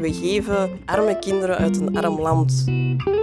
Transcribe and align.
we 0.00 0.12
geven 0.12 0.80
arme 0.84 1.18
kinderen 1.18 1.56
uit 1.56 1.76
een 1.76 1.96
arm 1.96 2.20
land 2.20 2.64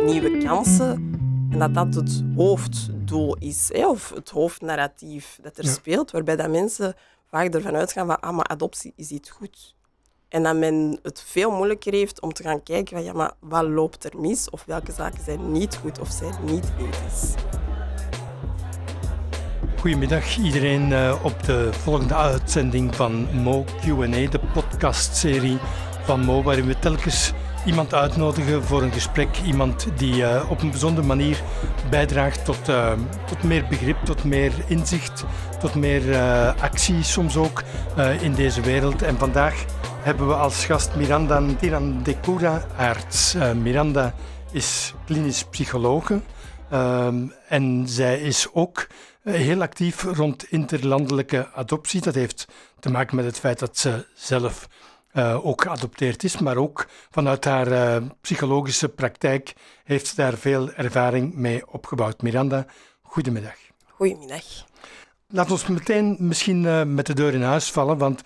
nieuwe 0.05 0.38
kansen. 0.38 1.20
En 1.51 1.60
dat 1.60 1.74
dat 1.74 1.94
het 1.94 2.24
hoofddoel 2.36 3.38
is, 3.38 3.70
hè, 3.74 3.88
of 3.88 4.10
het 4.15 4.29
hoofdnarratief 4.29 5.39
dat 5.42 5.57
er 5.57 5.67
speelt, 5.67 6.12
waarbij 6.12 6.35
dat 6.35 6.49
mensen 6.49 6.96
vaak 7.29 7.53
ervan 7.53 7.76
uitgaan 7.76 8.07
van 8.07 8.20
ah, 8.20 8.35
maar 8.35 8.47
adoptie 8.47 8.94
is 8.96 9.10
iets 9.10 9.29
goed. 9.29 9.76
En 10.29 10.44
dat 10.44 10.56
men 10.56 10.99
het 11.03 11.24
veel 11.28 11.52
moeilijker 11.52 11.94
heeft 11.94 12.21
om 12.21 12.34
te 12.34 12.44
gaan 12.44 12.63
kijken 12.63 12.96
van 12.96 13.06
ja, 13.06 13.13
maar 13.13 13.31
wat 13.40 13.67
loopt 13.67 14.03
er 14.03 14.19
mis? 14.19 14.49
Of 14.49 14.65
welke 14.65 14.92
zaken 14.92 15.24
zijn 15.24 15.51
niet 15.51 15.76
goed 15.76 15.99
of 15.99 16.09
zijn 16.09 16.34
niet 16.45 16.72
ethisch? 16.80 17.34
Goedemiddag 19.80 20.38
iedereen 20.38 20.90
uh, 20.90 21.20
op 21.23 21.44
de 21.44 21.73
volgende 21.73 22.16
uitzending 22.16 22.95
van 22.95 23.41
Mo 23.41 23.63
Q&A, 23.63 24.30
de 24.30 24.39
podcastserie 24.53 25.58
van 26.03 26.19
Mo, 26.19 26.43
waarin 26.43 26.65
we 26.65 26.79
telkens 26.79 27.33
iemand 27.65 27.93
uitnodigen 27.93 28.63
voor 28.63 28.81
een 28.81 28.91
gesprek. 28.91 29.37
Iemand 29.45 29.87
die 29.95 30.15
uh, 30.15 30.49
op 30.49 30.61
een 30.61 30.69
bijzondere 30.69 31.07
manier 31.07 31.41
bijdraagt 31.89 32.45
tot, 32.45 32.69
uh, 32.69 32.93
tot 33.25 33.43
meer 33.43 33.65
begrip, 33.69 33.97
tot 34.03 34.23
meer 34.23 34.51
inzicht, 34.67 35.23
tot 35.59 35.75
meer 35.75 36.09
uh, 36.09 36.61
actie 36.61 37.03
soms 37.03 37.37
ook 37.37 37.63
in 38.21 38.33
deze 38.33 38.61
wereld. 38.61 39.01
En 39.01 39.17
vandaag 39.17 39.65
hebben 40.01 40.27
we 40.27 40.33
als 40.33 40.65
gast 40.65 40.95
Miranda 40.95 41.43
Tirandekura 41.59 42.65
Aerts. 42.77 43.35
Miranda 43.61 44.13
is 44.52 44.93
klinisch 45.05 45.43
psychologe 45.43 46.21
en 47.47 47.83
zij 47.85 48.19
is 48.19 48.47
ook 48.53 48.88
heel 49.23 49.61
actief 49.61 50.03
rond 50.03 50.45
interlandelijke 50.49 51.47
adoptie. 51.53 52.02
Dat 52.02 52.15
heeft 52.15 52.47
te 52.79 52.91
maken 52.91 53.15
met 53.15 53.25
het 53.25 53.39
feit 53.39 53.59
dat 53.59 53.77
ze 53.77 54.05
zelf 54.13 54.67
uh, 55.14 55.45
ook 55.45 55.62
geadopteerd 55.62 56.23
is, 56.23 56.38
maar 56.38 56.58
ook 56.58 56.88
vanuit 57.09 57.45
haar 57.45 57.67
uh, 57.67 58.09
psychologische 58.22 58.90
praktijk 58.90 59.54
heeft 59.84 60.08
ze 60.08 60.16
daar 60.16 60.34
veel 60.34 60.72
ervaring 60.72 61.36
mee 61.36 61.72
opgebouwd. 61.72 62.22
Miranda, 62.22 62.66
goedemiddag. 63.02 63.56
Goedemiddag. 63.88 64.44
Laat 65.28 65.52
ons 65.52 65.67
meteen 65.67 66.16
misschien 66.20 66.64
uh, 66.64 66.84
met 66.84 67.06
de 67.06 67.14
deur 67.14 67.34
in 67.34 67.42
huis 67.42 67.72
vallen, 67.72 67.98
want 67.98 68.22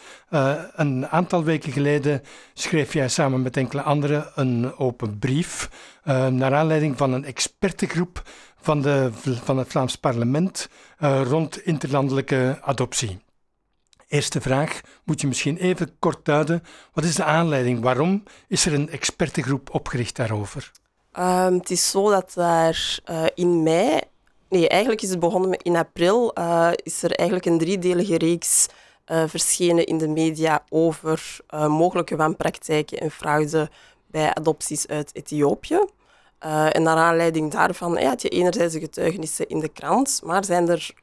een 0.75 1.07
aantal 1.07 1.43
weken 1.43 1.71
geleden 1.71 2.21
schreef 2.53 2.93
jij 2.93 3.09
samen 3.09 3.41
met 3.41 3.57
enkele 3.57 3.81
anderen 3.81 4.31
een 4.35 4.77
open 4.77 5.19
brief 5.19 5.69
naar 6.29 6.53
aanleiding 6.53 6.97
van 6.97 7.13
een 7.13 7.25
expertengroep 7.25 8.21
van, 8.61 8.81
de, 8.81 9.09
van 9.43 9.57
het 9.57 9.67
Vlaams 9.67 9.95
parlement 9.95 10.69
rond 11.23 11.65
interlandelijke 11.65 12.57
adoptie. 12.61 13.24
Eerste 14.15 14.41
vraag 14.41 14.81
moet 15.03 15.21
je 15.21 15.27
misschien 15.27 15.57
even 15.57 15.99
kort 15.99 16.25
duiden. 16.25 16.63
Wat 16.93 17.03
is 17.03 17.15
de 17.15 17.23
aanleiding? 17.23 17.81
Waarom 17.81 18.23
is 18.47 18.65
er 18.65 18.73
een 18.73 18.89
expertengroep 18.89 19.73
opgericht 19.73 20.15
daarover? 20.15 20.71
Um, 21.19 21.53
het 21.53 21.71
is 21.71 21.89
zo 21.89 22.09
dat 22.09 22.31
daar 22.35 22.99
uh, 23.11 23.23
in 23.33 23.63
mei, 23.63 23.99
nee, 24.49 24.69
eigenlijk 24.69 25.01
is 25.01 25.09
het 25.09 25.19
begonnen 25.19 25.57
in 25.57 25.75
april, 25.75 26.31
uh, 26.39 26.71
is 26.75 27.03
er 27.03 27.11
eigenlijk 27.11 27.47
een 27.47 27.57
driedelige 27.57 28.17
reeks 28.17 28.67
uh, 29.11 29.23
verschenen 29.27 29.85
in 29.85 29.97
de 29.97 30.07
media 30.07 30.63
over 30.69 31.37
mogelijke 31.67 32.15
wanpraktijken 32.15 32.97
en 32.97 33.11
fraude 33.11 33.69
bij 34.07 34.33
adopties 34.33 34.87
uit 34.87 35.15
Ethiopië. 35.15 35.85
en 36.39 36.83
naar 36.83 36.97
aanleiding 36.97 37.51
daarvan 37.51 37.93
ja, 37.93 38.07
had 38.07 38.21
je 38.21 38.29
enerzijds 38.29 38.73
de 38.73 38.79
getuigenissen 38.79 39.47
in 39.47 39.59
de 39.59 39.69
krant, 39.69 40.21
maar 40.23 40.45
zijn 40.45 40.69
er 40.69 40.93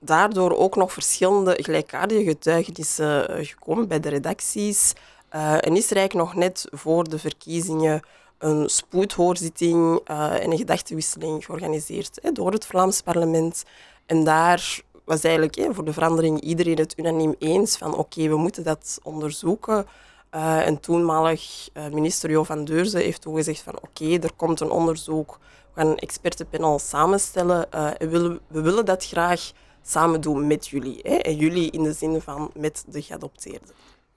daardoor 0.00 0.56
ook 0.56 0.76
nog 0.76 0.92
verschillende 0.92 1.58
gelijkaardige 1.62 2.24
getuigenissen 2.24 3.28
eh, 3.28 3.46
gekomen 3.46 3.88
bij 3.88 4.00
de 4.00 4.08
redacties. 4.08 4.92
Uh, 5.34 5.52
en 5.52 5.76
is 5.76 5.90
er 5.90 5.96
eigenlijk 5.96 6.28
nog 6.28 6.34
net 6.34 6.66
voor 6.70 7.08
de 7.08 7.18
verkiezingen 7.18 8.02
een 8.38 8.68
spoedhoorzitting 8.68 10.00
uh, 10.10 10.44
en 10.44 10.50
een 10.50 10.56
gedachtenwisseling 10.56 11.44
georganiseerd 11.44 12.18
hè, 12.22 12.32
door 12.32 12.52
het 12.52 12.66
Vlaams 12.66 13.00
parlement. 13.00 13.64
En 14.06 14.24
daar 14.24 14.80
was 15.04 15.22
eigenlijk 15.22 15.74
voor 15.74 15.84
de 15.84 15.92
verandering 15.92 16.40
iedereen 16.40 16.78
het 16.78 16.98
unaniem 16.98 17.34
eens 17.38 17.76
van 17.76 17.96
oké, 17.96 18.28
we 18.28 18.36
moeten 18.36 18.64
dat 18.64 18.98
onderzoeken. 19.02 19.86
En 20.30 20.80
toenmalig 20.80 21.68
minister 21.90 22.30
Jo 22.30 22.44
van 22.44 22.64
Deurzen 22.64 23.00
heeft 23.00 23.20
toen 23.20 23.34
gezegd 23.34 23.62
van 23.62 23.76
oké, 23.82 24.18
er 24.18 24.32
komt 24.36 24.60
een 24.60 24.70
onderzoek, 24.70 25.38
we 25.74 25.80
gaan 25.80 25.90
een 25.90 25.98
expertenpanel 25.98 26.78
samenstellen 26.78 27.70
en 27.70 28.08
willen, 28.10 28.40
we 28.46 28.60
willen 28.60 28.84
dat 28.84 29.06
graag 29.06 29.52
samen 29.82 30.20
doen 30.20 30.46
met 30.46 30.68
jullie. 30.68 30.98
Hè? 31.02 31.14
En 31.14 31.36
jullie 31.36 31.70
in 31.70 31.82
de 31.82 31.92
zin 31.92 32.20
van 32.20 32.50
met 32.54 32.84
de 32.88 33.02
geadopteerden. 33.02 33.68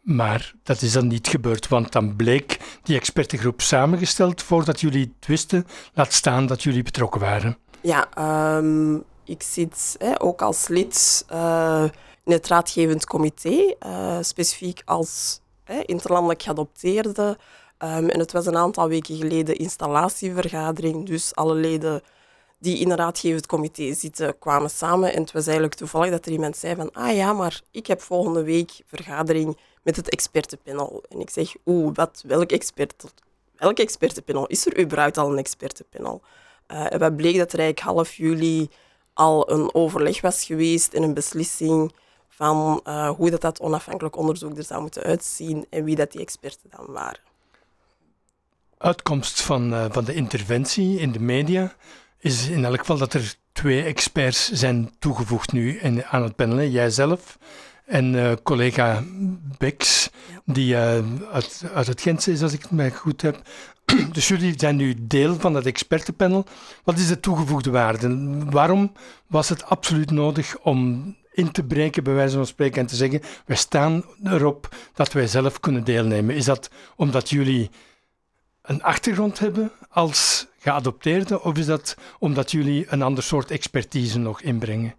Maar 0.02 0.54
dat 0.64 0.82
is 0.82 0.92
dan 0.92 1.08
niet 1.08 1.28
gebeurd, 1.28 1.68
want 1.68 1.92
dan 1.92 2.16
bleek 2.16 2.80
die 2.84 2.96
expertengroep 2.96 3.62
samengesteld 3.62 4.42
voordat 4.42 4.82
jullie 4.82 5.14
het 5.18 5.28
wisten, 5.28 5.68
laat 5.94 6.14
staan 6.14 6.46
dat 6.46 6.64
jullie 6.64 6.84
betrokken 6.84 7.22
waren. 7.22 7.58
Ja, 7.82 8.08
um, 8.58 9.04
ik 9.26 9.44
zit 9.44 9.96
hè, 9.98 10.22
ook 10.22 10.42
als 10.42 10.68
lid 10.68 11.26
uh, 11.34 11.84
in 12.24 12.32
het 12.32 12.48
raadgevend 12.48 13.06
comité, 13.06 13.76
uh, 13.86 14.18
specifiek 14.22 14.82
als 14.86 15.40
hè, 15.64 15.80
interlandelijk 15.86 16.42
geadopteerde. 16.42 17.38
Um, 17.78 18.10
en 18.10 18.20
het 18.20 18.32
was 18.32 18.46
een 18.46 18.58
aantal 18.58 18.88
weken 18.88 19.16
geleden 19.18 19.56
installatievergadering, 19.56 21.06
dus 21.06 21.36
alle 21.36 21.56
leden 21.56 22.02
die 22.64 22.78
in 22.78 22.92
een 22.92 22.98
raadgevend 22.98 23.46
comité 23.46 23.94
zitten, 23.94 24.40
kwamen 24.40 24.70
samen. 24.70 25.14
En 25.14 25.22
het 25.22 25.32
was 25.32 25.46
eigenlijk 25.46 25.76
toevallig 25.76 26.10
dat 26.10 26.26
er 26.26 26.32
iemand 26.32 26.58
zei 26.58 26.76
van 26.76 26.92
ah 26.92 27.16
ja, 27.16 27.34
maar 27.34 27.62
ik 27.72 27.88
heb 27.88 28.02
volgende 28.02 28.44
week 28.44 28.72
vergadering 28.86 29.58
met 29.82 29.96
het 29.96 30.10
expertenpanel. 30.10 31.04
En 31.10 31.20
ik 31.20 31.30
zeg, 31.30 31.54
oeh, 31.66 31.96
wat, 31.96 32.24
welk, 32.28 32.52
expert, 32.52 33.04
welk 33.56 33.78
expertenpanel? 33.78 34.48
Is 34.48 34.66
er 34.66 34.80
überhaupt 34.80 35.18
al 35.18 35.32
een 35.32 35.38
expertenpanel? 35.38 36.22
Uh, 36.68 36.94
en 36.94 37.00
wat 37.00 37.16
bleek 37.16 37.38
dat 37.38 37.54
er 37.54 37.60
eigenlijk 37.60 37.80
half 37.80 38.14
juli 38.14 38.70
al 39.14 39.52
een 39.52 39.74
overleg 39.74 40.22
was 40.22 40.44
geweest 40.44 40.94
en 40.94 41.04
een 41.04 41.14
beslissing 41.14 41.94
van 42.30 42.82
uh, 42.88 43.10
hoe 43.10 43.30
dat, 43.30 43.42
dat 43.42 43.60
onafhankelijk 43.60 44.16
onderzoek 44.16 44.58
er 44.58 44.64
zou 44.64 44.82
moeten 44.82 45.04
uitzien 45.04 45.66
en 45.70 45.84
wie 45.84 45.96
dat 45.96 46.12
die 46.12 46.22
experten 46.22 46.70
dan 46.70 46.86
waren. 46.88 47.20
Uitkomst 48.78 49.42
van, 49.42 49.74
uh, 49.74 49.86
van 49.90 50.04
de 50.04 50.14
interventie 50.14 51.00
in 51.00 51.12
de 51.12 51.20
media 51.20 51.76
is 52.24 52.48
in 52.48 52.66
elk 52.66 52.80
geval 52.80 52.98
dat 52.98 53.14
er 53.14 53.36
twee 53.52 53.84
experts 53.84 54.52
zijn 54.52 54.92
toegevoegd 55.00 55.52
nu 55.52 55.80
aan 56.10 56.24
het 56.24 56.36
panel. 56.36 56.62
Jijzelf 56.62 57.38
en 57.86 58.14
uh, 58.14 58.32
collega 58.44 59.04
Bex, 59.58 60.10
die 60.46 60.74
uh, 60.74 60.98
uit, 61.32 61.64
uit 61.74 61.88
het 61.88 62.02
Gentse 62.02 62.32
is, 62.32 62.42
als 62.42 62.54
ik 62.54 62.62
het 62.62 62.72
mij 62.72 62.92
goed 62.92 63.22
heb. 63.22 63.42
Dus 64.12 64.28
jullie 64.28 64.54
zijn 64.58 64.76
nu 64.76 64.96
deel 65.00 65.40
van 65.40 65.54
het 65.54 65.66
expertenpanel. 65.66 66.46
Wat 66.84 66.98
is 66.98 67.08
de 67.08 67.20
toegevoegde 67.20 67.72
waarde? 67.72 68.36
Waarom 68.50 68.92
was 69.28 69.50
het 69.50 69.66
absoluut 69.66 70.12
nodig 70.12 70.58
om 70.60 71.06
in 71.32 71.52
te 71.52 71.64
breken, 71.64 72.04
bij 72.04 72.14
wijze 72.14 72.36
van 72.36 72.46
spreken, 72.46 72.82
en 72.82 72.88
te 72.88 72.96
zeggen: 72.96 73.22
wij 73.46 73.58
staan 73.58 74.04
erop 74.24 74.76
dat 74.94 75.14
wij 75.14 75.28
zelf 75.28 75.60
kunnen 75.60 75.84
deelnemen? 75.84 76.36
Is 76.36 76.46
dat 76.46 76.70
omdat 76.96 77.30
jullie 77.30 77.70
een 78.62 78.84
achtergrond 78.84 79.40
hebben 79.40 79.72
als 79.90 80.48
geadopteerden, 80.64 81.44
of 81.44 81.58
is 81.58 81.66
dat 81.66 81.96
omdat 82.20 82.52
jullie 82.52 82.86
een 82.90 83.02
ander 83.02 83.24
soort 83.24 83.52
expertise 83.52 84.20
nog 84.20 84.42
inbrengen? 84.42 84.96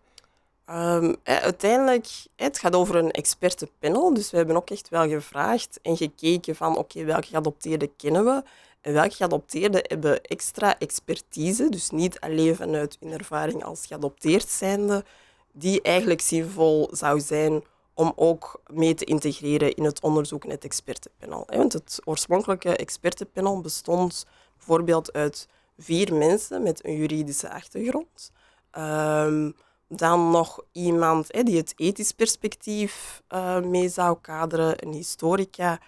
Um, 0.70 1.16
uiteindelijk, 1.22 2.06
het 2.36 2.58
gaat 2.58 2.74
over 2.74 2.96
een 2.96 3.10
expertenpanel, 3.10 4.14
dus 4.14 4.30
we 4.30 4.36
hebben 4.36 4.56
ook 4.56 4.70
echt 4.70 4.88
wel 4.88 5.08
gevraagd 5.08 5.78
en 5.82 5.96
gekeken 5.96 6.56
van 6.56 6.76
oké, 6.76 7.04
welke 7.04 7.26
geadopteerden 7.26 7.96
kennen 7.96 8.24
we 8.24 8.42
en 8.80 8.92
welke 8.92 9.14
geadopteerden 9.14 9.80
hebben 9.86 10.22
extra 10.22 10.78
expertise, 10.78 11.68
dus 11.68 11.90
niet 11.90 12.20
alleen 12.20 12.56
vanuit 12.56 12.96
hun 13.00 13.12
ervaring 13.12 13.64
als 13.64 13.86
geadopteerd 13.86 14.48
zijnde, 14.48 15.04
die 15.52 15.82
eigenlijk 15.82 16.20
zinvol 16.20 16.88
zou 16.92 17.20
zijn 17.20 17.62
om 17.94 18.12
ook 18.16 18.60
mee 18.72 18.94
te 18.94 19.04
integreren 19.04 19.74
in 19.74 19.84
het 19.84 20.02
onderzoek 20.02 20.44
in 20.44 20.50
het 20.50 20.64
expertenpanel. 20.64 21.44
Want 21.46 21.72
het 21.72 22.00
oorspronkelijke 22.04 22.76
expertenpanel 22.76 23.60
bestond 23.60 24.26
bijvoorbeeld 24.56 25.12
uit 25.12 25.48
vier 25.78 26.14
mensen 26.14 26.62
met 26.62 26.84
een 26.84 26.96
juridische 26.96 27.50
achtergrond. 27.50 28.32
Um, 28.78 29.54
dan 29.88 30.30
nog 30.30 30.60
iemand 30.72 31.44
die 31.44 31.56
het 31.56 31.72
ethisch 31.76 32.12
perspectief 32.12 33.22
uh, 33.28 33.60
mee 33.60 33.88
zou 33.88 34.18
kaderen, 34.20 34.86
een 34.86 34.92
historica. 34.92 35.80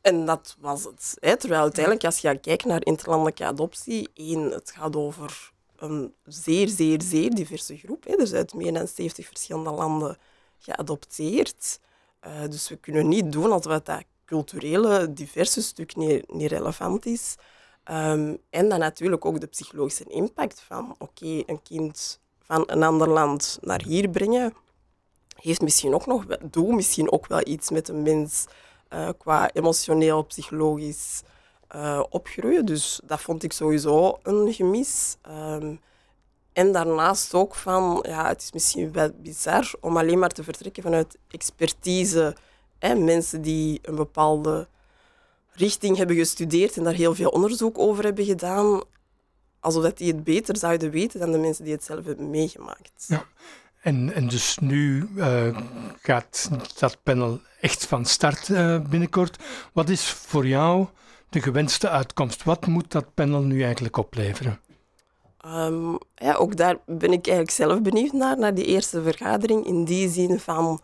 En 0.00 0.26
dat 0.26 0.56
was 0.58 0.84
het. 0.84 1.16
Hè. 1.20 1.36
Terwijl 1.36 1.62
uiteindelijk, 1.62 2.04
als 2.04 2.18
je 2.18 2.38
kijkt 2.38 2.64
naar 2.64 2.84
interlandelijke 2.84 3.44
adoptie, 3.44 4.08
één, 4.14 4.50
het 4.50 4.70
gaat 4.70 4.96
over 4.96 5.52
een 5.76 6.14
zeer, 6.24 6.68
zeer, 6.68 7.02
zeer 7.02 7.30
diverse 7.30 7.76
groep. 7.76 8.04
Hè. 8.04 8.16
Dus 8.16 8.32
uit 8.32 8.54
meer 8.54 8.72
dan 8.72 8.88
70 8.88 9.26
verschillende 9.26 9.70
landen 9.70 10.18
geadopteerd. 10.58 11.80
Uh, 12.26 12.40
dus 12.50 12.68
we 12.68 12.76
kunnen 12.76 13.08
niet 13.08 13.32
doen 13.32 13.52
alsof 13.52 13.80
dat 13.82 14.04
culturele, 14.24 15.12
diverse 15.12 15.62
stuk 15.62 15.96
niet, 15.96 16.32
niet 16.32 16.50
relevant 16.50 17.06
is. 17.06 17.34
Um, 17.90 18.38
en 18.50 18.68
dan 18.68 18.78
natuurlijk 18.78 19.24
ook 19.24 19.40
de 19.40 19.46
psychologische 19.46 20.04
impact 20.04 20.60
van 20.60 20.94
oké, 20.98 21.42
een 21.46 21.62
kind 21.62 22.20
van 22.38 22.64
een 22.66 22.82
ander 22.82 23.08
land 23.08 23.58
naar 23.60 23.82
hier 23.82 24.08
brengen, 24.08 24.54
heeft 25.36 25.60
misschien 25.60 25.94
ook 25.94 26.06
nog, 26.06 26.26
doet 26.26 26.74
misschien 26.74 27.12
ook 27.12 27.26
wel 27.26 27.40
iets 27.44 27.70
met 27.70 27.88
een 27.88 28.02
mens 28.02 28.46
uh, 28.94 29.08
qua 29.18 29.52
emotioneel, 29.52 30.22
psychologisch 30.22 31.22
uh, 31.74 32.02
opgroeien. 32.08 32.64
Dus 32.64 33.00
dat 33.04 33.20
vond 33.20 33.42
ik 33.42 33.52
sowieso 33.52 34.18
een 34.22 34.52
gemis. 34.52 35.16
Um, 35.28 35.80
en 36.52 36.72
daarnaast 36.72 37.34
ook 37.34 37.54
van, 37.54 38.04
ja, 38.08 38.28
het 38.28 38.42
is 38.42 38.52
misschien 38.52 38.92
wel 38.92 39.10
bizar 39.16 39.72
om 39.80 39.96
alleen 39.96 40.18
maar 40.18 40.28
te 40.28 40.44
vertrekken 40.44 40.82
vanuit 40.82 41.18
expertise. 41.28 42.36
Hè, 42.78 42.94
mensen 42.94 43.42
die 43.42 43.78
een 43.82 43.94
bepaalde 43.94 44.68
richting 45.52 45.96
hebben 45.96 46.16
gestudeerd 46.16 46.76
en 46.76 46.84
daar 46.84 46.94
heel 46.94 47.14
veel 47.14 47.30
onderzoek 47.30 47.78
over 47.78 48.04
hebben 48.04 48.24
gedaan, 48.24 48.82
alsof 49.60 49.92
die 49.92 50.12
het 50.12 50.24
beter 50.24 50.56
zouden 50.56 50.90
weten 50.90 51.20
dan 51.20 51.32
de 51.32 51.38
mensen 51.38 51.64
die 51.64 51.72
het 51.72 51.84
zelf 51.84 52.04
hebben 52.04 52.30
meegemaakt. 52.30 53.04
Ja. 53.06 53.24
En, 53.80 54.14
en 54.14 54.28
dus 54.28 54.58
nu 54.58 55.08
uh, 55.16 55.58
gaat 56.02 56.50
dat 56.78 56.98
panel 57.02 57.40
echt 57.60 57.86
van 57.86 58.04
start 58.04 58.48
uh, 58.48 58.80
binnenkort. 58.80 59.42
Wat 59.72 59.88
is 59.88 60.10
voor 60.10 60.46
jou 60.46 60.86
de 61.28 61.40
gewenste 61.40 61.88
uitkomst? 61.88 62.44
Wat 62.44 62.66
moet 62.66 62.90
dat 62.92 63.14
panel 63.14 63.42
nu 63.42 63.62
eigenlijk 63.62 63.96
opleveren? 63.96 64.60
Um, 65.46 65.98
ja, 66.14 66.34
ook 66.34 66.56
daar 66.56 66.76
ben 66.86 67.12
ik 67.12 67.26
eigenlijk 67.26 67.50
zelf 67.50 67.82
benieuwd 67.82 68.12
naar, 68.12 68.38
naar 68.38 68.54
die 68.54 68.64
eerste 68.64 69.02
vergadering. 69.02 69.66
In 69.66 69.84
die 69.84 70.08
zin 70.08 70.40
van 70.40 70.80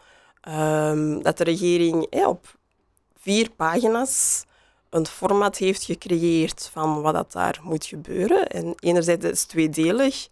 um, 0.49 1.23
dat 1.23 1.38
de 1.38 1.44
regering 1.44 2.25
op 2.26 2.59
vier 3.19 3.50
pagina's 3.50 4.47
een 4.90 5.06
format 5.06 5.56
heeft 5.56 5.85
gecreëerd 5.85 6.70
van 6.73 7.00
wat 7.00 7.14
dat 7.14 7.32
daar 7.32 7.61
moet 7.62 7.85
gebeuren. 7.85 8.46
En 8.46 8.75
enerzijds 8.81 9.25
is 9.25 9.40
het 9.40 9.49
tweedelig. 9.49 10.29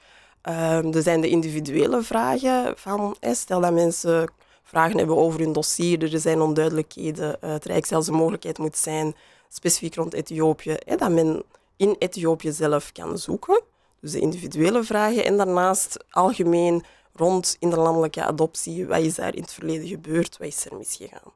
Um, 0.48 0.94
er 0.94 1.02
zijn 1.02 1.20
de 1.20 1.28
individuele 1.28 2.02
vragen 2.02 2.74
van, 2.76 3.16
stel 3.20 3.60
dat 3.60 3.72
mensen 3.72 4.30
vragen 4.62 4.98
hebben 4.98 5.16
over 5.16 5.40
hun 5.40 5.52
dossier, 5.52 6.12
er 6.12 6.20
zijn 6.20 6.40
onduidelijkheden, 6.40 7.36
uh, 7.44 7.50
het 7.50 7.64
Rijk 7.64 7.86
zelfs 7.86 8.06
een 8.06 8.14
mogelijkheid 8.14 8.58
moet 8.58 8.76
zijn, 8.76 9.14
specifiek 9.48 9.94
rond 9.94 10.14
Ethiopië, 10.14 10.76
dat 10.96 11.10
men 11.10 11.42
in 11.76 11.96
Ethiopië 11.98 12.52
zelf 12.52 12.92
kan 12.92 13.18
zoeken. 13.18 13.62
Dus 14.00 14.12
de 14.12 14.20
individuele 14.20 14.84
vragen 14.84 15.24
en 15.24 15.36
daarnaast 15.36 16.04
algemeen 16.10 16.84
rond 17.14 17.56
inderlandelijke 17.58 18.24
adoptie, 18.24 18.86
wat 18.86 19.00
is 19.00 19.14
daar 19.14 19.34
in 19.34 19.42
het 19.42 19.52
verleden 19.52 19.88
gebeurd, 19.88 20.38
wat 20.38 20.48
is 20.48 20.66
er 20.66 20.76
misgegaan. 20.76 21.32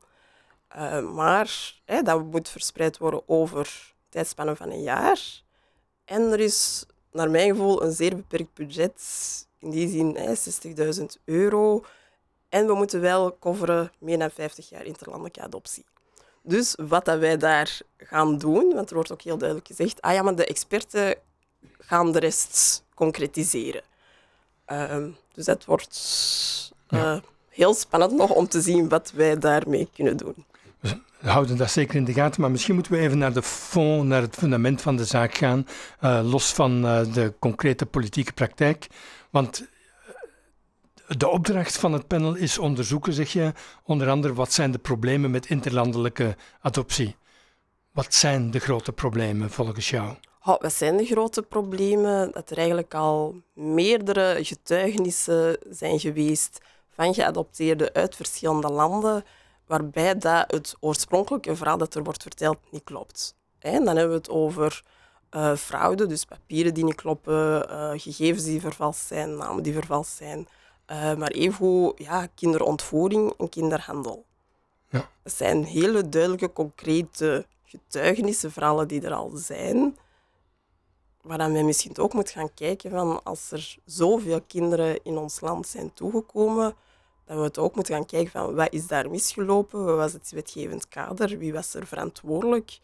Uh, 0.77 1.13
maar 1.13 1.75
hè, 1.85 2.03
dat 2.03 2.25
moet 2.25 2.49
verspreid 2.49 2.99
worden 2.99 3.29
over 3.29 3.95
tijdspannen 4.09 4.57
van 4.57 4.71
een 4.71 4.83
jaar. 4.83 5.43
En 6.05 6.23
er 6.23 6.41
is 6.41 6.87
naar 7.13 7.31
mijn 7.31 7.51
gevoel 7.51 7.83
een 7.83 7.93
zeer 7.93 8.17
beperkt 8.17 8.55
budget, 8.55 9.03
in 9.59 9.71
die 9.71 9.89
zin 9.89 10.17
60.000 10.99 11.05
euro. 11.25 11.85
En 12.49 12.67
we 12.67 12.75
moeten 12.75 13.01
wel 13.01 13.39
coveren 13.39 13.93
meer 13.99 14.19
dan 14.19 14.31
50 14.31 14.69
jaar 14.69 14.85
interlandelijke 14.85 15.41
adoptie. 15.41 15.85
Dus 16.43 16.75
wat 16.77 17.05
dat 17.05 17.19
wij 17.19 17.37
daar 17.37 17.81
gaan 17.97 18.39
doen, 18.39 18.75
want 18.75 18.89
er 18.89 18.95
wordt 18.95 19.13
ook 19.13 19.23
heel 19.23 19.39
duidelijk 19.39 19.69
gezegd, 19.69 20.01
ah 20.01 20.13
ja, 20.13 20.23
maar 20.23 20.35
de 20.35 20.47
experten 20.47 21.15
gaan 21.79 22.13
de 22.13 22.19
rest 22.19 22.85
concretiseren. 22.95 23.83
Uh, 24.67 25.07
dus 25.33 25.45
dat 25.45 25.65
wordt 25.65 26.73
uh, 26.91 27.19
heel 27.49 27.75
spannend 27.75 28.13
nog 28.13 28.31
om 28.31 28.49
te 28.49 28.61
zien 28.61 28.89
wat 28.89 29.11
wij 29.11 29.39
daarmee 29.39 29.89
kunnen 29.95 30.17
doen. 30.17 30.45
We 30.81 31.31
houden 31.31 31.57
dat 31.57 31.71
zeker 31.71 31.97
in 31.97 32.05
de 32.05 32.13
gaten, 32.13 32.41
maar 32.41 32.51
misschien 32.51 32.75
moeten 32.75 32.93
we 32.93 32.99
even 32.99 33.19
naar 33.19 33.33
de 33.33 33.43
fond, 33.43 34.09
naar 34.09 34.23
het 34.23 34.37
fundament 34.37 34.83
van 34.83 34.97
de 34.97 35.05
zaak 35.05 35.35
gaan, 35.35 35.67
uh, 36.01 36.21
los 36.31 36.53
van 36.53 36.85
uh, 36.85 37.15
de 37.15 37.35
concrete 37.39 37.87
politieke 37.87 38.33
praktijk. 38.33 38.87
Want 39.31 39.69
de 41.17 41.29
opdracht 41.29 41.79
van 41.79 41.93
het 41.93 42.07
panel 42.07 42.35
is 42.35 42.59
onderzoeken, 42.59 43.13
zeg 43.13 43.33
je, 43.33 43.53
onder 43.85 44.09
andere 44.09 44.35
wat 44.35 44.53
zijn 44.53 44.71
de 44.71 44.79
problemen 44.79 45.31
met 45.31 45.47
interlandelijke 45.47 46.37
adoptie. 46.61 47.17
Wat 47.93 48.15
zijn 48.15 48.51
de 48.51 48.59
grote 48.59 48.93
problemen 48.93 49.51
volgens 49.51 49.91
jou? 49.91 50.15
Wat 50.43 50.73
zijn 50.73 50.97
de 50.97 51.05
grote 51.05 51.43
problemen? 51.43 52.33
Dat 52.33 52.51
er 52.51 52.57
eigenlijk 52.57 52.95
al 52.95 53.43
meerdere 53.55 54.39
getuigenissen 54.43 55.59
zijn 55.71 56.01
geweest 56.01 56.59
van 56.95 57.15
geadopteerden 57.15 57.93
uit 57.93 58.17
verschillende 58.17 58.71
landen, 58.71 59.25
waarbij 59.71 60.19
dat 60.19 60.51
het 60.51 60.77
oorspronkelijke 60.81 61.57
verhaal 61.57 61.79
dat 61.79 61.95
er 61.95 62.03
wordt 62.03 62.23
verteld 62.23 62.59
niet 62.71 62.85
klopt. 62.85 63.35
En 63.59 63.85
dan 63.85 63.97
hebben 63.97 64.15
we 64.15 64.19
het 64.19 64.31
over 64.31 64.85
uh, 65.31 65.57
fraude, 65.57 66.07
dus 66.07 66.25
papieren 66.25 66.75
die 66.75 66.85
niet 66.85 66.95
kloppen, 66.95 67.71
uh, 67.71 67.91
gegevens 67.95 68.45
die 68.45 68.61
vervalst 68.61 69.07
zijn, 69.07 69.37
namen 69.37 69.63
die 69.63 69.73
vervalst 69.73 70.17
zijn, 70.17 70.49
uh, 70.87 71.15
maar 71.15 71.31
evengoed 71.31 71.99
ja, 71.99 72.27
kinderontvoering 72.27 73.33
en 73.39 73.49
kinderhandel. 73.49 74.25
Ja. 74.89 75.09
Dat 75.23 75.33
zijn 75.33 75.65
hele 75.65 76.09
duidelijke, 76.09 76.53
concrete 76.53 77.47
getuigenissen, 77.65 78.53
verhalen 78.53 78.89
die 78.89 79.03
er 79.03 79.13
al 79.13 79.31
zijn, 79.35 79.97
waaraan 81.23 81.53
wij 81.53 81.65
misschien 81.65 81.99
ook 81.99 82.13
moeten 82.13 82.35
gaan 82.35 82.55
kijken 82.55 82.91
van 82.91 83.23
als 83.23 83.51
er 83.51 83.77
zoveel 83.85 84.41
kinderen 84.41 85.05
in 85.05 85.17
ons 85.17 85.41
land 85.41 85.67
zijn 85.67 85.95
toegekomen, 85.95 86.75
dat 87.31 87.39
we 87.39 87.45
het 87.45 87.59
ook 87.59 87.75
moeten 87.75 87.95
gaan 87.95 88.07
kijken 88.07 88.31
van 88.31 88.55
wat 88.55 88.73
is 88.73 88.87
daar 88.87 89.11
misgelopen, 89.11 89.85
wat 89.85 89.97
was 89.97 90.13
het 90.13 90.31
wetgevend 90.31 90.89
kader, 90.89 91.39
wie 91.39 91.53
was 91.53 91.75
er 91.75 91.87
verantwoordelijk 91.87 92.79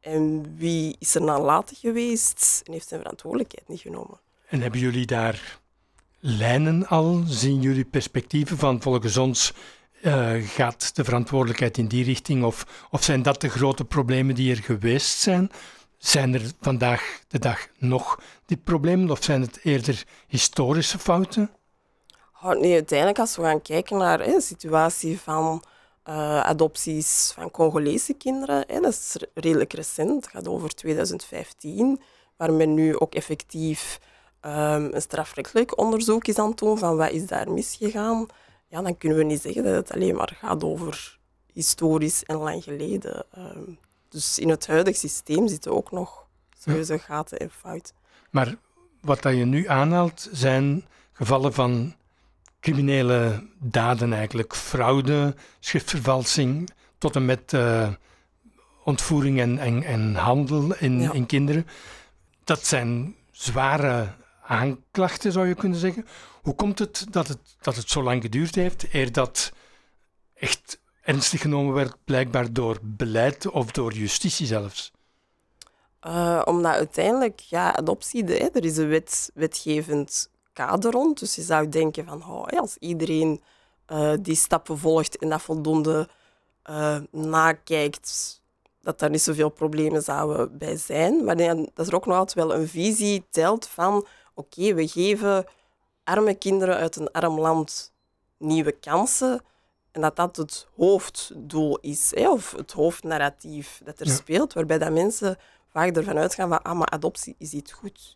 en 0.00 0.54
wie 0.56 0.96
is 0.98 1.14
er 1.14 1.22
nalatig 1.22 1.78
geweest 1.78 2.62
en 2.64 2.72
heeft 2.72 2.88
zijn 2.88 3.00
verantwoordelijkheid 3.00 3.68
niet 3.68 3.80
genomen. 3.80 4.20
En 4.48 4.60
hebben 4.60 4.80
jullie 4.80 5.06
daar 5.06 5.58
lijnen 6.18 6.86
al? 6.86 7.22
Zien 7.26 7.60
jullie 7.60 7.84
perspectieven 7.84 8.58
van 8.58 8.82
volgens 8.82 9.16
ons 9.16 9.52
uh, 10.02 10.32
gaat 10.42 10.96
de 10.96 11.04
verantwoordelijkheid 11.04 11.78
in 11.78 11.88
die 11.88 12.04
richting 12.04 12.44
of, 12.44 12.86
of 12.90 13.02
zijn 13.02 13.22
dat 13.22 13.40
de 13.40 13.48
grote 13.48 13.84
problemen 13.84 14.34
die 14.34 14.50
er 14.50 14.62
geweest 14.62 15.18
zijn? 15.18 15.50
Zijn 15.98 16.34
er 16.34 16.42
vandaag 16.60 17.20
de 17.28 17.38
dag 17.38 17.68
nog 17.78 18.20
die 18.46 18.56
problemen 18.56 19.10
of 19.10 19.24
zijn 19.24 19.40
het 19.40 19.60
eerder 19.62 20.04
historische 20.26 20.98
fouten? 20.98 21.50
Nee, 22.54 22.72
uiteindelijk 22.72 23.18
als 23.18 23.36
we 23.36 23.42
gaan 23.42 23.62
kijken 23.62 23.98
naar 23.98 24.18
de 24.18 24.40
situatie 24.40 25.20
van 25.20 25.62
uh, 26.08 26.40
adopties 26.40 27.32
van 27.34 27.50
Congolese 27.50 28.14
kinderen, 28.14 28.64
hè, 28.66 28.80
dat 28.80 28.92
is 28.92 29.16
redelijk 29.34 29.72
recent, 29.72 30.24
het 30.24 30.28
gaat 30.28 30.48
over 30.48 30.74
2015, 30.74 32.00
waar 32.36 32.52
men 32.52 32.74
nu 32.74 32.98
ook 32.98 33.14
effectief 33.14 34.00
um, 34.40 34.94
een 34.94 35.02
strafrechtelijk 35.02 35.78
onderzoek 35.78 36.26
is 36.26 36.38
aan 36.38 36.48
het 36.48 36.58
doen 36.58 36.78
van 36.78 36.96
wat 36.96 37.10
is 37.10 37.26
daar 37.26 37.50
misgegaan. 37.50 38.26
Ja, 38.68 38.82
dan 38.82 38.98
kunnen 38.98 39.18
we 39.18 39.24
niet 39.24 39.40
zeggen 39.40 39.64
dat 39.64 39.74
het 39.74 39.92
alleen 39.92 40.14
maar 40.14 40.36
gaat 40.38 40.64
over 40.64 41.18
historisch 41.52 42.24
en 42.24 42.36
lang 42.36 42.64
geleden. 42.64 43.24
Um, 43.38 43.78
dus 44.08 44.38
in 44.38 44.48
het 44.48 44.66
huidige 44.66 44.98
systeem 44.98 45.48
zitten 45.48 45.72
ook 45.72 45.90
nog 45.90 46.26
serieuze 46.58 46.98
gaten 46.98 47.38
en 47.38 47.50
fouten. 47.50 47.94
Maar 48.30 48.56
wat 49.00 49.22
dat 49.22 49.36
je 49.36 49.44
nu 49.44 49.68
aanhaalt, 49.68 50.28
zijn 50.32 50.84
gevallen 51.12 51.52
van 51.52 51.94
criminele 52.66 53.46
daden 53.58 54.12
eigenlijk. 54.12 54.54
Fraude, 54.54 55.34
schriftvervalsing, 55.60 56.70
tot 56.98 57.16
en 57.16 57.24
met 57.24 57.52
uh, 57.52 57.88
ontvoering 58.84 59.40
en, 59.40 59.58
en, 59.58 59.82
en 59.82 60.14
handel 60.14 60.74
in, 60.74 61.12
in 61.12 61.26
kinderen. 61.26 61.66
Dat 62.44 62.66
zijn 62.66 63.14
zware 63.30 64.14
aanklachten, 64.42 65.32
zou 65.32 65.46
je 65.46 65.54
kunnen 65.54 65.78
zeggen. 65.78 66.06
Hoe 66.42 66.54
komt 66.54 66.78
het 66.78 67.06
dat 67.10 67.28
het, 67.28 67.56
dat 67.60 67.76
het 67.76 67.90
zo 67.90 68.02
lang 68.02 68.22
geduurd 68.22 68.54
heeft 68.54 68.86
eer 68.92 69.12
dat 69.12 69.52
echt 70.34 70.80
ernstig 71.02 71.40
genomen 71.40 71.74
werd, 71.74 71.96
blijkbaar 72.04 72.52
door 72.52 72.78
beleid 72.82 73.48
of 73.48 73.70
door 73.70 73.92
justitie 73.92 74.46
zelfs? 74.46 74.92
Uh, 76.06 76.42
omdat 76.44 76.72
uiteindelijk, 76.72 77.40
ja, 77.40 77.76
adoptie, 77.76 78.24
hè, 78.24 78.48
er 78.52 78.64
is 78.64 78.76
een 78.76 78.88
wet, 78.88 79.30
wetgevend 79.34 80.28
kader 80.56 80.92
rond. 80.92 81.18
Dus 81.18 81.34
je 81.34 81.42
zou 81.42 81.68
denken 81.68 82.04
van, 82.06 82.24
oh, 82.24 82.46
als 82.46 82.76
iedereen 82.76 83.42
uh, 83.92 84.12
die 84.20 84.36
stappen 84.36 84.78
volgt 84.78 85.18
en 85.18 85.28
dat 85.28 85.42
voldoende 85.42 86.08
uh, 86.70 86.98
nakijkt, 87.10 88.42
dat 88.80 88.98
daar 88.98 89.10
niet 89.10 89.22
zoveel 89.22 89.48
problemen 89.48 90.02
zouden 90.02 90.58
bij 90.58 90.76
zijn. 90.76 91.24
Maar 91.24 91.36
dat 91.74 91.86
er 91.86 91.94
ook 91.94 92.06
nog 92.06 92.16
altijd 92.16 92.46
wel 92.46 92.54
een 92.54 92.68
visie 92.68 93.26
telt 93.30 93.66
van, 93.66 94.06
oké, 94.34 94.74
we 94.74 94.88
geven 94.88 95.44
arme 96.04 96.34
kinderen 96.34 96.76
uit 96.76 96.96
een 96.96 97.10
arm 97.10 97.40
land 97.40 97.92
nieuwe 98.38 98.72
kansen 98.72 99.42
en 99.92 100.00
dat 100.00 100.16
dat 100.16 100.36
het 100.36 100.66
hoofddoel 100.76 101.78
is, 101.80 102.10
hè, 102.14 102.30
of 102.30 102.52
het 102.52 102.72
hoofdnarratief 102.72 103.80
dat 103.84 104.00
er 104.00 104.08
speelt, 104.08 104.52
waarbij 104.52 104.78
dat 104.78 104.92
mensen 104.92 105.38
vaak 105.68 105.96
ervan 105.96 106.18
uitgaan 106.18 106.48
van 106.48 106.62
ah, 106.62 106.78
maar 106.78 106.88
adoptie 106.88 107.34
is 107.38 107.52
iets 107.52 107.72
goed. 107.72 108.15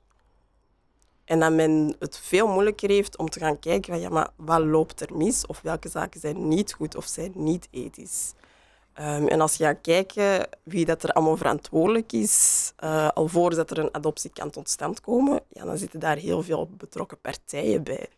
En 1.31 1.41
dat 1.41 1.53
men 1.53 1.95
het 1.99 2.19
veel 2.19 2.47
moeilijker 2.47 2.89
heeft 2.89 3.17
om 3.17 3.31
te 3.31 3.39
gaan 3.39 3.59
kijken 3.59 3.93
van 3.93 4.03
ja, 4.03 4.09
maar 4.09 4.31
wat 4.37 4.61
loopt 4.61 5.01
er 5.01 5.17
mis? 5.17 5.47
Of 5.47 5.61
welke 5.61 5.89
zaken 5.89 6.21
zijn 6.21 6.49
niet 6.49 6.73
goed 6.73 6.97
of 6.97 7.07
zijn 7.07 7.33
niet 7.35 7.69
ethisch? 7.71 8.33
Um, 9.01 9.29
en 9.29 9.41
als 9.41 9.55
je 9.57 9.65
gaat 9.65 9.81
kijken 9.83 10.49
wie 10.63 10.85
dat 10.85 11.03
er 11.03 11.13
allemaal 11.13 11.37
verantwoordelijk 11.37 12.13
is, 12.13 12.73
uh, 12.85 13.09
alvorens 13.09 13.59
er 13.59 13.79
een 13.79 13.95
adoptie 13.95 14.31
kan 14.31 14.51
tot 14.51 14.69
stand 14.69 15.01
komen, 15.01 15.41
ja, 15.49 15.65
dan 15.65 15.79
zitten 15.79 16.01
daar 16.01 16.17
heel 16.17 16.43
veel 16.43 16.71
betrokken 16.77 17.21
partijen 17.21 17.83
bij. 17.83 18.09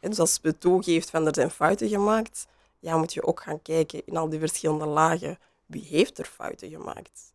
En 0.00 0.10
dus 0.10 0.18
als 0.18 0.38
je 0.42 0.58
toegeeft 0.58 1.10
van 1.10 1.26
er 1.26 1.34
zijn 1.34 1.50
fouten 1.50 1.88
gemaakt, 1.88 2.46
ja, 2.78 2.96
moet 2.96 3.12
je 3.12 3.26
ook 3.26 3.40
gaan 3.40 3.62
kijken 3.62 4.02
in 4.04 4.16
al 4.16 4.28
die 4.28 4.38
verschillende 4.38 4.86
lagen 4.86 5.38
wie 5.66 5.86
heeft 5.88 6.18
er 6.18 6.30
fouten 6.34 6.70
gemaakt. 6.70 7.32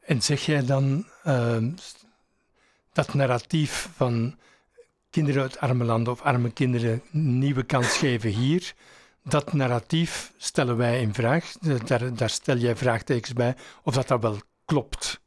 En 0.00 0.22
zeg 0.22 0.46
jij 0.46 0.64
dan 0.64 1.06
ehm, 1.22 1.70
dat 2.98 3.14
narratief 3.14 3.88
van 3.96 4.38
kinderen 5.10 5.42
uit 5.42 5.58
arme 5.58 5.84
landen 5.84 6.12
of 6.12 6.22
arme 6.22 6.50
kinderen 6.50 7.02
nieuwe 7.10 7.62
kans 7.62 7.96
geven 7.96 8.30
hier, 8.30 8.74
dat 9.24 9.52
narratief 9.52 10.32
stellen 10.36 10.76
wij 10.76 11.00
in 11.00 11.14
vraag. 11.14 11.52
Daar, 11.84 12.14
daar 12.14 12.30
stel 12.30 12.56
jij 12.56 12.76
vraagtekens 12.76 13.32
bij 13.32 13.56
of 13.82 13.94
dat 13.94 14.08
dat 14.08 14.22
wel 14.22 14.36
klopt. 14.64 15.20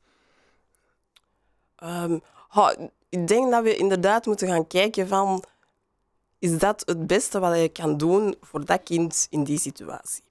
Ehm, 1.75 2.19
ik 3.09 3.27
denk 3.27 3.51
dat 3.51 3.63
we 3.63 3.75
inderdaad 3.75 4.25
moeten 4.25 4.47
gaan 4.47 4.67
kijken 4.67 5.07
van 5.07 5.43
is 6.39 6.57
dat 6.57 6.83
het 6.85 7.07
beste 7.07 7.39
wat 7.39 7.57
je 7.57 7.69
kan 7.69 7.97
doen 7.97 8.35
voor 8.41 8.65
dat 8.65 8.83
kind 8.83 9.27
in 9.29 9.43
die 9.43 9.59
situatie. 9.59 10.23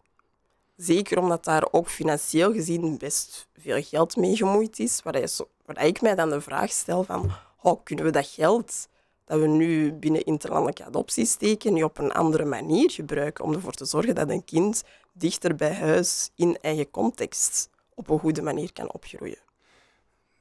Zeker 0.77 1.19
omdat 1.19 1.45
daar 1.45 1.69
ook 1.71 1.89
financieel 1.89 2.53
gezien 2.53 2.99
best 2.99 3.49
veel 3.59 3.83
geld 3.83 4.17
mee 4.17 4.37
gemoeid 4.37 4.79
is, 4.79 5.03
waar, 5.03 5.19
je, 5.19 5.47
waar 5.75 5.87
ik 5.87 6.01
mij 6.01 6.15
dan 6.15 6.31
de 6.31 6.41
vraag 6.41 6.71
stel 6.71 7.05
van 7.05 7.31
oh, 7.63 7.85
kunnen 7.85 8.05
we 8.05 8.11
dat 8.11 8.27
geld 8.27 8.89
dat 9.25 9.41
we 9.41 9.47
nu 9.47 9.93
binnen 9.93 10.25
interlandelijke 10.25 10.85
adoptie 10.85 11.27
steken, 11.27 11.73
nu 11.73 11.83
op 11.83 11.99
een 11.99 12.13
andere 12.13 12.45
manier 12.45 12.91
gebruiken 12.91 13.45
om 13.45 13.53
ervoor 13.53 13.73
te 13.73 13.85
zorgen 13.85 14.15
dat 14.15 14.31
een 14.31 14.45
kind 14.45 14.83
dichter 15.13 15.55
bij 15.55 15.75
huis 15.75 16.31
in 16.35 16.59
eigen 16.61 16.91
context 16.91 17.71
op 17.95 18.11
een 18.11 18.19
goede 18.19 18.43
manier 18.43 18.73
kan 18.73 18.93
opgroeien. 18.93 19.39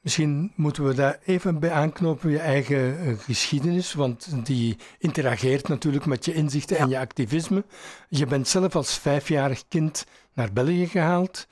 Misschien 0.01 0.51
moeten 0.55 0.85
we 0.87 0.93
daar 0.93 1.19
even 1.25 1.59
bij 1.59 1.71
aanknopen, 1.71 2.29
je 2.29 2.39
eigen 2.39 2.99
eh, 2.99 3.19
geschiedenis, 3.19 3.93
want 3.93 4.45
die 4.45 4.77
interageert 4.97 5.67
natuurlijk 5.67 6.05
met 6.05 6.25
je 6.25 6.33
inzichten 6.33 6.77
en 6.77 6.89
je 6.89 6.99
activisme. 6.99 7.63
Je 8.07 8.25
bent 8.25 8.47
zelf 8.47 8.75
als 8.75 8.97
vijfjarig 8.97 9.67
kind 9.67 10.05
naar 10.33 10.53
België 10.53 10.87
gehaald. 10.87 11.47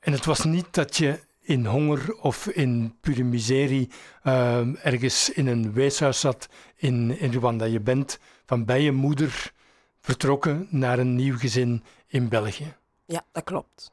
En 0.00 0.12
het 0.12 0.24
was 0.24 0.44
niet 0.44 0.66
dat 0.70 0.96
je 0.96 1.20
in 1.48 1.66
honger 1.66 2.14
of 2.20 2.46
in 2.46 2.94
pure 3.00 3.24
miserie 3.24 3.90
uh, 4.24 4.86
ergens 4.86 5.30
in 5.30 5.46
een 5.46 5.72
weeshuis 5.72 6.20
zat 6.20 6.48
in, 6.76 7.18
in 7.18 7.32
Rwanda. 7.32 7.64
Je 7.64 7.80
bent 7.80 8.18
van 8.46 8.64
bij 8.64 8.82
je 8.82 8.92
moeder 8.92 9.52
vertrokken 10.00 10.66
naar 10.70 10.98
een 10.98 11.14
nieuw 11.14 11.38
gezin 11.38 11.82
in 12.06 12.28
België. 12.28 12.74
Ja, 13.04 13.24
dat 13.32 13.44
klopt. 13.44 13.92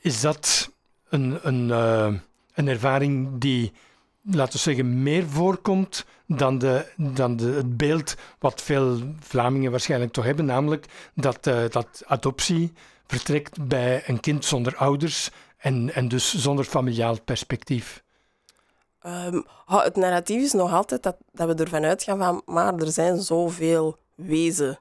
Is 0.00 0.20
dat 0.20 0.70
een, 1.08 1.38
een, 1.42 1.68
uh, 1.68 2.14
een 2.54 2.68
ervaring 2.68 3.38
die, 3.38 3.72
laten 4.22 4.52
we 4.52 4.58
zeggen, 4.58 5.02
meer 5.02 5.28
voorkomt 5.28 6.04
dan, 6.26 6.58
de, 6.58 6.92
dan 6.96 7.36
de, 7.36 7.46
het 7.46 7.76
beeld 7.76 8.16
wat 8.38 8.62
veel 8.62 9.14
Vlamingen 9.20 9.70
waarschijnlijk 9.70 10.12
toch 10.12 10.24
hebben, 10.24 10.44
namelijk 10.44 10.86
dat, 11.14 11.46
uh, 11.46 11.62
dat 11.70 12.02
adoptie 12.06 12.72
vertrekt 13.06 13.66
bij 13.66 14.02
een 14.06 14.20
kind 14.20 14.44
zonder 14.44 14.76
ouders 14.76 15.30
en, 15.64 15.94
en 15.94 16.08
dus 16.08 16.34
zonder 16.34 16.64
familiaal 16.64 17.20
perspectief? 17.20 18.02
Um, 19.06 19.46
het 19.66 19.96
narratief 19.96 20.42
is 20.42 20.52
nog 20.52 20.72
altijd 20.72 21.02
dat, 21.02 21.16
dat 21.32 21.48
we 21.48 21.54
ervan 21.54 21.84
uitgaan 21.84 22.18
van, 22.18 22.42
maar 22.44 22.74
er 22.74 22.90
zijn 22.90 23.20
zoveel 23.20 23.96
wezen 24.14 24.78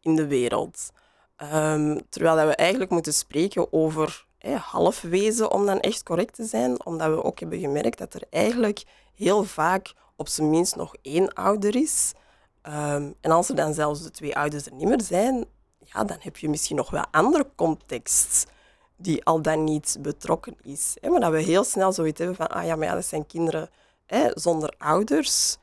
in 0.00 0.16
de 0.16 0.26
wereld. 0.26 0.90
Um, 1.52 2.08
terwijl 2.08 2.36
dat 2.36 2.46
we 2.46 2.54
eigenlijk 2.54 2.90
moeten 2.90 3.14
spreken 3.14 3.72
over 3.72 4.26
hey, 4.38 4.52
halfwezen 4.52 5.50
om 5.50 5.66
dan 5.66 5.80
echt 5.80 6.02
correct 6.02 6.34
te 6.34 6.44
zijn, 6.44 6.86
omdat 6.86 7.08
we 7.08 7.24
ook 7.24 7.40
hebben 7.40 7.60
gemerkt 7.60 7.98
dat 7.98 8.14
er 8.14 8.22
eigenlijk 8.30 8.84
heel 9.14 9.44
vaak 9.44 9.92
op 10.16 10.28
zijn 10.28 10.50
minst 10.50 10.76
nog 10.76 10.94
één 11.02 11.32
ouder 11.32 11.76
is. 11.76 12.12
Um, 12.62 13.14
en 13.20 13.30
als 13.30 13.48
er 13.48 13.56
dan 13.56 13.74
zelfs 13.74 14.02
de 14.02 14.10
twee 14.10 14.36
ouders 14.36 14.66
er 14.66 14.74
niet 14.74 14.88
meer 14.88 15.02
zijn, 15.02 15.44
ja, 15.78 16.04
dan 16.04 16.16
heb 16.20 16.36
je 16.36 16.48
misschien 16.48 16.76
nog 16.76 16.90
wel 16.90 17.04
andere 17.10 17.46
context 17.54 18.52
die 18.96 19.24
al 19.24 19.42
dan 19.42 19.64
niet 19.64 19.96
betrokken 20.00 20.56
is. 20.62 20.96
Maar 21.02 21.20
dat 21.20 21.32
we 21.32 21.42
heel 21.42 21.64
snel 21.64 21.92
zoiets 21.92 22.18
hebben 22.18 22.36
van, 22.36 22.48
ah 22.48 22.64
ja, 22.64 22.76
maar 22.76 22.86
ja, 22.86 22.94
dat 22.94 23.04
zijn 23.04 23.26
kinderen 23.26 23.70
hè, 24.06 24.30
zonder 24.34 24.74
ouders 24.78 25.56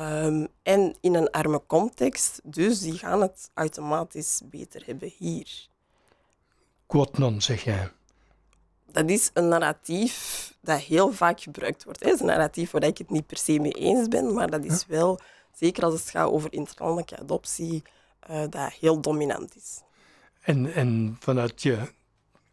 um, 0.00 0.48
en 0.62 0.96
in 1.00 1.14
een 1.14 1.30
arme 1.30 1.62
context, 1.66 2.40
dus 2.44 2.80
die 2.80 2.98
gaan 2.98 3.20
het 3.20 3.50
automatisch 3.54 4.40
beter 4.44 4.82
hebben 4.86 5.12
hier. 5.18 5.68
Quot 6.86 7.18
non, 7.18 7.40
zeg 7.40 7.64
jij. 7.64 7.90
Dat 8.86 9.10
is 9.10 9.30
een 9.32 9.48
narratief 9.48 10.52
dat 10.60 10.80
heel 10.80 11.12
vaak 11.12 11.40
gebruikt 11.40 11.84
wordt. 11.84 12.00
Het 12.00 12.12
is 12.12 12.20
een 12.20 12.26
narratief 12.26 12.70
waar 12.70 12.84
ik 12.84 12.98
het 12.98 13.10
niet 13.10 13.26
per 13.26 13.36
se 13.36 13.58
mee 13.58 13.72
eens 13.72 14.08
ben, 14.08 14.34
maar 14.34 14.50
dat 14.50 14.64
is 14.64 14.86
wel, 14.86 15.20
zeker 15.52 15.84
als 15.84 15.94
het 15.94 16.10
gaat 16.10 16.30
over 16.30 16.52
interlandelijke 16.52 17.18
adoptie, 17.18 17.82
uh, 18.30 18.44
dat 18.50 18.72
heel 18.72 19.00
dominant 19.00 19.56
is. 19.56 19.80
En, 20.40 20.74
en 20.74 21.16
vanuit 21.20 21.62
je 21.62 21.92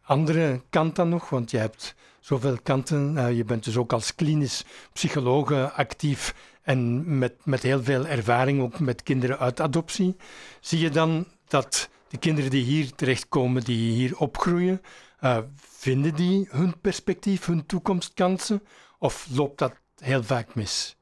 andere 0.02 0.62
kant 0.70 0.96
dan 0.96 1.08
nog, 1.08 1.30
want 1.30 1.50
je 1.50 1.58
hebt 1.58 1.94
zoveel 2.20 2.56
kanten. 2.62 3.14
Uh, 3.16 3.36
je 3.36 3.44
bent 3.44 3.64
dus 3.64 3.76
ook 3.76 3.92
als 3.92 4.14
klinisch 4.14 4.64
psycholoog 4.92 5.72
actief 5.76 6.34
en 6.62 7.18
met, 7.18 7.32
met 7.44 7.62
heel 7.62 7.82
veel 7.82 8.06
ervaring 8.06 8.62
ook 8.62 8.80
met 8.80 9.02
kinderen 9.02 9.38
uit 9.38 9.60
adoptie. 9.60 10.16
Zie 10.60 10.78
je 10.78 10.90
dan 10.90 11.26
dat 11.48 11.88
de 12.08 12.18
kinderen 12.18 12.50
die 12.50 12.64
hier 12.64 12.94
terechtkomen, 12.94 13.64
die 13.64 13.92
hier 13.92 14.18
opgroeien, 14.18 14.80
uh, 15.20 15.38
vinden 15.56 16.14
die 16.14 16.48
hun 16.50 16.80
perspectief, 16.80 17.46
hun 17.46 17.66
toekomstkansen? 17.66 18.62
Of 18.98 19.26
loopt 19.30 19.58
dat 19.58 19.72
heel 19.98 20.22
vaak 20.22 20.54
mis? 20.54 20.96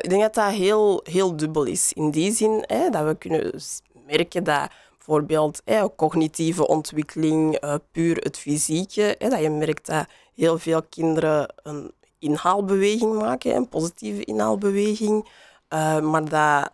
Ik 0.00 0.08
denk 0.08 0.22
dat 0.22 0.34
dat 0.34 0.52
heel, 0.52 1.00
heel 1.04 1.36
dubbel 1.36 1.64
is. 1.64 1.92
In 1.92 2.10
die 2.10 2.32
zin 2.32 2.64
hè, 2.66 2.90
dat 2.90 3.04
we 3.04 3.14
kunnen 3.18 3.60
merken 4.06 4.44
dat 4.44 4.70
bijvoorbeeld 5.06 5.62
cognitieve 5.96 6.66
ontwikkeling, 6.66 7.64
uh, 7.64 7.74
puur 7.92 8.16
het 8.16 8.38
fysieke. 8.38 9.14
Dat 9.18 9.40
je 9.40 9.50
merkt 9.50 9.86
dat 9.86 10.06
heel 10.34 10.58
veel 10.58 10.82
kinderen 10.82 11.54
een 11.62 11.92
inhaalbeweging 12.18 13.14
maken, 13.14 13.54
een 13.54 13.68
positieve 13.68 14.24
inhaalbeweging. 14.24 15.28
Uh, 15.74 16.00
maar 16.00 16.28
dat 16.28 16.70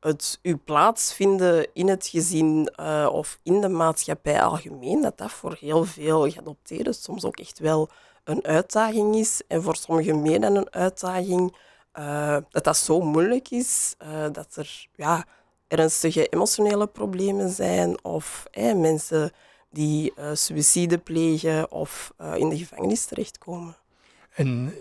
het 0.00 0.38
uw 0.42 0.58
plaatsvinden 0.64 1.66
in 1.72 1.88
het 1.88 2.06
gezin 2.06 2.72
uh, 2.80 3.08
of 3.12 3.38
in 3.42 3.60
de 3.60 3.68
maatschappij 3.68 4.42
algemeen, 4.42 5.00
dat 5.00 5.18
dat 5.18 5.30
voor 5.30 5.56
heel 5.60 5.84
veel 5.84 6.30
geadopteerden 6.30 6.94
soms 6.94 7.24
ook 7.24 7.38
echt 7.38 7.58
wel 7.58 7.88
een 8.24 8.44
uitdaging 8.44 9.14
is. 9.14 9.42
En 9.48 9.62
voor 9.62 9.76
sommigen 9.76 10.22
meer 10.22 10.40
dan 10.40 10.54
een 10.54 10.72
uitdaging. 10.72 11.56
Dat 12.50 12.64
dat 12.64 12.76
zo 12.76 13.00
moeilijk 13.00 13.50
is 13.50 13.94
dat 14.32 14.56
er 14.56 14.86
ja, 14.94 15.24
ernstige 15.68 16.26
emotionele 16.26 16.86
problemen 16.86 17.50
zijn 17.50 18.04
of 18.04 18.46
mensen 18.76 19.32
die 19.70 20.12
uh, 20.18 20.30
suïcide 20.34 20.98
plegen 20.98 21.70
of 21.70 22.12
uh, 22.20 22.36
in 22.36 22.48
de 22.48 22.56
gevangenis 22.56 23.04
terechtkomen. 23.04 23.76
En 24.34 24.74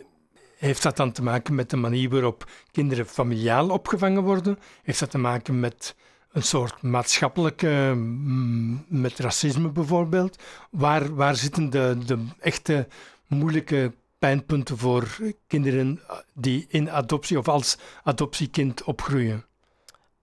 heeft 0.58 0.84
dat 0.84 0.98
dan 0.98 1.12
te 1.12 1.24
maken 1.24 1.56
met 1.56 1.70
de 1.70 1.78
manier 1.78 2.10
waarop 2.10 2.50
kinderen 2.72 3.06
familiaal 3.06 3.70
opgevangen 3.70 4.24
worden? 4.24 4.60
Heeft 4.84 5.00
dat 5.00 5.12
te 5.12 5.18
maken 5.18 5.60
met 5.60 5.96
een 6.32 6.44
soort 6.44 6.82
maatschappelijke, 6.82 7.94
mm, 7.96 8.86
met 8.88 9.20
racisme 9.20 9.70
bijvoorbeeld? 9.70 10.44
Waar, 10.72 11.16
waar 11.16 11.36
zitten 11.36 11.70
de, 11.70 11.98
de 12.06 12.26
echte 12.40 12.88
moeilijke 13.28 13.94
pijnpunten 14.20 14.78
voor 14.78 15.18
kinderen 15.48 16.02
die 16.34 16.66
in 16.70 16.92
adoptie 16.92 17.38
of 17.38 17.48
als 17.48 17.78
adoptiekind 18.04 18.84
opgroeien? 18.84 19.46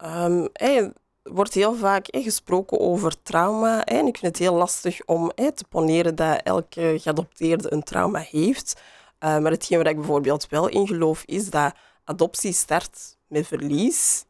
Um, 0.05 0.49
er 0.53 0.93
wordt 1.23 1.55
heel 1.55 1.75
vaak 1.75 2.07
gesproken 2.11 2.81
over 2.81 3.23
trauma. 3.23 3.87
ik 3.87 4.19
vind 4.19 4.21
het 4.21 4.39
heel 4.39 4.55
lastig 4.55 5.05
om 5.05 5.33
te 5.35 5.65
poneren 5.69 6.15
dat 6.15 6.41
elke 6.43 6.99
geadopteerde 7.01 7.73
een 7.73 7.83
trauma 7.83 8.19
heeft. 8.19 8.81
Uh, 9.21 9.39
maar 9.39 9.51
hetgeen 9.51 9.79
waar 9.79 9.87
ik 9.87 9.97
bijvoorbeeld 9.97 10.49
wel 10.49 10.69
in 10.69 10.87
geloof, 10.87 11.23
is 11.25 11.51
dat 11.51 11.75
adoptie 12.05 12.53
start 12.53 13.17
met 13.27 13.47
verlies. 13.47 14.25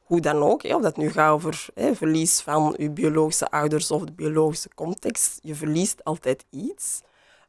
Hoe 0.00 0.20
dan 0.20 0.42
ook, 0.42 0.64
of 0.64 0.82
dat 0.82 0.96
nu 0.96 1.10
gaat 1.10 1.32
over 1.32 1.66
verlies 1.74 2.40
van 2.40 2.74
je 2.78 2.90
biologische 2.90 3.50
ouders 3.50 3.90
of 3.90 4.04
de 4.04 4.12
biologische 4.12 4.70
context. 4.74 5.38
Je 5.42 5.54
verliest 5.54 6.04
altijd 6.04 6.44
iets. 6.50 7.00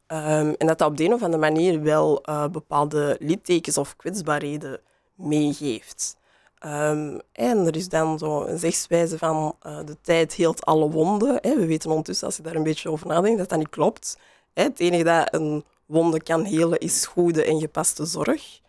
Um, 0.08 0.54
en 0.58 0.68
dat 0.68 0.78
dat 0.78 0.90
op 0.90 0.98
de 0.98 1.04
een 1.04 1.14
of 1.14 1.24
andere 1.24 1.42
manier 1.42 1.82
wel 1.82 2.30
uh, 2.30 2.48
bepaalde 2.48 3.18
littekens 3.20 3.78
of 3.78 3.96
kwetsbaarheden 3.96 4.80
meegeeft. 5.16 6.18
Um, 6.66 7.20
en 7.32 7.66
er 7.66 7.76
is 7.76 7.90
dan 7.90 8.18
zo 8.20 8.44
een 8.44 8.60
zegswijze 8.60 9.18
van 9.18 9.56
uh, 9.66 9.80
de 9.86 9.98
tijd 10.02 10.34
heelt 10.34 10.66
alle 10.66 10.90
wonden. 10.90 11.38
Hè. 11.42 11.56
We 11.56 11.66
weten 11.66 11.90
ondertussen, 11.90 12.28
als 12.28 12.36
je 12.38 12.44
daar 12.44 12.56
een 12.56 12.64
beetje 12.64 12.92
over 12.92 13.08
nadenkt, 13.08 13.38
dat 13.38 13.50
dat 13.50 13.58
niet 13.58 13.70
klopt. 13.70 14.18
Hè. 14.54 14.64
Het 14.64 14.80
enige 14.80 15.04
dat 15.04 15.34
een 15.34 15.64
wonde 15.86 16.24
kan 16.24 16.44
helen 16.44 16.80
is 16.80 17.06
goede 17.06 17.44
en 17.44 17.60
gepaste 17.60 18.06
zorg. 18.06 18.60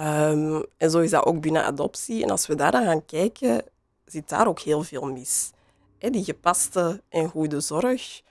Um, 0.00 0.64
en 0.76 0.90
zo 0.90 0.98
is 0.98 1.10
dat 1.10 1.24
ook 1.24 1.40
binnen 1.40 1.64
adoptie. 1.64 2.22
En 2.22 2.30
als 2.30 2.46
we 2.46 2.54
daar 2.54 2.70
dan 2.70 2.84
gaan 2.84 3.04
kijken, 3.04 3.64
zit 4.04 4.28
daar 4.28 4.48
ook 4.48 4.60
heel 4.60 4.82
veel 4.82 5.04
mis. 5.04 5.50
Hè, 5.98 6.10
die 6.10 6.24
gepaste 6.24 7.02
en 7.08 7.28
goede 7.28 7.60
zorg. 7.60 8.22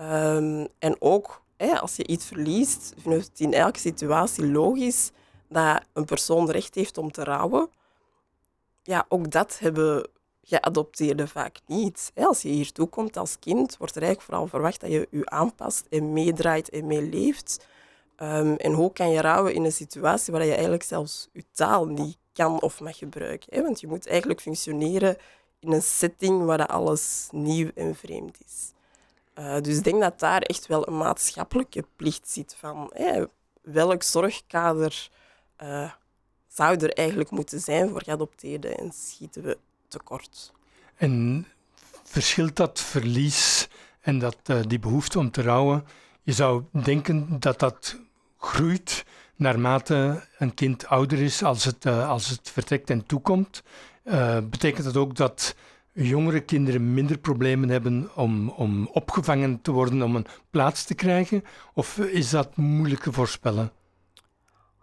Um, 0.00 0.68
en 0.78 0.96
ook 0.98 1.42
hè, 1.56 1.80
als 1.80 1.96
je 1.96 2.06
iets 2.06 2.24
verliest, 2.26 2.94
vind 3.02 3.14
ik 3.14 3.28
het 3.30 3.40
in 3.40 3.52
elke 3.52 3.78
situatie 3.78 4.46
logisch 4.46 5.10
dat 5.48 5.82
een 5.92 6.04
persoon 6.04 6.50
recht 6.50 6.74
heeft 6.74 6.98
om 6.98 7.12
te 7.12 7.24
rouwen 7.24 7.68
ja, 8.90 9.04
ook 9.08 9.30
dat 9.30 9.58
hebben 9.58 10.08
geadopteerde 10.42 11.28
vaak 11.28 11.58
niet. 11.66 12.12
Als 12.14 12.42
je 12.42 12.48
hier 12.48 12.72
toe 12.72 12.88
komt 12.88 13.16
als 13.16 13.38
kind, 13.38 13.76
wordt 13.76 13.96
er 13.96 14.02
eigenlijk 14.02 14.30
vooral 14.30 14.48
verwacht 14.48 14.80
dat 14.80 14.90
je 14.90 15.08
je 15.10 15.30
aanpast 15.30 15.86
en 15.90 16.12
meedraait 16.12 16.68
en 16.70 16.86
meeleeft. 16.86 17.66
Um, 18.22 18.56
en 18.56 18.72
hoe 18.72 18.92
kan 18.92 19.10
je 19.10 19.20
rouwen 19.20 19.54
in 19.54 19.64
een 19.64 19.72
situatie 19.72 20.32
waar 20.32 20.44
je 20.44 20.52
eigenlijk 20.52 20.82
zelfs 20.82 21.28
je 21.32 21.44
taal 21.52 21.86
niet 21.86 22.18
kan 22.32 22.62
of 22.62 22.80
mag 22.80 22.98
gebruiken? 22.98 23.54
Hè? 23.54 23.62
Want 23.62 23.80
je 23.80 23.86
moet 23.86 24.06
eigenlijk 24.06 24.40
functioneren 24.40 25.16
in 25.60 25.72
een 25.72 25.82
setting 25.82 26.44
waar 26.44 26.66
alles 26.66 27.28
nieuw 27.32 27.70
en 27.74 27.94
vreemd 27.94 28.38
is. 28.46 28.72
Uh, 29.38 29.60
dus 29.60 29.76
ik 29.76 29.84
denk 29.84 30.00
dat 30.00 30.18
daar 30.20 30.42
echt 30.42 30.66
wel 30.66 30.88
een 30.88 30.96
maatschappelijke 30.96 31.84
plicht 31.96 32.30
zit 32.30 32.54
van 32.58 32.92
welk 33.62 34.02
zorgkader 34.02 35.10
uh, 35.62 35.92
zou 36.60 36.76
er 36.76 36.92
eigenlijk 36.92 37.30
moeten 37.30 37.60
zijn 37.60 37.88
voor 37.88 38.02
geadopteerden 38.02 38.76
en 38.76 38.92
schieten 38.92 39.42
we 39.42 39.58
tekort. 39.88 40.52
En 40.96 41.46
verschilt 42.04 42.56
dat 42.56 42.80
verlies 42.80 43.68
en 44.00 44.18
dat, 44.18 44.36
uh, 44.46 44.60
die 44.66 44.78
behoefte 44.78 45.18
om 45.18 45.30
te 45.30 45.42
rouwen? 45.42 45.84
Je 46.22 46.32
zou 46.32 46.62
denken 46.84 47.40
dat 47.40 47.58
dat 47.58 47.96
groeit 48.38 49.04
naarmate 49.36 50.26
een 50.38 50.54
kind 50.54 50.86
ouder 50.86 51.18
is 51.18 51.42
als 51.42 51.64
het, 51.64 51.84
uh, 51.84 52.08
als 52.08 52.28
het 52.28 52.50
vertrekt 52.50 52.90
en 52.90 53.06
toekomt. 53.06 53.62
Uh, 54.04 54.38
betekent 54.50 54.84
dat 54.84 54.96
ook 54.96 55.16
dat 55.16 55.54
jongere 55.92 56.40
kinderen 56.40 56.94
minder 56.94 57.18
problemen 57.18 57.68
hebben 57.68 58.10
om, 58.16 58.48
om 58.48 58.88
opgevangen 58.92 59.60
te 59.62 59.70
worden, 59.70 60.02
om 60.02 60.16
een 60.16 60.26
plaats 60.50 60.84
te 60.84 60.94
krijgen? 60.94 61.44
Of 61.74 61.98
is 61.98 62.30
dat 62.30 62.56
moeilijk 62.56 63.02
te 63.02 63.12
voorspellen? 63.12 63.72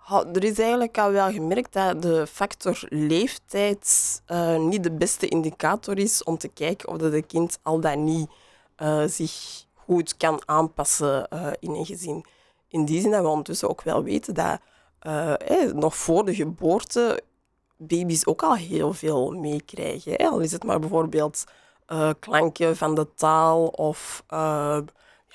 Er 0.07 0.43
is 0.43 0.59
eigenlijk 0.59 0.97
al 0.97 1.11
wel 1.11 1.31
gemerkt 1.31 1.73
dat 1.73 2.01
de 2.01 2.27
factor 2.27 2.79
leeftijd 2.89 4.21
uh, 4.27 4.57
niet 4.57 4.83
de 4.83 4.91
beste 4.91 5.27
indicator 5.27 5.97
is 5.97 6.23
om 6.23 6.37
te 6.37 6.47
kijken 6.47 6.89
of 6.89 6.97
dat 6.97 7.25
kind 7.25 7.59
al 7.61 7.79
dan 7.79 8.03
niet 8.03 8.29
uh, 8.81 9.03
zich 9.05 9.65
goed 9.73 10.17
kan 10.17 10.41
aanpassen 10.45 11.27
uh, 11.33 11.47
in 11.59 11.71
een 11.71 11.85
gezin. 11.85 12.25
In 12.67 12.85
die 12.85 13.01
zin 13.01 13.11
dat 13.11 13.21
we 13.21 13.27
ondertussen 13.27 13.69
ook 13.69 13.81
wel 13.81 14.03
weten 14.03 14.33
dat 14.33 14.59
eh, 14.99 15.33
nog 15.73 15.95
voor 15.95 16.25
de 16.25 16.35
geboorte 16.35 17.23
baby's 17.77 18.25
ook 18.25 18.43
al 18.43 18.55
heel 18.55 18.93
veel 18.93 19.31
meekrijgen. 19.31 20.17
Al 20.17 20.39
is 20.39 20.51
het 20.51 20.63
maar 20.63 20.79
bijvoorbeeld 20.79 21.43
klanken 22.19 22.77
van 22.77 22.95
de 22.95 23.13
taal 23.15 23.67
of 23.67 24.23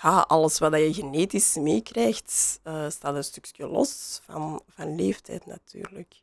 ja, 0.03 0.25
alles 0.29 0.59
wat 0.59 0.73
je 0.73 0.95
genetisch 0.95 1.55
meekrijgt, 1.55 2.61
uh, 2.65 2.89
staat 2.89 3.15
een 3.15 3.25
stukje 3.25 3.67
los 3.67 4.21
van, 4.25 4.63
van 4.69 4.97
leeftijd 4.97 5.47
natuurlijk. 5.47 6.23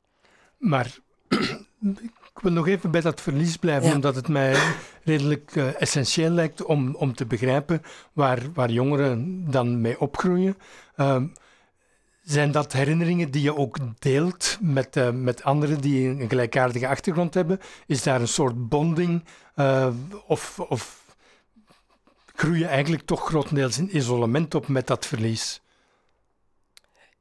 Maar 0.58 0.98
ik 2.34 2.40
wil 2.42 2.52
nog 2.52 2.68
even 2.68 2.92
bij 2.92 3.02
dat 3.02 3.22
verlies 3.22 3.58
blijven, 3.58 3.94
omdat 3.94 4.16
het 4.16 4.28
mij 4.28 4.56
redelijk 5.04 5.56
uh, 5.56 5.82
essentieel 5.82 6.30
lijkt 6.30 6.64
om, 6.64 6.96
om 6.96 7.14
te 7.14 7.26
begrijpen 7.26 7.82
waar, 8.14 8.52
waar 8.54 8.70
jongeren 8.70 9.46
dan 9.52 9.82
mee 9.82 10.00
opgroeien. 10.00 10.58
Uh, 10.98 11.24
zijn 12.22 12.52
dat 12.52 12.74
herinneringen 12.74 13.32
die 13.32 13.42
je 13.42 13.56
ook 13.56 13.78
deelt 14.00 14.58
met, 14.62 14.96
uh, 14.96 15.10
met 15.10 15.44
anderen 15.44 15.82
die 15.82 16.08
een 16.08 16.30
gelijkaardige 16.30 16.88
achtergrond 16.88 17.34
hebben? 17.34 17.60
Is 17.88 18.04
daar 18.04 18.22
een 18.22 18.28
soort 18.28 18.70
bonding 18.70 19.24
of, 20.28 20.60
of 20.60 21.00
groei 22.39 22.60
je 22.60 22.67
eigenlijk 22.67 23.05
toch 23.05 23.25
grotendeels 23.25 23.77
in 23.77 23.98
isolement 23.98 24.55
op 24.55 24.67
met 24.67 24.88
dat 24.88 25.05
verlies? 25.05 25.62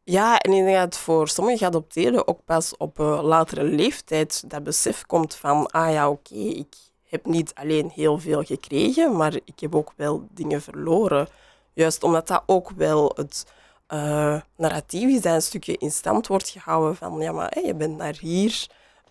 Ja, 0.05 0.39
en 0.39 0.53
ik 0.53 0.65
denk 0.65 0.77
dat 0.77 0.99
voor 0.99 1.29
sommige 1.29 1.59
geadopteerden 1.59 2.29
ook 2.29 2.45
pas 2.45 2.77
op 2.77 2.99
een 2.99 3.23
latere 3.23 3.63
leeftijd 3.63 4.51
dat 4.51 4.65
besef 4.65 5.07
komt 5.07 5.35
van, 5.35 5.67
ah 5.67 5.93
ja, 5.93 6.11
oké, 6.11 6.35
ik 6.35 6.75
heb 7.09 7.27
niet 7.27 7.55
alleen 7.55 7.91
heel 7.95 8.19
veel 8.19 8.43
gekregen, 8.43 9.17
maar 9.17 9.35
ik 9.35 9.61
heb 9.61 9.75
ook 9.75 9.93
wel 9.97 10.29
dingen 10.31 10.63
verloren. 10.63 11.29
Juist 11.73 12.03
omdat 12.03 12.27
dat 12.27 12.43
ook 12.47 12.71
wel 12.71 13.13
het 13.15 13.47
uh, 13.89 14.41
narratief 14.57 15.09
is 15.09 15.21
dat 15.21 15.35
een 15.35 15.43
stukje 15.43 15.77
in 15.79 15.91
stand 15.91 16.27
wordt 16.27 16.49
gehouden 16.49 16.97
van, 16.97 17.21
ja, 17.21 17.33
maar 17.33 17.59
je 17.65 17.75
bent 17.75 17.97
naar 17.97 18.17
hier 18.21 18.67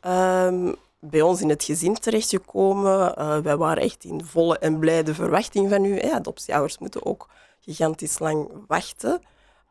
um, 0.06 0.76
bij 1.00 1.22
ons 1.22 1.42
in 1.42 1.50
het 1.50 1.64
gezin 1.64 1.94
terechtgekomen. 1.94 3.14
Uh, 3.20 3.38
wij 3.38 3.58
waren 3.58 3.84
echt 3.84 4.04
in 4.04 4.26
volle 4.26 4.58
en 4.58 4.80
blijde 4.80 5.14
verwachting 5.14 5.70
van 5.70 5.86
u. 5.86 6.00
Hey, 6.00 6.22
moeten 6.80 7.06
ook 7.06 7.30
gigantisch 7.60 8.20
lang 8.20 8.50
wachten. 8.68 9.22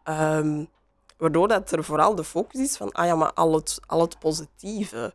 Um, 0.05 0.69
waardoor 1.17 1.49
dat 1.49 1.71
er 1.71 1.85
vooral 1.85 2.15
de 2.15 2.25
focus 2.25 2.61
is 2.61 2.77
van, 2.77 2.93
ah 2.93 3.07
ja, 3.07 3.15
maar 3.15 3.33
al 3.33 3.55
het, 3.55 3.81
al 3.87 4.01
het 4.01 4.19
positieve. 4.19 5.15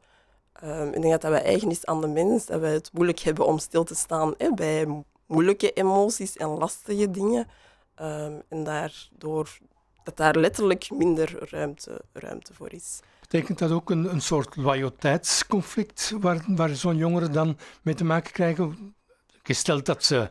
Um, 0.64 0.88
ik 0.88 1.02
denk 1.02 1.12
dat 1.12 1.22
dat 1.22 1.32
wij 1.32 1.44
eigen 1.44 1.70
is 1.70 1.86
aan 1.86 2.02
de 2.02 2.08
mens, 2.08 2.46
dat 2.46 2.60
wij 2.60 2.74
het 2.74 2.90
moeilijk 2.94 3.20
hebben 3.20 3.46
om 3.46 3.58
stil 3.58 3.84
te 3.84 3.96
staan 3.96 4.34
bij 4.56 5.04
moeilijke 5.26 5.72
emoties 5.74 6.38
en 6.38 6.48
lastige 6.48 7.12
dingen. 7.12 7.48
Um, 8.02 8.42
en 8.50 8.64
daardoor 8.64 9.58
dat 10.04 10.18
daar 10.18 10.36
letterlijk 10.36 10.90
minder 10.90 11.50
ruimte, 11.50 12.02
ruimte 12.14 12.54
voor 12.54 12.74
is. 12.74 13.00
Betekent 13.32 13.60
dat 13.60 13.72
ook 13.72 13.90
een, 13.90 14.14
een 14.14 14.22
soort 14.22 14.56
loyaliteitsconflict 14.56 16.14
waar, 16.20 16.44
waar 16.48 16.70
zo'n 16.70 16.98
jongeren 16.98 17.32
dan 17.32 17.58
mee 17.82 17.96
te 17.96 18.04
maken 18.04 18.32
krijgen? 18.32 18.96
Gesteld 19.44 19.86
dat 19.86 20.04
ze, 20.04 20.30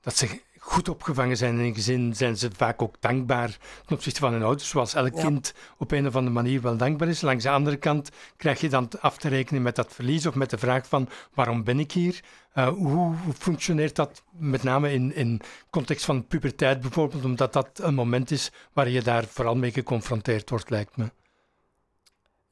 dat 0.00 0.16
ze 0.16 0.40
goed 0.58 0.88
opgevangen 0.88 1.36
zijn 1.36 1.58
in 1.58 1.64
een 1.64 1.74
gezin, 1.74 2.16
zijn 2.16 2.36
ze 2.36 2.50
vaak 2.56 2.82
ook 2.82 2.94
dankbaar 3.00 3.56
ten 3.86 3.96
opzichte 3.96 4.20
van 4.20 4.32
hun 4.32 4.42
ouders, 4.42 4.68
zoals 4.68 4.94
elk 4.94 5.14
kind 5.14 5.54
op 5.78 5.90
een 5.90 6.06
of 6.06 6.16
andere 6.16 6.34
manier 6.34 6.60
wel 6.60 6.76
dankbaar 6.76 7.08
is. 7.08 7.20
Langs 7.20 7.44
de 7.44 7.50
andere 7.50 7.76
kant 7.76 8.10
krijg 8.36 8.60
je 8.60 8.68
dan 8.68 8.88
af 9.00 9.16
te 9.16 9.28
rekenen 9.28 9.62
met 9.62 9.76
dat 9.76 9.94
verlies 9.94 10.26
of 10.26 10.34
met 10.34 10.50
de 10.50 10.58
vraag 10.58 10.88
van 10.88 11.08
waarom 11.34 11.64
ben 11.64 11.78
ik 11.78 11.92
hier? 11.92 12.20
Uh, 12.54 12.68
hoe, 12.68 13.14
functioneert 13.38 13.96
dat 13.96 14.22
met 14.30 14.62
name 14.62 14.92
in, 14.92 15.14
in 15.14 15.40
context 15.70 16.04
van 16.04 16.26
puberteit 16.26 16.80
bijvoorbeeld, 16.80 17.24
omdat 17.24 17.52
dat 17.52 17.80
een 17.82 17.94
moment 17.94 18.30
is 18.30 18.50
waar 18.72 18.88
je 18.88 19.02
daar 19.02 19.24
vooral 19.24 19.56
mee 19.56 19.72
geconfronteerd 19.72 20.50
wordt, 20.50 20.70
lijkt 20.70 20.96
me. 20.96 21.10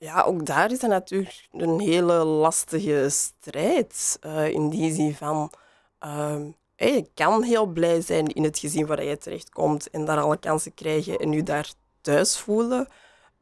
Ja, 0.00 0.22
ook 0.22 0.46
daar 0.46 0.70
is 0.70 0.80
het 0.80 0.90
natuurlijk 0.90 1.48
een 1.52 1.80
hele 1.80 2.24
lastige 2.24 3.08
strijd. 3.08 4.18
Uh, 4.26 4.48
in 4.48 4.68
die 4.68 4.94
zin 4.94 5.14
van, 5.14 5.50
uh, 6.04 6.36
je 6.76 7.10
kan 7.14 7.42
heel 7.42 7.66
blij 7.66 8.00
zijn 8.00 8.26
in 8.26 8.44
het 8.44 8.58
gezin 8.58 8.86
waar 8.86 9.04
je 9.04 9.18
terechtkomt 9.18 9.90
en 9.90 10.04
daar 10.04 10.20
alle 10.20 10.36
kansen 10.36 10.74
krijgen 10.74 11.18
en 11.18 11.32
je 11.32 11.42
daar 11.42 11.72
thuis 12.00 12.38
voelen. 12.38 12.88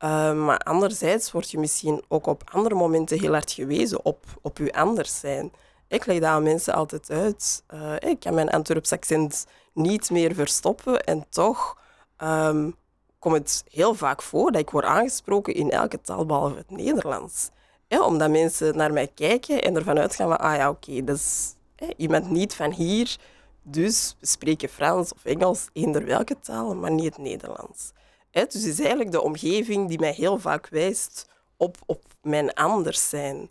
Uh, 0.04 0.44
maar 0.44 0.58
anderzijds 0.58 1.32
word 1.32 1.50
je 1.50 1.58
misschien 1.58 2.02
ook 2.08 2.26
op 2.26 2.50
andere 2.52 2.74
momenten 2.74 3.20
heel 3.20 3.32
hard 3.32 3.52
gewezen 3.52 4.04
op, 4.04 4.24
op 4.42 4.58
je 4.58 4.72
anders 4.72 5.18
zijn. 5.20 5.52
Ik 5.88 6.06
leg 6.06 6.18
dat 6.18 6.28
aan 6.28 6.42
mensen 6.42 6.74
altijd 6.74 7.10
uit. 7.10 7.64
Uh, 7.74 7.94
ik 7.98 8.20
kan 8.20 8.34
mijn 8.34 8.50
Antwerps 8.50 8.92
accent 8.92 9.46
niet 9.72 10.10
meer 10.10 10.34
verstoppen 10.34 11.04
en 11.04 11.26
toch 11.28 11.78
um, 12.22 12.76
komt 13.26 13.38
het 13.38 13.64
heel 13.70 13.94
vaak 13.94 14.22
voor 14.22 14.52
dat 14.52 14.60
ik 14.60 14.70
word 14.70 14.84
aangesproken 14.84 15.54
in 15.54 15.70
elke 15.70 16.00
taal 16.00 16.26
behalve 16.26 16.56
het 16.56 16.70
Nederlands. 16.70 17.50
Omdat 17.88 18.30
mensen 18.30 18.76
naar 18.76 18.92
mij 18.92 19.06
kijken 19.14 19.62
en 19.62 19.76
ervan 19.76 19.98
uitgaan 19.98 20.28
van, 20.28 20.38
ah 20.38 20.56
ja, 20.56 20.68
oké, 20.68 20.90
okay, 20.90 21.04
dat 21.04 21.56
je 21.96 22.08
bent 22.08 22.30
niet 22.30 22.54
van 22.54 22.72
hier, 22.72 23.16
dus 23.62 24.16
we 24.20 24.26
spreken 24.26 24.68
Frans 24.68 25.12
of 25.12 25.24
Engels, 25.24 25.68
eender 25.72 26.04
welke 26.04 26.40
taal, 26.40 26.74
maar 26.74 26.90
niet 26.90 27.04
het 27.04 27.18
Nederlands. 27.18 27.92
dus 28.30 28.42
het 28.42 28.64
is 28.64 28.78
eigenlijk 28.78 29.12
de 29.12 29.22
omgeving 29.22 29.88
die 29.88 29.98
mij 29.98 30.12
heel 30.12 30.38
vaak 30.38 30.68
wijst 30.68 31.28
op, 31.56 31.76
op 31.86 32.02
mijn 32.22 32.54
anders 32.54 33.08
zijn. 33.08 33.50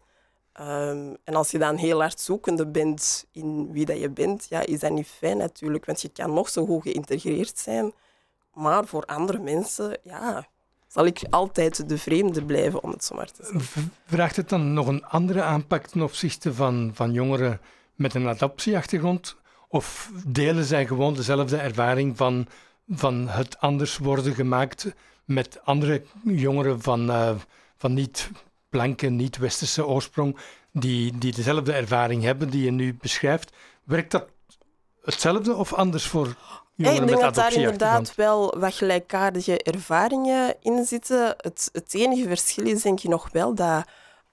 Ehm, 0.54 1.14
en 1.24 1.36
als 1.36 1.52
je 1.52 1.58
dan 1.58 1.76
heel 1.76 2.00
hard 2.00 2.20
zoekende 2.20 2.68
bent 2.68 3.26
in 3.32 3.72
wie 3.72 3.86
dat 3.86 4.00
je 4.00 4.10
bent, 4.10 4.46
ja, 4.50 4.60
is 4.60 4.80
dat 4.80 4.92
niet 4.92 5.08
fijn 5.08 5.38
natuurlijk, 5.38 5.86
want 5.86 6.02
je 6.02 6.10
kan 6.10 6.34
nog 6.34 6.50
zo 6.50 6.66
goed 6.66 6.82
geïntegreerd 6.82 7.60
zijn, 7.60 7.94
maar 8.56 8.86
voor 8.86 9.06
andere 9.06 9.40
mensen, 9.40 9.98
ja, 10.04 10.48
zal 10.88 11.06
ik 11.06 11.24
altijd 11.30 11.90
de 11.90 11.98
vreemde 11.98 12.44
blijven, 12.46 12.84
om 12.84 12.92
het 12.92 13.04
zo 13.04 13.16
maar 13.16 13.32
te 13.32 13.50
zeggen. 13.52 13.94
Vraagt 14.06 14.36
het 14.36 14.50
dan 14.50 14.74
nog 14.74 14.88
een 14.88 15.06
andere 15.06 15.42
aanpak 15.42 15.88
ten 15.88 16.02
opzichte 16.02 16.54
van, 16.54 16.92
van 16.94 17.12
jongeren 17.12 17.62
met 17.96 18.14
een 18.14 18.28
adoptieachtergrond? 18.28 19.36
Of 19.68 20.12
delen 20.28 20.66
zij 20.66 20.88
gewoon 20.88 21.14
dezelfde 21.14 21.58
ervaring 21.58 22.18
van, 22.18 22.48
van 22.90 23.28
het 23.28 23.60
anders 23.60 23.98
worden 23.98 24.34
gemaakt 24.34 24.94
met 25.26 25.60
andere 25.64 26.04
jongeren 26.24 26.82
van, 26.82 27.10
uh, 27.10 27.36
van 27.78 27.94
niet 27.94 28.30
blanke, 28.70 29.08
niet-westerse 29.08 29.86
oorsprong, 29.86 30.38
die, 30.72 31.18
die 31.18 31.32
dezelfde 31.34 31.74
ervaring 31.74 32.24
hebben 32.24 32.50
die 32.50 32.64
je 32.64 32.72
nu 32.72 32.98
beschrijft? 33.02 33.52
Werkt 33.84 34.12
dat 34.12 34.28
hetzelfde 35.02 35.56
of 35.56 35.74
anders 35.74 36.08
voor 36.08 36.36
Ik 36.78 36.86
denk 36.86 37.22
dat 37.22 37.36
daar 37.36 37.54
inderdaad 37.54 38.16
wel 38.16 38.60
wat 38.60 38.74
gelijkaardige 38.74 39.64
ervaringen 39.64 40.56
in 40.62 40.86
zitten. 40.86 41.36
Het, 41.38 41.70
het 41.72 41.94
enige 41.94 42.28
verschil 42.28 42.66
is 42.66 42.82
denk 42.82 43.00
ik 43.00 43.10
nog 43.10 43.30
wel 43.32 43.56
dat... 43.56 43.86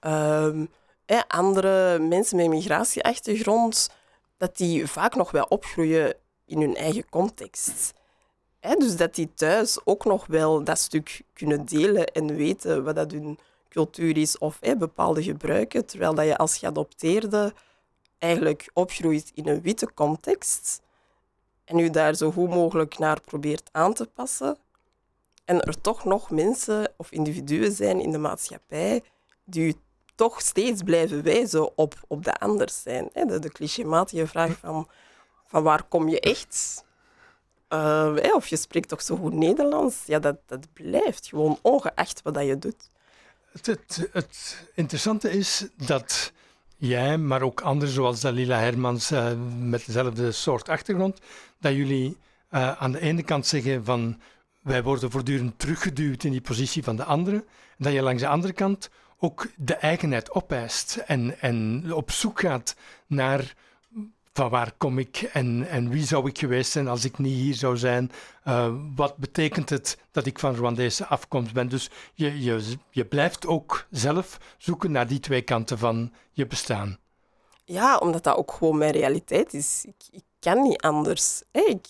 Uh, 0.05 0.49
andere 1.27 1.99
mensen 1.99 2.37
met 2.37 2.47
migratieachtergrond, 2.47 3.89
dat 4.37 4.57
die 4.57 4.87
vaak 4.87 5.15
nog 5.15 5.31
wel 5.31 5.43
opgroeien 5.43 6.15
in 6.45 6.61
hun 6.61 6.75
eigen 6.75 7.09
context. 7.09 7.93
dus 8.59 8.95
dat 8.95 9.15
die 9.15 9.33
thuis 9.33 9.79
ook 9.85 10.05
nog 10.05 10.25
wel 10.25 10.63
dat 10.63 10.79
stuk 10.79 11.21
kunnen 11.33 11.65
delen 11.65 12.07
en 12.07 12.35
weten 12.35 12.83
wat 12.83 12.95
dat 12.95 13.11
hun 13.11 13.39
cultuur 13.69 14.17
is 14.17 14.37
of 14.37 14.59
bepaalde 14.77 15.23
gebruiken. 15.23 15.85
Terwijl 15.85 16.13
dat 16.13 16.25
je 16.25 16.37
als 16.37 16.57
geadopteerde 16.57 17.53
eigenlijk 18.19 18.69
opgroeit 18.73 19.31
in 19.33 19.47
een 19.47 19.61
witte 19.61 19.93
context 19.93 20.81
en 21.65 21.79
u 21.79 21.89
daar 21.89 22.15
zo 22.15 22.31
goed 22.31 22.49
mogelijk 22.49 22.97
naar 22.97 23.21
probeert 23.21 23.69
aan 23.71 23.93
te 23.93 24.05
passen, 24.05 24.57
en 25.45 25.61
er 25.61 25.81
toch 25.81 26.05
nog 26.05 26.29
mensen 26.29 26.93
of 26.97 27.11
individuen 27.11 27.71
zijn 27.71 28.01
in 28.01 28.11
de 28.11 28.17
maatschappij 28.17 29.03
die 29.43 29.67
u 29.67 29.73
toch 30.15 30.41
steeds 30.41 30.81
blijven 30.83 31.23
wijzen 31.23 31.77
op, 31.77 31.93
op 32.07 32.23
de 32.23 32.33
anders 32.33 32.81
zijn. 32.81 33.09
De, 33.13 33.39
de 33.39 33.51
clichématige 33.51 34.27
vraag 34.27 34.57
van, 34.57 34.87
van 35.45 35.63
waar 35.63 35.83
kom 35.83 36.09
je 36.09 36.19
echt? 36.19 36.85
Uh, 37.69 38.15
of 38.33 38.47
je 38.47 38.57
spreekt 38.57 38.89
toch 38.89 39.01
zo 39.01 39.15
goed 39.15 39.33
Nederlands? 39.33 39.95
Ja, 40.05 40.19
dat, 40.19 40.37
dat 40.45 40.73
blijft 40.73 41.27
gewoon 41.27 41.59
ongeacht 41.61 42.21
wat 42.21 42.33
dat 42.33 42.45
je 42.45 42.57
doet. 42.57 42.89
Het, 43.51 43.65
het, 43.65 44.09
het 44.11 44.67
interessante 44.73 45.31
is 45.31 45.67
dat 45.75 46.31
jij, 46.87 47.17
maar 47.17 47.41
ook 47.41 47.61
anderen 47.61 47.93
zoals 47.93 48.21
Dalila 48.21 48.59
Hermans 48.59 49.11
uh, 49.11 49.31
met 49.59 49.85
dezelfde 49.85 50.31
soort 50.31 50.69
achtergrond, 50.69 51.19
dat 51.59 51.73
jullie 51.73 52.17
uh, 52.51 52.81
aan 52.81 52.91
de 52.91 52.99
ene 52.99 53.23
kant 53.23 53.45
zeggen 53.45 53.85
van 53.85 54.19
wij 54.61 54.83
worden 54.83 55.11
voortdurend 55.11 55.59
teruggeduwd 55.59 56.23
in 56.23 56.31
die 56.31 56.41
positie 56.41 56.83
van 56.83 56.95
de 56.95 57.03
anderen, 57.03 57.39
en 57.77 57.83
dat 57.83 57.93
je 57.93 58.01
langs 58.01 58.21
de 58.21 58.27
andere 58.27 58.53
kant 58.53 58.89
ook 59.19 59.47
de 59.55 59.75
eigenheid 59.75 60.31
opeist 60.31 60.95
en, 60.95 61.39
en 61.39 61.85
op 61.93 62.11
zoek 62.11 62.39
gaat 62.39 62.75
naar 63.07 63.53
van 64.33 64.49
waar 64.49 64.73
kom 64.77 64.99
ik 64.99 65.21
en, 65.33 65.67
en 65.67 65.89
wie 65.89 66.05
zou 66.05 66.29
ik 66.29 66.37
geweest 66.37 66.71
zijn 66.71 66.87
als 66.87 67.05
ik 67.05 67.17
niet 67.17 67.35
hier 67.35 67.53
zou 67.53 67.77
zijn? 67.77 68.11
Uh, 68.47 68.73
wat 68.95 69.17
betekent 69.17 69.69
het 69.69 69.97
dat 70.11 70.25
ik 70.25 70.39
van 70.39 70.55
Rwandese 70.55 71.05
afkomst 71.05 71.53
ben? 71.53 71.69
Dus 71.69 71.89
je, 72.13 72.41
je, 72.43 72.75
je 72.89 73.05
blijft 73.05 73.45
ook 73.45 73.85
zelf 73.89 74.39
zoeken 74.57 74.91
naar 74.91 75.07
die 75.07 75.19
twee 75.19 75.41
kanten 75.41 75.77
van 75.77 76.13
je 76.31 76.47
bestaan. 76.47 76.97
Ja, 77.65 77.97
omdat 77.97 78.23
dat 78.23 78.37
ook 78.37 78.51
gewoon 78.51 78.77
mijn 78.77 78.91
realiteit 78.91 79.53
is. 79.53 79.85
Ik, 79.87 80.03
ik 80.11 80.23
kan 80.39 80.61
niet 80.61 80.81
anders. 80.81 81.43
Ik, 81.51 81.85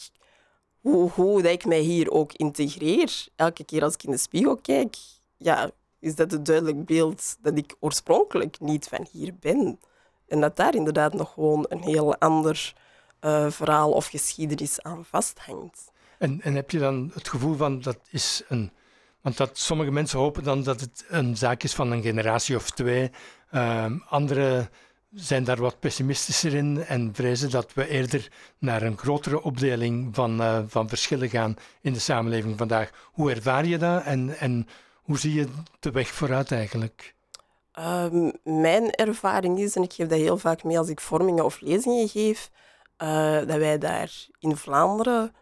hoe, 0.80 1.10
hoe 1.10 1.42
dat 1.42 1.52
ik 1.52 1.66
mij 1.66 1.80
hier 1.80 2.12
ook 2.12 2.34
integreer, 2.34 3.28
elke 3.36 3.64
keer 3.64 3.84
als 3.84 3.94
ik 3.94 4.04
in 4.04 4.12
de 4.12 4.18
spiegel 4.18 4.58
kijk, 4.58 4.96
ja, 5.38 5.72
is 6.00 6.16
dat 6.16 6.34
een 6.34 6.44
duidelijk 6.44 6.86
beeld 6.86 7.36
dat 7.42 7.58
ik 7.58 7.76
oorspronkelijk 7.80 8.60
niet 8.60 8.88
van 8.88 9.08
hier 9.12 9.36
ben. 9.40 9.80
En 10.34 10.40
dat 10.40 10.56
daar 10.56 10.76
inderdaad 10.76 11.14
nog 11.14 11.34
gewoon 11.34 11.66
een 11.70 11.82
heel 11.82 12.18
ander 12.18 12.74
uh, 13.22 13.50
verhaal 13.50 13.92
of 13.92 14.08
geschiedenis 14.08 14.82
aan 14.82 15.06
vasthangt. 15.06 15.92
En, 16.18 16.42
en 16.42 16.56
heb 16.56 16.72
je 16.72 16.80
dan 16.80 17.12
het 17.14 17.30
gevoel 17.30 17.56
van 17.56 17.82
dat 17.82 17.98
is 18.10 18.42
een. 18.48 18.72
Want 19.22 19.38
dat 19.38 19.58
sommige 19.58 19.92
mensen 19.92 20.20
hopen 20.20 20.44
dan 20.44 20.64
dat 20.64 20.80
het 20.80 21.06
een 21.08 21.38
zaak 21.38 21.64
is 21.64 21.74
van 21.74 21.92
een 21.92 22.02
generatie 22.02 22.56
of 22.56 22.70
twee. 22.70 23.12
Uh, 23.52 23.86
andere 24.10 24.70
zijn 25.12 25.44
daar 25.44 25.62
wat 25.62 25.80
pessimistischer 25.80 26.54
in 26.54 26.86
en 26.86 27.10
vrezen 27.14 27.50
dat 27.50 27.74
we 27.74 27.88
eerder 27.88 28.32
naar 28.58 28.82
een 28.82 28.98
grotere 28.98 29.42
opdeling 29.42 30.16
van, 30.16 30.42
uh, 30.42 30.60
van 30.68 30.90
verschillen 30.90 31.30
gaan 31.30 31.56
in 31.82 31.94
de 31.94 32.00
samenleving 32.00 32.58
vandaag. 32.58 32.90
Hoe 33.12 33.32
ervaar 33.32 33.66
je 33.66 33.78
dat 33.78 34.04
en, 34.04 34.38
en 34.38 34.68
hoe 34.96 35.18
zie 35.18 35.34
je 35.34 35.48
de 35.80 35.92
weg 35.92 36.08
vooruit 36.08 36.52
eigenlijk? 36.52 37.13
Um, 37.80 38.32
mijn 38.44 38.92
ervaring 38.92 39.60
is, 39.60 39.76
en 39.76 39.84
ik 39.84 39.94
geef 39.94 40.08
dat 40.08 40.20
heel 40.20 40.38
vaak 40.38 40.64
mee 40.64 40.78
als 40.78 40.90
ik 40.90 41.00
vormingen 41.00 41.46
of 41.46 41.60
lezingen 41.60 42.08
geef, 42.08 42.50
uh, 42.98 43.38
dat 43.38 43.58
wij 43.58 43.78
daar 43.78 44.28
in 44.40 44.58
Vlaanderen 44.58 45.36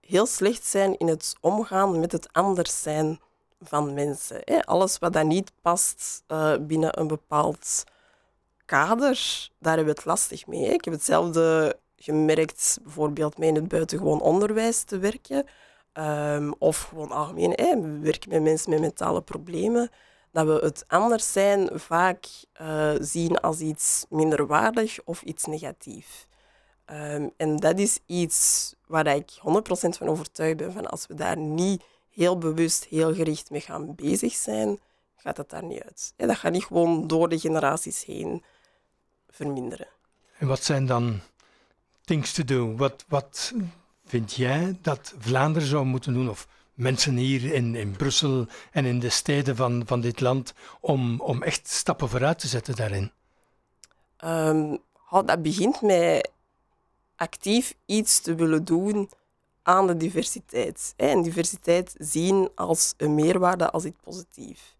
heel 0.00 0.26
slecht 0.26 0.64
zijn 0.64 0.98
in 0.98 1.08
het 1.08 1.34
omgaan 1.40 2.00
met 2.00 2.12
het 2.12 2.28
anders 2.32 2.82
zijn 2.82 3.20
van 3.60 3.94
mensen. 3.94 4.40
Hè. 4.44 4.64
Alles 4.64 4.98
wat 4.98 5.12
dan 5.12 5.26
niet 5.26 5.52
past 5.62 6.22
uh, 6.28 6.54
binnen 6.60 7.00
een 7.00 7.06
bepaald 7.06 7.84
kader, 8.64 9.48
daar 9.58 9.76
hebben 9.76 9.94
we 9.94 9.98
het 9.98 10.08
lastig 10.08 10.46
mee. 10.46 10.72
Ik 10.72 10.84
heb 10.84 10.94
hetzelfde 10.94 11.76
gemerkt, 11.96 12.78
bijvoorbeeld 12.82 13.38
mee 13.38 13.48
in 13.48 13.54
het 13.54 13.68
buitengewoon 13.68 14.20
onderwijs 14.20 14.82
te 14.82 14.98
werken. 14.98 15.46
Um, 15.94 16.54
of 16.58 16.82
gewoon 16.82 17.10
algemeen, 17.10 17.52
hè. 17.54 17.80
we 17.80 17.98
werken 17.98 18.30
met 18.30 18.42
mensen 18.42 18.70
met 18.70 18.80
mentale 18.80 19.22
problemen 19.22 19.90
dat 20.36 20.46
we 20.46 20.66
het 20.66 20.84
anders 20.86 21.32
zijn 21.32 21.68
vaak 21.72 22.26
uh, 22.60 22.92
zien 23.00 23.40
als 23.40 23.60
iets 23.60 24.06
minderwaardig 24.08 24.98
of 25.04 25.22
iets 25.22 25.44
negatief. 25.44 26.26
Um, 26.90 27.32
en 27.36 27.56
dat 27.56 27.78
is 27.78 27.98
iets 28.06 28.74
waar 28.86 29.06
ik 29.06 29.30
100% 29.30 29.38
van 29.70 30.08
overtuigd 30.08 30.56
ben. 30.56 30.72
Van 30.72 30.86
als 30.86 31.06
we 31.06 31.14
daar 31.14 31.36
niet 31.36 31.84
heel 32.10 32.38
bewust, 32.38 32.84
heel 32.84 33.14
gericht 33.14 33.50
mee 33.50 33.60
gaan 33.60 33.94
bezig 33.94 34.34
zijn, 34.34 34.78
gaat 35.16 35.36
dat 35.36 35.50
daar 35.50 35.64
niet 35.64 35.82
uit. 35.82 36.12
En 36.16 36.28
dat 36.28 36.36
gaat 36.36 36.52
niet 36.52 36.64
gewoon 36.64 37.06
door 37.06 37.28
de 37.28 37.38
generaties 37.38 38.04
heen 38.04 38.44
verminderen. 39.28 39.88
En 40.38 40.46
wat 40.46 40.62
zijn 40.62 40.86
dan 40.86 41.20
things 42.04 42.32
to 42.32 42.44
do? 42.44 42.76
Wat, 42.76 43.04
wat 43.08 43.52
vind 44.04 44.34
jij 44.34 44.78
dat 44.82 45.14
Vlaanderen 45.18 45.68
zou 45.68 45.84
moeten 45.84 46.12
doen? 46.12 46.28
Of 46.28 46.48
mensen 46.76 47.16
hier 47.16 47.52
in, 47.52 47.74
in 47.74 47.96
Brussel 47.96 48.46
en 48.70 48.84
in 48.84 48.98
de 48.98 49.08
steden 49.08 49.56
van, 49.56 49.82
van 49.86 50.00
dit 50.00 50.20
land 50.20 50.54
om, 50.80 51.20
om 51.20 51.42
echt 51.42 51.68
stappen 51.68 52.08
vooruit 52.08 52.38
te 52.38 52.48
zetten 52.48 52.76
daarin? 52.76 53.12
Um, 54.24 54.78
dat 55.10 55.42
begint 55.42 55.82
met 55.82 56.30
actief 57.16 57.74
iets 57.86 58.20
te 58.20 58.34
willen 58.34 58.64
doen 58.64 59.10
aan 59.62 59.86
de 59.86 59.96
diversiteit. 59.96 60.94
En 60.96 61.22
diversiteit 61.22 61.94
zien 61.98 62.50
als 62.54 62.94
een 62.96 63.14
meerwaarde, 63.14 63.70
als 63.70 63.84
iets 63.84 64.00
positiefs. 64.02 64.76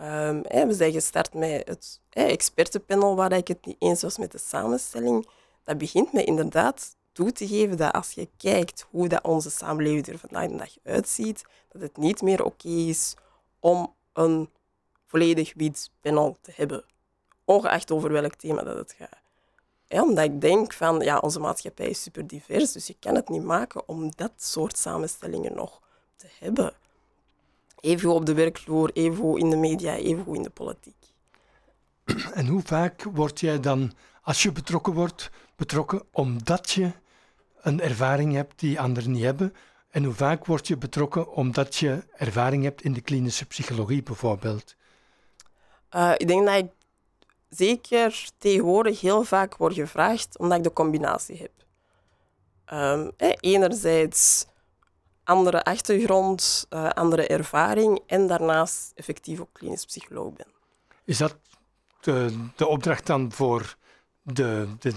Um, 0.00 0.42
we 0.42 0.74
zijn 0.74 0.92
gestart 0.92 1.34
met 1.34 1.68
het 1.68 2.00
expertenpanel, 2.10 3.16
waar 3.16 3.32
ik 3.32 3.48
het 3.48 3.66
niet 3.66 3.76
eens 3.78 4.02
was 4.02 4.18
met 4.18 4.32
de 4.32 4.38
samenstelling. 4.38 5.28
Dat 5.64 5.78
begint 5.78 6.12
met 6.12 6.26
inderdaad 6.26 6.96
toe 7.12 7.32
te 7.32 7.48
geven 7.48 7.76
dat 7.76 7.92
als 7.92 8.12
je 8.12 8.28
kijkt 8.36 8.86
hoe 8.90 9.08
dat 9.08 9.22
onze 9.22 9.50
samenleving 9.50 10.06
er 10.06 10.18
vandaag 10.18 10.48
de 10.48 10.56
dag 10.56 10.76
uitziet, 10.82 11.44
dat 11.68 11.82
het 11.82 11.96
niet 11.96 12.22
meer 12.22 12.44
oké 12.44 12.68
is 12.68 13.14
om 13.60 13.94
een 14.12 14.50
volledig 15.06 15.52
wit 15.56 15.90
te 16.00 16.52
hebben. 16.54 16.84
Ongeacht 17.44 17.90
over 17.90 18.12
welk 18.12 18.34
thema 18.34 18.62
dat 18.62 18.76
het 18.76 18.94
gaat. 18.98 19.20
Ja, 19.88 20.02
omdat 20.02 20.24
ik 20.24 20.40
denk 20.40 20.72
van, 20.72 21.00
ja, 21.00 21.18
onze 21.18 21.40
maatschappij 21.40 21.88
is 21.88 22.02
super 22.02 22.26
divers, 22.26 22.72
dus 22.72 22.86
je 22.86 22.96
kan 23.00 23.14
het 23.14 23.28
niet 23.28 23.42
maken 23.42 23.88
om 23.88 24.12
dat 24.16 24.32
soort 24.36 24.78
samenstellingen 24.78 25.54
nog 25.54 25.80
te 26.16 26.26
hebben. 26.38 26.74
Even 27.80 28.10
op 28.10 28.26
de 28.26 28.34
werkvloer, 28.34 28.90
even 28.92 29.36
in 29.36 29.50
de 29.50 29.56
media, 29.56 29.94
even 29.94 30.34
in 30.34 30.42
de 30.42 30.50
politiek. 30.50 30.96
En 32.34 32.46
hoe 32.46 32.62
vaak 32.62 33.02
word 33.02 33.40
jij 33.40 33.60
dan, 33.60 33.92
als 34.22 34.42
je 34.42 34.52
betrokken 34.52 34.92
wordt, 34.92 35.30
betrokken 35.56 36.02
omdat 36.10 36.70
je 36.70 36.92
een 37.62 37.80
ervaring 37.80 38.32
hebt 38.32 38.60
die 38.60 38.80
anderen 38.80 39.10
niet 39.10 39.22
hebben? 39.22 39.54
En 39.90 40.04
hoe 40.04 40.14
vaak 40.14 40.46
word 40.46 40.66
je 40.66 40.76
betrokken 40.76 41.32
omdat 41.32 41.76
je 41.76 42.04
ervaring 42.16 42.64
hebt 42.64 42.82
in 42.82 42.92
de 42.92 43.00
klinische 43.00 43.46
psychologie 43.46 44.02
bijvoorbeeld? 44.02 44.76
Uh, 45.90 46.12
ik 46.16 46.28
denk 46.28 46.46
dat 46.46 46.56
ik 46.56 46.70
zeker 47.48 48.28
tegenwoordig 48.38 49.00
heel 49.00 49.22
vaak 49.22 49.56
word 49.56 49.74
gevraagd 49.74 50.38
omdat 50.38 50.58
ik 50.58 50.64
de 50.64 50.72
combinatie 50.72 51.36
heb. 51.36 51.50
Um, 52.78 53.10
enerzijds 53.40 54.46
andere 55.24 55.64
achtergrond, 55.64 56.66
uh, 56.70 56.88
andere 56.88 57.26
ervaring 57.26 58.00
en 58.06 58.26
daarnaast 58.26 58.92
effectief 58.94 59.40
ook 59.40 59.52
klinisch 59.52 59.84
psycholoog 59.84 60.32
ben. 60.32 60.46
Is 61.04 61.18
dat 61.18 61.36
de, 62.00 62.48
de 62.56 62.66
opdracht 62.66 63.06
dan 63.06 63.32
voor 63.32 63.76
de, 64.22 64.68
de 64.78 64.92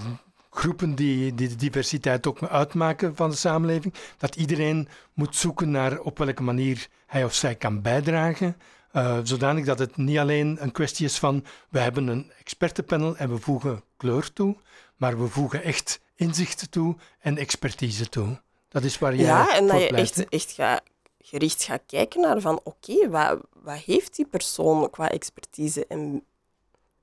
groepen 0.56 0.96
die, 0.96 1.34
die 1.34 1.48
de 1.48 1.56
diversiteit 1.56 2.28
ook 2.28 2.44
uitmaken 2.44 3.16
van 3.16 3.30
de 3.30 3.36
samenleving. 3.36 3.94
Dat 4.18 4.36
iedereen 4.36 4.88
moet 5.14 5.36
zoeken 5.36 5.72
naar 5.72 6.00
op 6.00 6.18
welke 6.18 6.44
manier 6.44 6.88
hij 7.06 7.24
of 7.24 7.34
zij 7.34 7.56
kan 7.56 7.82
bijdragen. 7.82 8.58
Uh, 8.94 9.20
zodanig 9.24 9.66
dat 9.66 9.80
het 9.80 9.98
niet 9.98 10.18
alleen 10.18 10.58
een 10.60 10.72
kwestie 10.72 11.06
is 11.06 11.18
van 11.18 11.46
we 11.70 11.80
hebben 11.80 12.08
een 12.08 12.32
expertenpanel 12.40 13.18
en 13.18 13.30
we 13.30 13.38
voegen 13.38 13.84
kleur 13.98 14.34
toe, 14.34 14.56
maar 14.96 15.20
we 15.20 15.28
voegen 15.28 15.64
echt 15.64 16.02
inzichten 16.16 16.70
toe 16.70 16.96
en 17.20 17.38
expertise 17.38 18.10
toe. 18.10 18.42
Dat 18.70 18.84
is 18.84 19.00
waar 19.00 19.16
je 19.16 19.24
Ja, 19.24 19.56
en 19.56 19.68
dat 19.68 19.82
je 19.82 19.88
echt, 19.90 20.30
echt 20.30 20.52
gaat, 20.52 20.82
gericht 21.20 21.64
gaat 21.64 21.82
kijken 21.86 22.22
naar 22.22 22.42
van 22.42 22.60
oké, 22.64 23.10
wat, 23.10 23.40
wat 23.54 23.78
heeft 23.78 24.16
die 24.16 24.26
persoon 24.26 24.90
qua 24.90 25.10
expertise 25.10 25.86
en, 25.88 26.24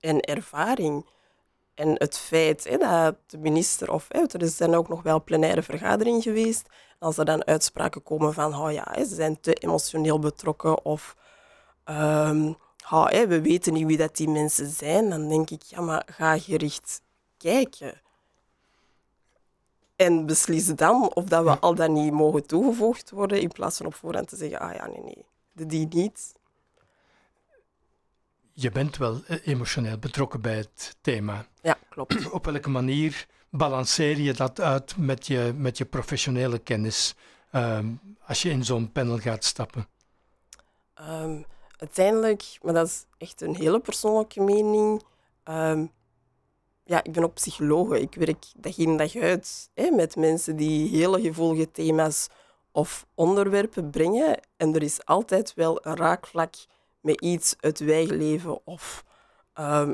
en 0.01 0.21
ervaring? 0.21 1.07
En 1.83 1.95
het 1.99 2.18
feit 2.18 2.64
hè, 2.68 2.77
dat 2.77 3.16
de 3.27 3.38
minister, 3.38 3.92
of 3.92 4.07
hè, 4.09 4.38
er 4.38 4.49
zijn 4.49 4.75
ook 4.75 4.88
nog 4.88 5.03
wel 5.03 5.23
plenaire 5.23 5.62
vergaderingen 5.62 6.23
geweest, 6.23 6.68
als 6.99 7.18
er 7.18 7.25
dan 7.25 7.47
uitspraken 7.47 8.03
komen 8.03 8.35
van, 8.35 8.55
oh 8.55 8.73
ja, 8.73 8.87
hè, 8.90 9.05
ze 9.05 9.14
zijn 9.14 9.40
te 9.40 9.53
emotioneel 9.53 10.18
betrokken 10.18 10.85
of 10.85 11.16
um, 11.85 12.57
oh, 12.90 13.07
hè, 13.07 13.27
we 13.27 13.40
weten 13.40 13.73
niet 13.73 13.87
wie 13.87 13.97
dat 13.97 14.16
die 14.16 14.29
mensen 14.29 14.71
zijn, 14.71 15.11
dan 15.11 15.29
denk 15.29 15.51
ik, 15.51 15.62
ja, 15.62 15.81
maar 15.81 16.03
ga 16.07 16.38
gericht 16.38 17.03
kijken. 17.37 18.01
En 19.97 20.27
beslissen 20.27 20.77
dan 20.77 21.14
of 21.14 21.25
dat 21.25 21.45
we 21.45 21.59
al 21.59 21.75
dan 21.75 21.92
niet 21.92 22.12
mogen 22.12 22.47
toegevoegd 22.47 23.11
worden, 23.11 23.40
in 23.40 23.53
plaats 23.53 23.77
van 23.77 23.87
op 23.87 23.95
voorhand 23.95 24.29
te 24.29 24.37
zeggen, 24.37 24.61
ah 24.61 24.75
ja, 24.75 24.87
nee, 24.87 25.03
nee, 25.03 25.66
die 25.66 25.88
niet. 25.90 26.33
Je 28.53 28.71
bent 28.71 28.97
wel 28.97 29.21
eh, 29.27 29.47
emotioneel 29.47 29.99
betrokken 29.99 30.41
bij 30.41 30.57
het 30.57 30.97
thema. 31.01 31.47
Ja, 31.62 31.79
klopt. 31.88 32.31
Op 32.31 32.45
welke 32.45 32.71
manier 32.71 33.27
balanceer 33.51 34.19
je 34.19 34.33
dat 34.33 34.61
uit 34.61 34.97
met 34.97 35.27
je, 35.27 35.53
met 35.57 35.79
je 35.79 35.85
professionele 35.85 36.59
kennis 36.59 37.15
ehm, 37.51 37.87
als 38.27 38.43
je 38.43 38.51
in 38.51 38.65
zo'n 38.65 38.93
panel 38.93 39.19
gaat 39.19 39.45
stappen? 39.45 39.87
Um, 41.01 41.45
uiteindelijk, 41.77 42.59
maar 42.62 42.75
dat 42.75 42.87
is 42.87 43.05
echt 43.19 43.41
een 43.41 43.55
hele 43.55 43.81
persoonlijke 43.81 44.41
mening. 44.41 45.03
Um, 45.45 45.91
ja, 46.85 47.05
ik 47.05 47.12
ben 47.12 47.25
ook 47.25 47.35
psycholoog. 47.35 47.93
Ik 47.93 48.15
werk 48.15 48.45
dag 48.57 48.79
in 48.79 48.97
dag 48.97 49.17
uit 49.17 49.71
hè, 49.75 49.91
met 49.91 50.17
mensen 50.17 50.57
die 50.57 50.97
hele 50.97 51.21
gevoelige 51.21 51.71
thema's 51.71 52.29
of 52.73 53.07
onderwerpen 53.15 53.91
brengen. 53.91 54.41
En 54.57 54.75
er 54.75 54.83
is 54.83 55.05
altijd 55.05 55.55
wel 55.55 55.87
een 55.87 55.97
raakvlak 55.97 56.55
met 57.03 57.21
iets 57.21 57.55
uit 57.61 57.81
leven 57.81 58.67
of 58.67 59.05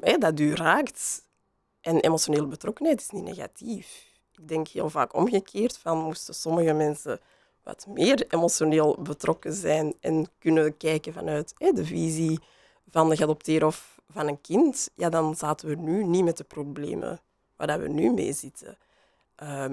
hè, 0.01 0.18
dat 0.18 0.40
u 0.40 0.55
raakt. 0.55 1.27
En 1.81 2.01
emotionele 2.01 2.47
betrokkenheid 2.47 3.01
is 3.01 3.11
niet 3.11 3.25
negatief. 3.25 4.07
Ik 4.33 4.49
denk 4.49 4.68
heel 4.68 4.90
vaak 4.90 5.14
omgekeerd 5.14 5.79
van 5.79 5.99
moesten 5.99 6.35
sommige 6.35 6.73
mensen 6.73 7.21
wat 7.62 7.87
meer 7.88 8.27
emotioneel 8.29 8.97
betrokken 9.03 9.53
zijn 9.53 9.94
en 10.01 10.27
kunnen 10.38 10.77
kijken 10.77 11.12
vanuit 11.12 11.55
de 11.59 11.85
visie 11.85 12.38
van 12.90 13.09
de 13.09 13.16
geadopteerde 13.16 13.66
of 13.66 14.01
van 14.11 14.29
een 14.29 14.40
kind, 14.40 14.90
ja, 14.94 15.09
dan 15.09 15.37
zaten 15.37 15.68
we 15.68 15.75
nu 15.75 16.05
niet 16.05 16.25
met 16.25 16.37
de 16.37 16.44
problemen 16.44 17.21
waar 17.57 17.81
we 17.81 17.88
nu 17.88 18.12
mee 18.12 18.33
zitten. 18.33 18.79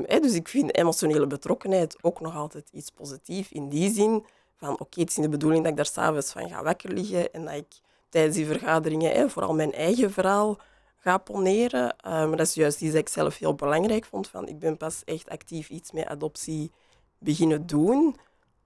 Hè, 0.05 0.19
dus 0.19 0.33
ik 0.33 0.47
vind 0.47 0.75
emotionele 0.75 1.27
betrokkenheid 1.27 1.97
ook 2.01 2.19
nog 2.19 2.35
altijd 2.35 2.69
iets 2.71 2.89
positiefs 2.89 3.51
in 3.51 3.69
die 3.69 3.93
zin 3.93 4.25
oké, 4.71 4.99
het 4.99 5.09
is 5.09 5.15
niet 5.15 5.25
de 5.25 5.31
bedoeling 5.31 5.61
dat 5.61 5.71
ik 5.71 5.77
daar 5.77 5.85
s'avonds 5.85 6.31
van 6.31 6.49
ga 6.49 6.63
wakker 6.63 6.93
liggen 6.93 7.33
en 7.33 7.45
dat 7.45 7.53
ik 7.53 7.79
tijdens 8.09 8.35
die 8.35 8.45
vergaderingen 8.45 9.11
hè, 9.11 9.29
vooral 9.29 9.53
mijn 9.53 9.73
eigen 9.73 10.11
verhaal 10.11 10.57
ga 10.97 11.17
poneren. 11.17 11.83
Um, 11.83 11.93
maar 12.03 12.37
dat 12.37 12.47
is 12.47 12.53
juist 12.53 12.81
iets 12.81 12.91
dat 12.91 13.01
ik 13.01 13.09
zelf 13.09 13.37
heel 13.37 13.55
belangrijk 13.55 14.05
vond. 14.05 14.27
Van, 14.27 14.47
ik 14.47 14.59
ben 14.59 14.77
pas 14.77 15.03
echt 15.03 15.29
actief 15.29 15.69
iets 15.69 15.91
met 15.91 16.05
adoptie 16.05 16.71
beginnen 17.17 17.65
doen 17.67 18.15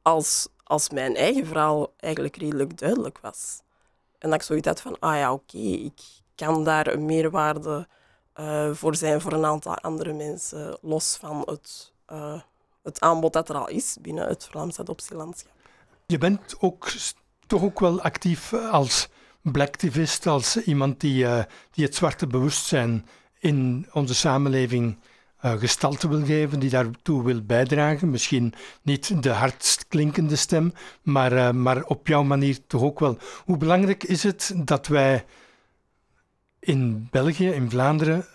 als, 0.02 0.48
als 0.64 0.90
mijn 0.90 1.16
eigen 1.16 1.46
verhaal 1.46 1.94
eigenlijk 1.98 2.38
redelijk 2.38 2.78
duidelijk 2.78 3.20
was. 3.20 3.62
En 4.18 4.30
dat 4.30 4.40
ik 4.40 4.46
zoiets 4.46 4.68
had 4.68 4.82
van, 4.82 5.00
ah 5.00 5.16
ja, 5.16 5.34
oké, 5.34 5.58
ik 5.58 6.02
kan 6.36 6.64
daar 6.64 6.88
een 6.88 7.06
meerwaarde 7.06 7.88
uh, 8.40 8.74
voor 8.74 8.96
zijn 8.96 9.22
voor 9.22 9.32
een 9.32 9.46
aantal 9.46 9.76
andere 9.76 10.14
mensen, 10.14 10.78
los 10.82 11.16
van 11.16 11.42
het, 11.46 11.94
uh, 12.12 12.42
het 12.84 13.00
aanbod 13.00 13.34
dat 13.34 13.50
er 13.50 13.56
al 13.56 13.68
is 13.68 13.98
binnen 14.02 14.28
het 14.28 14.46
Vlaams 14.46 14.80
adoptielandschap. 14.80 15.52
Je 16.10 16.18
bent 16.18 16.56
ook 16.60 16.92
toch 17.48 17.62
ook 17.62 17.80
wel 17.80 18.02
actief 18.02 18.54
als 18.54 19.10
blacktivist, 19.42 20.28
als 20.28 20.58
iemand 20.58 21.00
die, 21.00 21.24
uh, 21.24 21.44
die 21.72 21.86
het 21.86 21.96
zwarte 21.96 22.28
bewustzijn 22.28 23.06
in 23.40 23.88
onze 23.94 24.16
samenleving 24.16 24.98
uh, 25.46 25.52
gestalte 25.52 26.10
wil 26.10 26.26
geven, 26.26 26.60
die 26.60 26.70
daartoe 26.70 27.24
wil 27.24 27.42
bijdragen. 27.42 28.10
Misschien 28.10 28.54
niet 28.82 29.24
de 29.24 29.30
hardst 29.30 29.88
klinkende 29.88 30.36
stem, 30.36 30.74
maar, 31.02 31.56
maar 31.56 31.84
op 31.84 32.08
jouw 32.08 32.24
manier 32.24 32.68
toch 32.68 32.82
ook 32.82 33.00
wel. 33.00 33.18
Hoe 33.46 33.58
belangrijk 33.58 34.04
is 34.04 34.24
het 34.24 34.54
dat 34.56 34.88
wij 34.88 35.26
in 36.60 37.08
België, 37.12 37.50
in 37.50 37.70
Vlaanderen, 37.70 38.26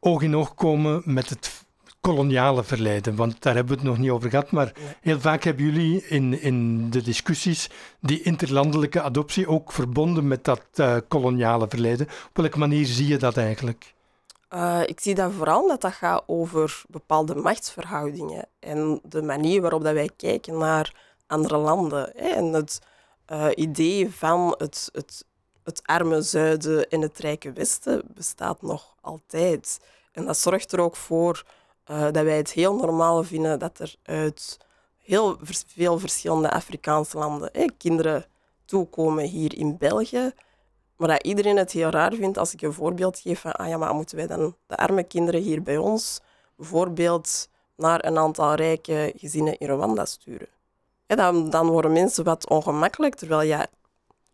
oog 0.00 0.22
in 0.22 0.36
oog 0.36 0.54
komen 0.54 1.02
met 1.04 1.28
het 1.28 1.61
koloniale 2.02 2.64
verleden? 2.64 3.16
Want 3.16 3.42
daar 3.42 3.54
hebben 3.54 3.72
we 3.72 3.80
het 3.80 3.88
nog 3.88 3.98
niet 3.98 4.10
over 4.10 4.30
gehad, 4.30 4.50
maar 4.50 4.72
heel 5.00 5.20
vaak 5.20 5.42
hebben 5.44 5.64
jullie 5.64 6.06
in, 6.06 6.40
in 6.40 6.90
de 6.90 7.02
discussies 7.02 7.70
die 8.00 8.22
interlandelijke 8.22 9.02
adoptie 9.02 9.48
ook 9.48 9.72
verbonden 9.72 10.28
met 10.28 10.44
dat 10.44 10.62
uh, 10.74 10.96
koloniale 11.08 11.66
verleden. 11.68 12.06
Op 12.06 12.36
welke 12.36 12.58
manier 12.58 12.86
zie 12.86 13.06
je 13.06 13.16
dat 13.16 13.36
eigenlijk? 13.36 13.94
Uh, 14.54 14.80
ik 14.86 15.00
zie 15.00 15.14
dat 15.14 15.32
vooral 15.32 15.68
dat 15.68 15.80
dat 15.80 15.92
gaat 15.92 16.22
over 16.26 16.82
bepaalde 16.88 17.34
machtsverhoudingen 17.34 18.48
en 18.58 19.00
de 19.02 19.22
manier 19.22 19.60
waarop 19.60 19.82
dat 19.82 19.92
wij 19.92 20.10
kijken 20.16 20.58
naar 20.58 20.94
andere 21.26 21.56
landen. 21.56 22.12
Hè. 22.16 22.28
En 22.28 22.52
het 22.52 22.80
uh, 23.32 23.46
idee 23.54 24.10
van 24.10 24.54
het, 24.58 24.88
het, 24.92 25.24
het 25.64 25.80
arme 25.84 26.22
zuiden 26.22 26.88
en 26.88 27.00
het 27.00 27.18
rijke 27.18 27.52
westen 27.52 28.02
bestaat 28.14 28.62
nog 28.62 28.94
altijd. 29.00 29.80
En 30.12 30.24
dat 30.24 30.38
zorgt 30.38 30.72
er 30.72 30.80
ook 30.80 30.96
voor 30.96 31.44
uh, 31.90 32.02
dat 32.02 32.24
wij 32.24 32.36
het 32.36 32.52
heel 32.52 32.74
normaal 32.74 33.24
vinden 33.24 33.58
dat 33.58 33.78
er 33.78 33.94
uit 34.02 34.58
heel 34.98 35.38
veel 35.66 35.98
verschillende 35.98 36.50
Afrikaanse 36.50 37.18
landen 37.18 37.76
kinderen 37.76 38.24
toekomen 38.64 39.24
hier 39.24 39.56
in 39.56 39.78
België 39.78 40.32
maar 41.02 41.10
dat 41.10 41.22
iedereen 41.22 41.56
het 41.56 41.72
heel 41.72 41.90
raar 41.90 42.14
vindt 42.14 42.38
als 42.38 42.52
ik 42.52 42.62
een 42.62 42.72
voorbeeld 42.72 43.18
geef 43.18 43.40
van, 43.40 43.52
ah 43.52 43.68
ja, 43.68 43.76
maar 43.76 43.94
moeten 43.94 44.16
wij 44.16 44.26
dan 44.26 44.56
de 44.66 44.76
arme 44.76 45.02
kinderen 45.02 45.40
hier 45.40 45.62
bij 45.62 45.76
ons 45.76 46.20
bijvoorbeeld 46.56 47.48
naar 47.76 48.04
een 48.04 48.18
aantal 48.18 48.54
rijke 48.54 49.12
gezinnen 49.16 49.58
in 49.58 49.68
Rwanda 49.68 50.04
sturen? 50.04 50.48
dan, 51.06 51.50
dan 51.50 51.66
worden 51.66 51.92
mensen 51.92 52.24
wat 52.24 52.48
ongemakkelijk, 52.48 53.14
terwijl 53.14 53.42
ja, 53.42 53.66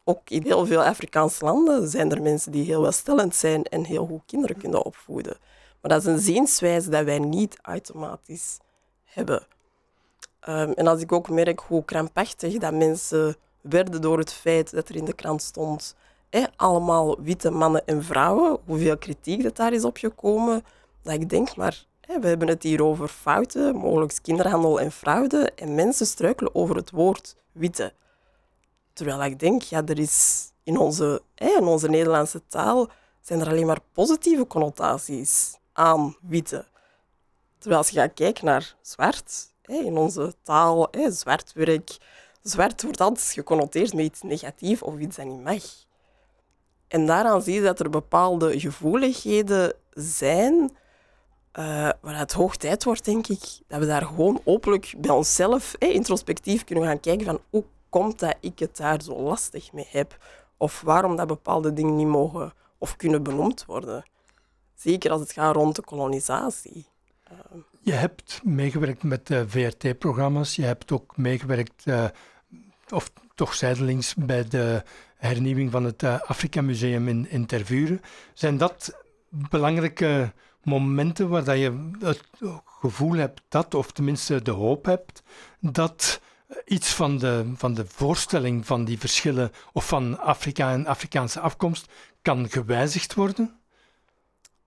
ook 0.04 0.30
in 0.30 0.42
heel 0.42 0.66
veel 0.66 0.82
Afrikaanse 0.82 1.44
landen 1.44 1.88
zijn 1.88 2.11
er 2.11 2.22
mensen 2.22 2.52
die 2.52 2.64
heel 2.64 2.82
welstellend 2.82 3.34
zijn 3.34 3.64
en 3.64 3.84
heel 3.84 4.06
goed 4.06 4.22
kinderen 4.26 4.56
kunnen 4.56 4.84
opvoeden. 4.84 5.37
Maar 5.88 5.96
dat 6.01 6.07
is 6.07 6.12
een 6.12 6.35
zienswijze 6.35 6.90
dat 6.90 7.05
wij 7.05 7.18
niet 7.18 7.59
automatisch 7.62 8.59
hebben. 9.05 9.46
Um, 10.48 10.72
en 10.72 10.87
als 10.87 11.01
ik 11.01 11.12
ook 11.12 11.29
merk 11.29 11.61
hoe 11.61 11.85
krampachtig 11.85 12.59
dat 12.59 12.74
mensen 12.74 13.37
werden 13.61 14.01
door 14.01 14.18
het 14.18 14.33
feit 14.33 14.70
dat 14.70 14.88
er 14.88 14.96
in 14.96 15.05
de 15.05 15.12
krant 15.12 15.42
stond 15.42 15.94
allemaal 16.57 17.20
witte 17.22 17.51
mannen 17.51 17.87
en 17.87 18.05
vrouwen, 18.05 18.59
hoeveel 18.64 18.98
kritiek 18.98 19.42
dat 19.42 19.57
daar 19.57 19.72
is 19.72 19.85
opgekomen, 19.85 20.64
dat 21.03 21.14
ik 21.14 21.29
denk, 21.29 21.57
maar 21.57 21.87
we 22.20 22.29
hebben 22.29 22.48
het 22.48 22.62
hier 22.62 22.85
over 22.85 23.09
fouten, 23.09 23.77
mogelijk 23.77 24.18
kinderhandel 24.22 24.81
en 24.81 24.92
fraude, 24.92 25.53
en 25.55 25.74
mensen 25.74 26.07
struikelen 26.07 26.55
over 26.55 26.77
het 26.77 26.90
woord 26.90 27.37
witte. 27.53 27.92
Terwijl 28.92 29.24
ik 29.24 29.38
denk, 29.38 29.62
ja, 29.62 29.83
er 29.87 29.98
is 29.98 30.48
in 30.62 30.79
onze, 30.79 31.22
in 31.35 31.64
onze 31.64 31.88
Nederlandse 31.88 32.42
taal 32.48 32.88
zijn 33.20 33.40
er 33.40 33.48
alleen 33.48 33.66
maar 33.66 33.81
positieve 33.92 34.46
connotaties 34.46 35.58
aan 35.78 36.16
witte. 36.20 36.64
Terwijl 37.58 37.80
als 37.80 37.90
je 37.90 37.98
gaat 37.98 38.14
kijken 38.14 38.44
naar 38.44 38.74
zwart, 38.82 39.52
in 39.62 39.96
onze 39.96 40.34
taal, 40.42 40.88
zwart 41.08 41.52
werk, 41.52 41.96
zwart 42.42 42.82
wordt 42.82 43.00
altijd 43.00 43.26
geconnoteerd 43.26 43.94
met 43.94 44.04
iets 44.04 44.22
negatiefs 44.22 44.82
of 44.82 44.98
iets 44.98 45.16
dat 45.16 45.26
niet 45.26 45.44
mag. 45.44 45.62
En 46.88 47.06
daaraan 47.06 47.42
zie 47.42 47.54
je 47.54 47.62
dat 47.62 47.80
er 47.80 47.90
bepaalde 47.90 48.60
gevoeligheden 48.60 49.72
zijn 49.90 50.54
uh, 51.58 51.88
waar 52.00 52.18
het 52.18 52.32
hoog 52.32 52.56
tijd 52.56 52.84
wordt, 52.84 53.04
denk 53.04 53.26
ik, 53.26 53.60
dat 53.66 53.78
we 53.78 53.86
daar 53.86 54.04
gewoon 54.04 54.40
openlijk 54.44 54.94
bij 54.96 55.10
onszelf 55.10 55.74
introspectief 55.78 56.64
kunnen 56.64 56.84
gaan 56.84 57.00
kijken 57.00 57.26
van 57.26 57.40
hoe 57.50 57.64
komt 57.88 58.18
dat 58.18 58.36
ik 58.40 58.58
het 58.58 58.76
daar 58.76 59.02
zo 59.02 59.20
lastig 59.20 59.72
mee 59.72 59.88
heb? 59.90 60.16
Of 60.56 60.80
waarom 60.80 61.16
dat 61.16 61.26
bepaalde 61.26 61.72
dingen 61.72 61.96
niet 61.96 62.06
mogen 62.06 62.52
of 62.78 62.96
kunnen 62.96 63.22
benoemd 63.22 63.64
worden. 63.64 64.04
Zeker 64.78 65.10
als 65.10 65.20
het 65.20 65.32
gaat 65.32 65.54
rond 65.54 65.76
de 65.76 65.82
kolonisatie. 65.82 66.86
Je 67.80 67.92
hebt 67.92 68.40
meegewerkt 68.44 69.02
met 69.02 69.30
VRT-programma's. 69.46 70.56
Je 70.56 70.64
hebt 70.64 70.92
ook 70.92 71.16
meegewerkt, 71.16 71.86
uh, 71.86 72.04
of 72.88 73.10
toch 73.34 73.54
zijdelings, 73.54 74.14
bij 74.14 74.48
de 74.48 74.82
hernieuwing 75.16 75.70
van 75.70 75.84
het 75.84 76.02
uh, 76.02 76.20
Afrika 76.20 76.62
Museum 76.62 77.08
in, 77.08 77.30
in 77.30 77.46
Tervuren. 77.46 78.00
Zijn 78.34 78.56
dat 78.56 78.96
belangrijke 79.28 80.32
momenten 80.62 81.28
waar 81.28 81.44
dat 81.44 81.58
je 81.58 81.90
het 82.00 82.22
gevoel 82.64 83.14
hebt 83.14 83.42
dat, 83.48 83.74
of 83.74 83.92
tenminste 83.92 84.42
de 84.42 84.50
hoop 84.50 84.84
hebt, 84.84 85.22
dat 85.60 86.20
iets 86.64 86.94
van 86.94 87.18
de, 87.18 87.52
van 87.54 87.74
de 87.74 87.86
voorstelling 87.86 88.66
van 88.66 88.84
die 88.84 88.98
verschillen 88.98 89.52
of 89.72 89.88
van 89.88 90.18
Afrika 90.18 90.72
en 90.72 90.86
Afrikaanse 90.86 91.40
afkomst 91.40 91.92
kan 92.22 92.50
gewijzigd 92.50 93.14
worden? 93.14 93.58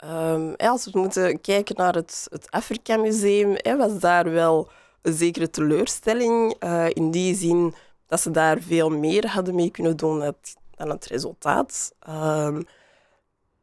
Um, 0.04 0.56
als 0.56 0.86
we 0.86 1.00
moeten 1.00 1.42
kijken 1.42 1.76
naar 1.76 1.96
het, 1.96 2.28
het 2.30 2.52
Afrika 2.52 2.98
Museum, 2.98 3.78
was 3.78 4.00
daar 4.00 4.32
wel 4.32 4.70
een 5.02 5.14
zekere 5.14 5.50
teleurstelling. 5.50 6.64
Uh, 6.64 6.90
in 6.90 7.12
die 7.12 7.36
zin 7.36 7.74
dat 8.08 8.22
ze 8.22 8.32
daar 8.32 8.60
veel 8.60 8.90
meer 8.90 9.28
hadden 9.28 9.56
mee 9.56 9.72
kunnen 9.72 9.98
doen 9.98 10.36
dan 10.76 10.90
het 10.90 11.06
resultaat. 11.06 11.94
Um, 12.10 12.66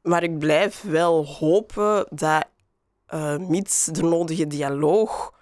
maar 0.02 0.22
ik 0.22 0.38
blijf 0.38 0.82
wel 0.82 1.26
hopen 1.26 2.06
dat, 2.10 2.44
uh, 3.14 3.36
mits 3.36 3.84
de 3.84 4.02
nodige 4.02 4.46
dialoog, 4.46 5.34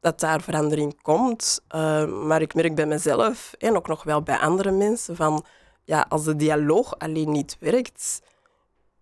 dat 0.00 0.20
daar 0.20 0.40
verandering 0.40 1.02
komt. 1.02 1.60
Uh, 1.74 2.04
maar 2.04 2.42
ik 2.42 2.54
merk 2.54 2.74
bij 2.74 2.86
mezelf 2.86 3.54
en 3.58 3.76
ook 3.76 3.88
nog 3.88 4.02
wel 4.02 4.22
bij 4.22 4.38
andere 4.38 4.70
mensen 4.70 5.16
van, 5.16 5.44
ja, 5.84 6.06
als 6.08 6.24
de 6.24 6.36
dialoog 6.36 6.98
alleen 6.98 7.30
niet 7.30 7.56
werkt, 7.60 8.22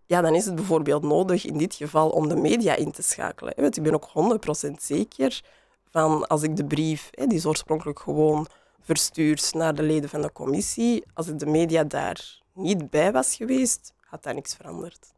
ja, 0.06 0.20
dan 0.20 0.34
is 0.34 0.44
het 0.44 0.54
bijvoorbeeld 0.54 1.02
nodig 1.02 1.44
in 1.44 1.58
dit 1.58 1.74
geval 1.74 2.10
om 2.10 2.28
de 2.28 2.36
media 2.36 2.74
in 2.74 2.90
te 2.90 3.02
schakelen. 3.02 3.52
Want 3.56 3.76
ik 3.76 3.82
ben 3.82 3.94
ook 3.94 4.38
100% 4.68 4.70
zeker 4.80 5.42
van 5.90 6.26
als 6.26 6.42
ik 6.42 6.56
de 6.56 6.64
brief, 6.64 7.10
die 7.10 7.34
is 7.34 7.46
oorspronkelijk 7.46 7.98
gewoon 7.98 8.46
verstuurd 8.80 9.54
naar 9.54 9.74
de 9.74 9.82
leden 9.82 10.10
van 10.10 10.22
de 10.22 10.32
commissie. 10.32 11.04
Als 11.14 11.28
ik 11.28 11.38
de 11.38 11.46
media 11.46 11.84
daar 11.84 12.40
niet 12.54 12.90
bij 12.90 13.12
was 13.12 13.34
geweest, 13.34 13.92
had 14.00 14.22
dat 14.22 14.34
niks 14.34 14.54
veranderd. 14.54 15.12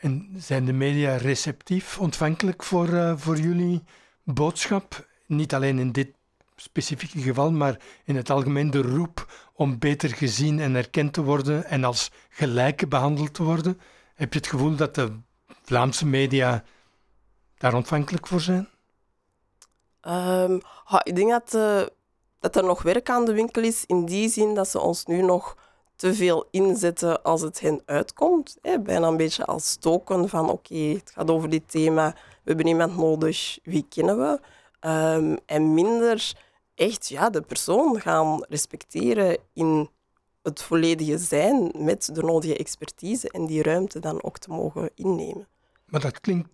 En 0.00 0.34
zijn 0.36 0.64
de 0.64 0.72
media 0.72 1.16
receptief, 1.16 1.98
ontvankelijk 1.98 2.62
voor, 2.62 2.88
uh, 2.88 3.12
voor 3.16 3.36
jullie 3.38 3.82
boodschap? 4.24 5.08
Niet 5.26 5.54
alleen 5.54 5.78
in 5.78 5.92
dit 5.92 6.08
specifieke 6.62 7.20
geval, 7.20 7.52
maar 7.52 7.80
in 8.04 8.16
het 8.16 8.30
algemeen 8.30 8.70
de 8.70 8.82
roep 8.82 9.26
om 9.54 9.78
beter 9.78 10.08
gezien 10.08 10.60
en 10.60 10.74
erkend 10.74 11.12
te 11.12 11.22
worden 11.22 11.64
en 11.64 11.84
als 11.84 12.10
gelijke 12.28 12.86
behandeld 12.86 13.34
te 13.34 13.42
worden. 13.42 13.80
Heb 14.14 14.32
je 14.32 14.38
het 14.38 14.48
gevoel 14.48 14.76
dat 14.76 14.94
de 14.94 15.18
Vlaamse 15.62 16.06
media 16.06 16.64
daar 17.58 17.74
ontvankelijk 17.74 18.26
voor 18.26 18.40
zijn? 18.40 18.68
Um, 20.08 20.60
ik 21.02 21.16
denk 21.16 21.30
dat, 21.30 21.54
uh, 21.54 21.82
dat 22.38 22.56
er 22.56 22.64
nog 22.64 22.82
werk 22.82 23.10
aan 23.10 23.24
de 23.24 23.32
winkel 23.32 23.62
is, 23.62 23.84
in 23.86 24.04
die 24.04 24.28
zin 24.28 24.54
dat 24.54 24.68
ze 24.68 24.80
ons 24.80 25.04
nu 25.04 25.22
nog 25.22 25.56
te 25.96 26.14
veel 26.14 26.48
inzetten 26.50 27.22
als 27.22 27.40
het 27.40 27.60
hen 27.60 27.82
uitkomt. 27.84 28.58
Hè. 28.62 28.80
Bijna 28.80 29.06
een 29.06 29.16
beetje 29.16 29.44
als 29.44 29.76
token 29.76 30.28
van 30.28 30.50
oké, 30.50 30.74
het 30.74 31.10
gaat 31.14 31.30
over 31.30 31.50
dit 31.50 31.70
thema, 31.70 32.12
we 32.12 32.40
hebben 32.44 32.66
iemand 32.66 32.96
nodig, 32.96 33.58
wie 33.62 33.86
kennen 33.88 34.18
we? 34.18 34.40
Um, 34.88 35.38
en 35.46 35.74
minder 35.74 36.32
echt 36.82 37.08
ja, 37.08 37.30
de 37.30 37.40
persoon 37.40 38.00
gaan 38.00 38.44
respecteren 38.48 39.38
in 39.52 39.90
het 40.42 40.62
volledige 40.62 41.18
zijn 41.18 41.72
met 41.76 42.10
de 42.14 42.22
nodige 42.22 42.56
expertise 42.56 43.30
en 43.30 43.46
die 43.46 43.62
ruimte 43.62 43.98
dan 43.98 44.22
ook 44.22 44.38
te 44.38 44.50
mogen 44.50 44.90
innemen. 44.94 45.48
Maar 45.84 46.00
dat 46.00 46.20
klinkt 46.20 46.48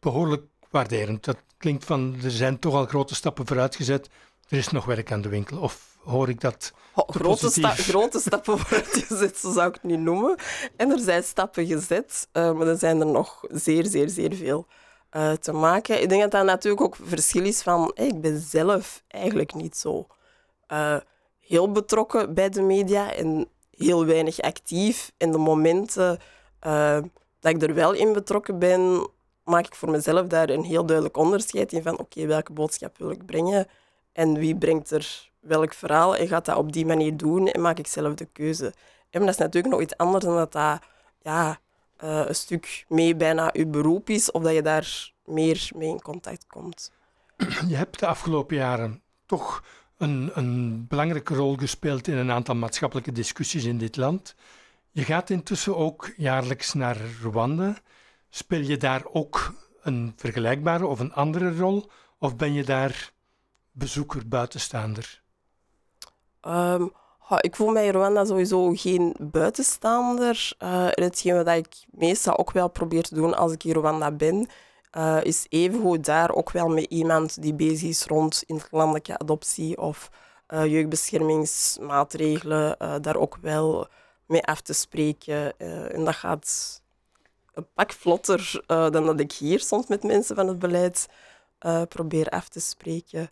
behoorlijk 0.00 0.42
waarderend. 0.70 1.24
Dat 1.24 1.36
klinkt 1.56 1.84
van, 1.84 2.16
er 2.22 2.30
zijn 2.30 2.58
toch 2.58 2.74
al 2.74 2.86
grote 2.86 3.14
stappen 3.14 3.46
vooruitgezet, 3.46 4.08
er 4.48 4.58
is 4.58 4.68
nog 4.68 4.84
werk 4.84 5.12
aan 5.12 5.20
de 5.20 5.28
winkel. 5.28 5.58
Of 5.58 5.96
hoor 6.04 6.28
ik 6.28 6.40
dat 6.40 6.72
grote, 6.94 7.50
sta 7.50 7.70
grote 7.70 8.20
stappen 8.20 8.58
vooruitgezet, 8.58 9.38
zo 9.38 9.52
zou 9.52 9.68
ik 9.68 9.74
het 9.74 9.82
niet 9.82 10.00
noemen. 10.00 10.36
En 10.76 10.90
er 10.90 10.98
zijn 10.98 11.22
stappen 11.22 11.66
gezet, 11.66 12.28
uh, 12.32 12.52
maar 12.52 12.66
er 12.66 12.78
zijn 12.78 13.00
er 13.00 13.06
nog 13.06 13.44
zeer, 13.48 13.86
zeer, 13.86 14.08
zeer 14.08 14.34
veel 14.34 14.66
uh, 15.16 15.32
te 15.32 15.52
maken. 15.52 16.02
Ik 16.02 16.08
denk 16.08 16.20
dat 16.22 16.30
dat 16.30 16.44
natuurlijk 16.44 16.82
ook 16.82 16.96
verschil 17.02 17.44
is 17.44 17.62
van... 17.62 17.90
Ik 17.94 18.20
ben 18.20 18.40
zelf 18.40 19.02
eigenlijk 19.08 19.54
niet 19.54 19.76
zo 19.76 20.06
uh, 20.72 20.96
heel 21.38 21.72
betrokken 21.72 22.34
bij 22.34 22.48
de 22.48 22.62
media 22.62 23.12
en 23.14 23.48
heel 23.70 24.06
weinig 24.06 24.40
actief. 24.40 25.12
En 25.16 25.32
de 25.32 25.38
momenten 25.38 26.18
dat 27.40 27.54
ik 27.54 27.62
er 27.62 27.74
wel 27.74 27.92
in 27.92 28.12
betrokken 28.12 28.58
ben, 28.58 29.08
maak 29.44 29.66
ik 29.66 29.74
voor 29.74 29.90
mezelf 29.90 30.26
daar 30.26 30.48
een 30.48 30.64
heel 30.64 30.86
duidelijk 30.86 31.16
onderscheid 31.16 31.72
in 31.72 31.82
van 31.82 31.98
oké, 31.98 32.26
welke 32.26 32.52
boodschap 32.52 32.98
wil 32.98 33.10
ik 33.10 33.26
brengen 33.26 33.66
en 34.12 34.38
wie 34.38 34.56
brengt 34.56 34.90
er 34.90 35.30
welk 35.40 35.72
verhaal 35.74 36.16
en 36.16 36.28
gaat 36.28 36.44
dat 36.44 36.56
op 36.56 36.72
die 36.72 36.86
manier 36.86 37.16
doen 37.16 37.48
en 37.48 37.60
maak 37.60 37.78
ik 37.78 37.86
zelf 37.86 38.14
de 38.14 38.24
keuze. 38.24 38.72
En 39.10 39.20
dat 39.20 39.28
is 39.28 39.36
natuurlijk 39.36 39.74
nog 39.74 39.82
iets 39.82 39.96
anders 39.96 40.24
dan 40.24 40.36
dat 40.36 40.52
dat 40.52 40.78
ja, 41.22 41.58
uh, 42.02 42.24
een 42.26 42.34
stuk 42.34 42.84
mee 42.88 43.16
bijna 43.16 43.50
je 43.52 43.66
beroep 43.66 44.10
is 44.10 44.30
of 44.30 44.42
dat 44.42 44.54
je 44.54 44.62
daar 44.62 45.12
meer 45.24 45.70
mee 45.74 45.88
in 45.88 46.02
contact 46.02 46.46
komt. 46.46 46.92
Je 47.68 47.76
hebt 47.76 47.98
de 47.98 48.06
afgelopen 48.06 48.56
jaren 48.56 49.02
toch 49.26 49.64
een, 49.96 50.30
een 50.34 50.86
belangrijke 50.86 51.34
rol 51.34 51.56
gespeeld 51.56 52.08
in 52.08 52.16
een 52.16 52.30
aantal 52.30 52.54
maatschappelijke 52.54 53.12
discussies 53.12 53.64
in 53.64 53.78
dit 53.78 53.96
land. 53.96 54.34
Je 54.90 55.04
gaat 55.04 55.30
intussen 55.30 55.76
ook 55.76 56.12
jaarlijks 56.16 56.72
naar 56.72 56.96
Rwanda. 57.22 57.76
Speel 58.30 58.60
je 58.60 58.76
daar 58.76 59.02
ook 59.12 59.54
een 59.82 60.12
vergelijkbare 60.16 60.86
of 60.86 61.00
een 61.00 61.12
andere 61.12 61.56
rol? 61.56 61.90
Of 62.18 62.36
ben 62.36 62.52
je 62.52 62.64
daar 62.64 63.12
bezoeker, 63.70 64.28
buitenstaander? 64.28 65.22
Um, 66.42 66.92
ik 67.40 67.56
voel 67.56 67.70
mij 67.70 67.86
in 67.86 67.92
Rwanda 67.92 68.24
sowieso 68.24 68.72
geen 68.74 69.14
buitenstaander. 69.18 70.52
Uh, 70.62 70.86
hetgeen 70.90 71.34
wat 71.34 71.48
ik 71.48 71.84
meestal 71.90 72.38
ook 72.38 72.52
wel 72.52 72.68
probeer 72.68 73.02
te 73.02 73.14
doen 73.14 73.34
als 73.34 73.52
ik 73.52 73.64
in 73.64 73.72
Rwanda 73.72 74.10
ben, 74.10 74.48
uh, 74.96 75.18
is 75.22 75.46
evengoed 75.48 76.04
daar 76.04 76.30
ook 76.30 76.50
wel 76.50 76.68
met 76.68 76.84
iemand 76.84 77.42
die 77.42 77.54
bezig 77.54 77.88
is 77.88 78.04
rond 78.04 78.42
interlandelijke 78.46 79.18
adoptie 79.18 79.78
of 79.78 80.10
uh, 80.48 80.66
jeugdbeschermingsmaatregelen, 80.66 82.76
daar 83.02 83.16
ook 83.16 83.38
wel 83.40 83.86
mee 84.26 84.44
af 84.44 84.60
te 84.60 84.72
spreken. 84.72 85.58
en 85.92 86.04
dat 86.04 86.14
gaat 86.14 86.80
een 87.54 87.66
pak 87.74 87.92
vlotter 87.92 88.62
dan 88.66 89.06
dat 89.06 89.20
ik 89.20 89.32
hier 89.32 89.60
soms 89.60 89.86
met 89.86 90.02
mensen 90.02 90.36
van 90.36 90.48
het 90.48 90.58
beleid 90.58 91.08
probeer 91.88 92.28
af 92.28 92.48
te 92.48 92.60
spreken. 92.60 93.28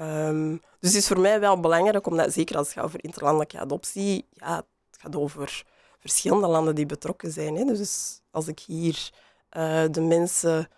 Um, 0.00 0.50
dus 0.80 0.92
het 0.92 1.02
is 1.02 1.06
voor 1.06 1.20
mij 1.20 1.40
wel 1.40 1.60
belangrijk, 1.60 2.06
omdat 2.06 2.32
zeker 2.32 2.56
als 2.56 2.66
het 2.66 2.76
gaat 2.76 2.84
over 2.84 3.04
interlandelijke 3.04 3.58
adoptie, 3.58 4.26
ja, 4.30 4.56
het 4.90 5.00
gaat 5.00 5.16
over 5.16 5.64
verschillende 6.00 6.46
landen 6.46 6.74
die 6.74 6.86
betrokken 6.86 7.32
zijn. 7.32 7.56
Hè. 7.56 7.64
Dus 7.64 8.20
als 8.30 8.48
ik 8.48 8.58
hier 8.60 9.10
uh, 9.56 9.84
de 9.90 10.00
mensen 10.00 10.68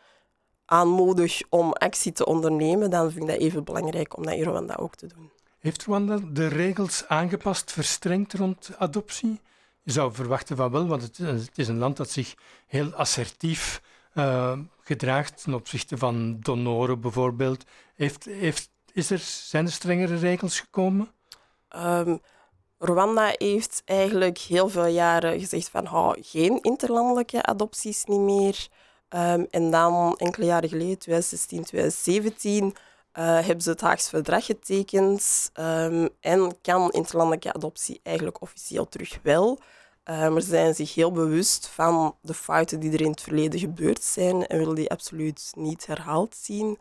aanmoedig 0.64 1.42
om 1.48 1.72
actie 1.72 2.12
te 2.12 2.26
ondernemen, 2.26 2.90
dan 2.90 3.10
vind 3.10 3.22
ik 3.22 3.30
dat 3.30 3.40
even 3.40 3.64
belangrijk 3.64 4.16
om 4.16 4.24
dat 4.24 4.34
in 4.34 4.42
Rwanda 4.42 4.74
ook 4.74 4.94
te 4.94 5.06
doen. 5.06 5.30
Heeft 5.58 5.82
Rwanda 5.82 6.18
de 6.32 6.46
regels 6.46 7.04
aangepast, 7.08 7.72
verstrengd 7.72 8.32
rond 8.32 8.70
adoptie? 8.78 9.40
Je 9.82 9.92
zou 9.92 10.14
verwachten 10.14 10.56
van 10.56 10.70
wel, 10.70 10.86
want 10.86 11.02
het, 11.02 11.50
is 11.54 11.68
een 11.68 11.78
land 11.78 11.96
dat 11.96 12.10
zich 12.10 12.34
heel 12.66 12.92
assertief 12.92 13.82
uh, 14.14 14.58
gedraagt 14.80 15.42
ten 15.42 15.54
opzichte 15.54 15.98
van 15.98 16.40
donoren 16.40 17.00
bijvoorbeeld. 17.00 17.64
Heeft, 17.94 18.24
heeft 18.24 18.70
is 18.94 19.10
er, 19.10 19.18
zijn 19.18 19.66
er 19.66 19.72
strengere 19.72 20.16
regels 20.16 20.60
gekomen? 20.60 21.10
Um, 21.76 22.20
Rwanda 22.78 23.34
heeft 23.36 23.82
eigenlijk 23.84 24.38
heel 24.38 24.68
veel 24.68 24.86
jaren 24.86 25.40
gezegd 25.40 25.68
van 25.68 25.92
oh, 25.92 26.12
geen 26.20 26.62
interlandelijke 26.62 27.42
adopties 27.42 28.04
niet 28.04 28.20
meer. 28.20 28.68
Um, 29.08 29.46
en 29.50 29.70
dan 29.70 30.16
enkele 30.16 30.46
jaren 30.46 30.68
geleden, 30.68 30.98
2016, 30.98 31.62
2017, 31.64 32.64
uh, 32.64 32.72
hebben 33.24 33.60
ze 33.60 33.70
het 33.70 33.80
Haagse 33.80 34.08
Verdrag 34.08 34.44
getekend 34.44 35.50
um, 35.60 36.08
en 36.20 36.60
kan 36.62 36.90
interlandelijke 36.90 37.52
adoptie 37.52 38.00
eigenlijk 38.02 38.40
officieel 38.40 38.88
terug 38.88 39.18
wel. 39.22 39.58
maar 40.04 40.40
ze 40.40 40.48
zijn 40.48 40.74
zich 40.74 40.94
heel 40.94 41.12
bewust 41.12 41.66
van 41.66 42.16
de 42.20 42.34
fouten 42.34 42.80
die 42.80 42.92
er 42.92 43.00
in 43.00 43.10
het 43.10 43.20
verleden 43.20 43.60
gebeurd 43.60 44.02
zijn 44.02 44.46
en 44.46 44.58
willen 44.58 44.74
die 44.74 44.90
absoluut 44.90 45.52
niet 45.56 45.86
herhaald 45.86 46.36
zien. 46.36 46.78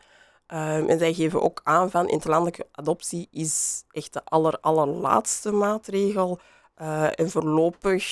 Um, 0.52 0.88
en 0.88 0.98
zij 0.98 1.14
geven 1.14 1.42
ook 1.42 1.60
aan 1.62 1.90
van 1.90 2.08
interlandelijke 2.08 2.66
adoptie 2.72 3.28
is 3.30 3.84
echt 3.90 4.12
de 4.12 4.24
aller, 4.24 4.58
allerlaatste 4.60 5.52
maatregel. 5.52 6.40
Uh, 6.80 7.18
en 7.18 7.30
voorlopig, 7.30 8.04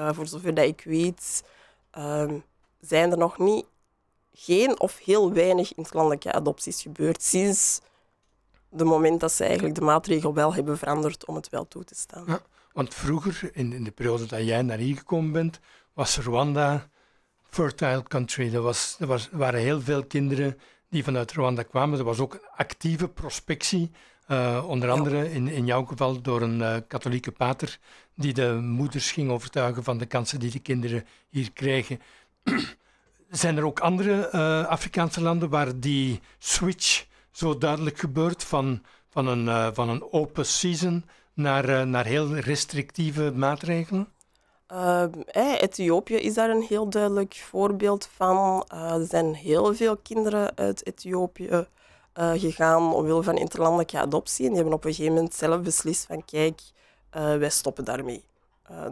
uh, 0.00 0.12
voor 0.12 0.26
zover 0.26 0.54
dat 0.54 0.64
ik 0.64 0.82
weet, 0.84 1.44
um, 1.98 2.44
zijn 2.80 3.10
er 3.10 3.18
nog 3.18 3.38
niet 3.38 3.66
geen 4.32 4.80
of 4.80 4.98
heel 4.98 5.32
weinig 5.32 5.74
interlandelijke 5.74 6.32
adopties 6.32 6.82
gebeurd 6.82 7.22
sinds 7.22 7.80
het 8.70 8.84
moment 8.84 9.20
dat 9.20 9.32
ze 9.32 9.44
eigenlijk 9.44 9.74
de 9.74 9.80
maatregel 9.80 10.34
wel 10.34 10.54
hebben 10.54 10.78
veranderd 10.78 11.26
om 11.26 11.34
het 11.34 11.48
wel 11.48 11.68
toe 11.68 11.84
te 11.84 11.94
staan. 11.94 12.24
Ja, 12.26 12.40
want 12.72 12.94
vroeger, 12.94 13.50
in, 13.52 13.72
in 13.72 13.84
de 13.84 13.90
periode 13.90 14.26
dat 14.26 14.44
jij 14.44 14.62
naar 14.62 14.78
hier 14.78 14.96
gekomen 14.96 15.32
bent, 15.32 15.60
was 15.92 16.18
Rwanda 16.18 16.88
fertile 17.42 18.02
country. 18.02 18.54
Er, 18.54 18.60
was, 18.60 18.96
er 19.00 19.06
was, 19.06 19.28
waren 19.32 19.60
heel 19.60 19.80
veel 19.80 20.04
kinderen 20.04 20.58
die 20.92 21.04
vanuit 21.04 21.32
Rwanda 21.32 21.62
kwamen. 21.62 21.98
Er 21.98 22.04
was 22.04 22.18
ook 22.18 22.40
actieve 22.56 23.08
prospectie, 23.08 23.90
uh, 24.28 24.64
onder 24.66 24.90
andere 24.90 25.32
in, 25.32 25.48
in 25.48 25.66
jouw 25.66 25.84
geval 25.84 26.20
door 26.20 26.42
een 26.42 26.58
uh, 26.58 26.76
katholieke 26.88 27.30
pater, 27.30 27.78
die 28.14 28.32
de 28.32 28.52
moeders 28.62 29.12
ging 29.12 29.30
overtuigen 29.30 29.84
van 29.84 29.98
de 29.98 30.06
kansen 30.06 30.40
die 30.40 30.50
de 30.50 30.58
kinderen 30.58 31.06
hier 31.28 31.52
krijgen. 31.52 32.00
Zijn 33.30 33.56
er 33.56 33.64
ook 33.64 33.80
andere 33.80 34.30
uh, 34.32 34.66
Afrikaanse 34.66 35.20
landen 35.20 35.48
waar 35.48 35.80
die 35.80 36.20
switch 36.38 37.06
zo 37.30 37.58
duidelijk 37.58 37.98
gebeurt 37.98 38.44
van, 38.44 38.82
van, 39.10 39.26
een, 39.26 39.74
van 39.74 39.88
een 39.88 40.12
open 40.12 40.46
season 40.46 41.04
naar, 41.34 41.86
naar 41.86 42.04
heel 42.04 42.36
restrictieve 42.36 43.32
maatregelen? 43.34 44.08
Uh, 44.72 45.04
Ethiopië 45.60 46.14
is 46.14 46.34
daar 46.34 46.50
een 46.50 46.62
heel 46.62 46.88
duidelijk 46.88 47.34
voorbeeld 47.34 48.08
van. 48.16 48.66
Uh, 48.74 48.92
er 48.92 49.06
zijn 49.06 49.34
heel 49.34 49.74
veel 49.74 49.96
kinderen 49.96 50.56
uit 50.56 50.86
Ethiopië 50.86 51.66
uh, 52.18 52.30
gegaan 52.34 52.94
omwille 52.94 53.22
van 53.22 53.36
interlandelijke 53.36 53.98
adoptie. 53.98 54.42
En 54.42 54.46
die 54.46 54.56
hebben 54.60 54.74
op 54.74 54.84
een 54.84 54.94
gegeven 54.94 55.14
moment 55.14 55.34
zelf 55.34 55.60
beslist 55.60 56.06
van 56.06 56.24
kijk, 56.24 56.60
uh, 57.16 57.36
wij 57.36 57.50
stoppen 57.50 57.84
daarmee. 57.84 58.24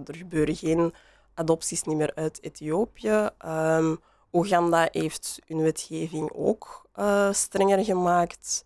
er 0.06 0.16
gebeuren 0.16 0.56
geen 0.56 0.94
adopties 1.34 1.82
niet 1.82 1.96
meer 1.96 2.12
uit 2.14 2.42
Ethiopië. 2.42 3.28
Um, 3.46 4.00
Oeganda 4.32 4.88
heeft 4.92 5.38
hun 5.46 5.62
wetgeving 5.62 6.32
ook 6.32 6.86
strenger 7.30 7.84
gemaakt. 7.84 8.64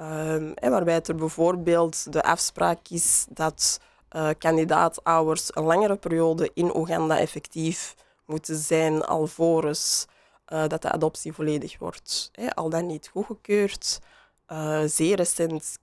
Um, 0.00 0.54
waarbij 0.60 0.94
het 0.94 1.08
er 1.08 1.14
bijvoorbeeld 1.14 2.12
de 2.12 2.22
afspraak 2.22 2.88
is 2.88 3.26
dat 3.28 3.80
uh, 4.16 4.28
kandidaatouders 4.38 5.56
een 5.56 5.64
langere 5.64 5.96
periode 5.96 6.50
in 6.54 6.76
Oeganda 6.76 7.18
effectief 7.18 7.94
moeten 8.26 8.56
zijn 8.56 9.04
alvorens 9.04 10.06
uh, 10.48 10.66
dat 10.66 10.82
de 10.82 10.90
adoptie 10.90 11.32
volledig 11.32 11.78
wordt. 11.78 12.30
al 12.54 12.68
dan 12.68 12.86
niet 12.86 13.08
goedgekeurd. 13.08 14.00
Uh, 14.48 14.82
zeer 14.86 15.16
recent 15.16 15.78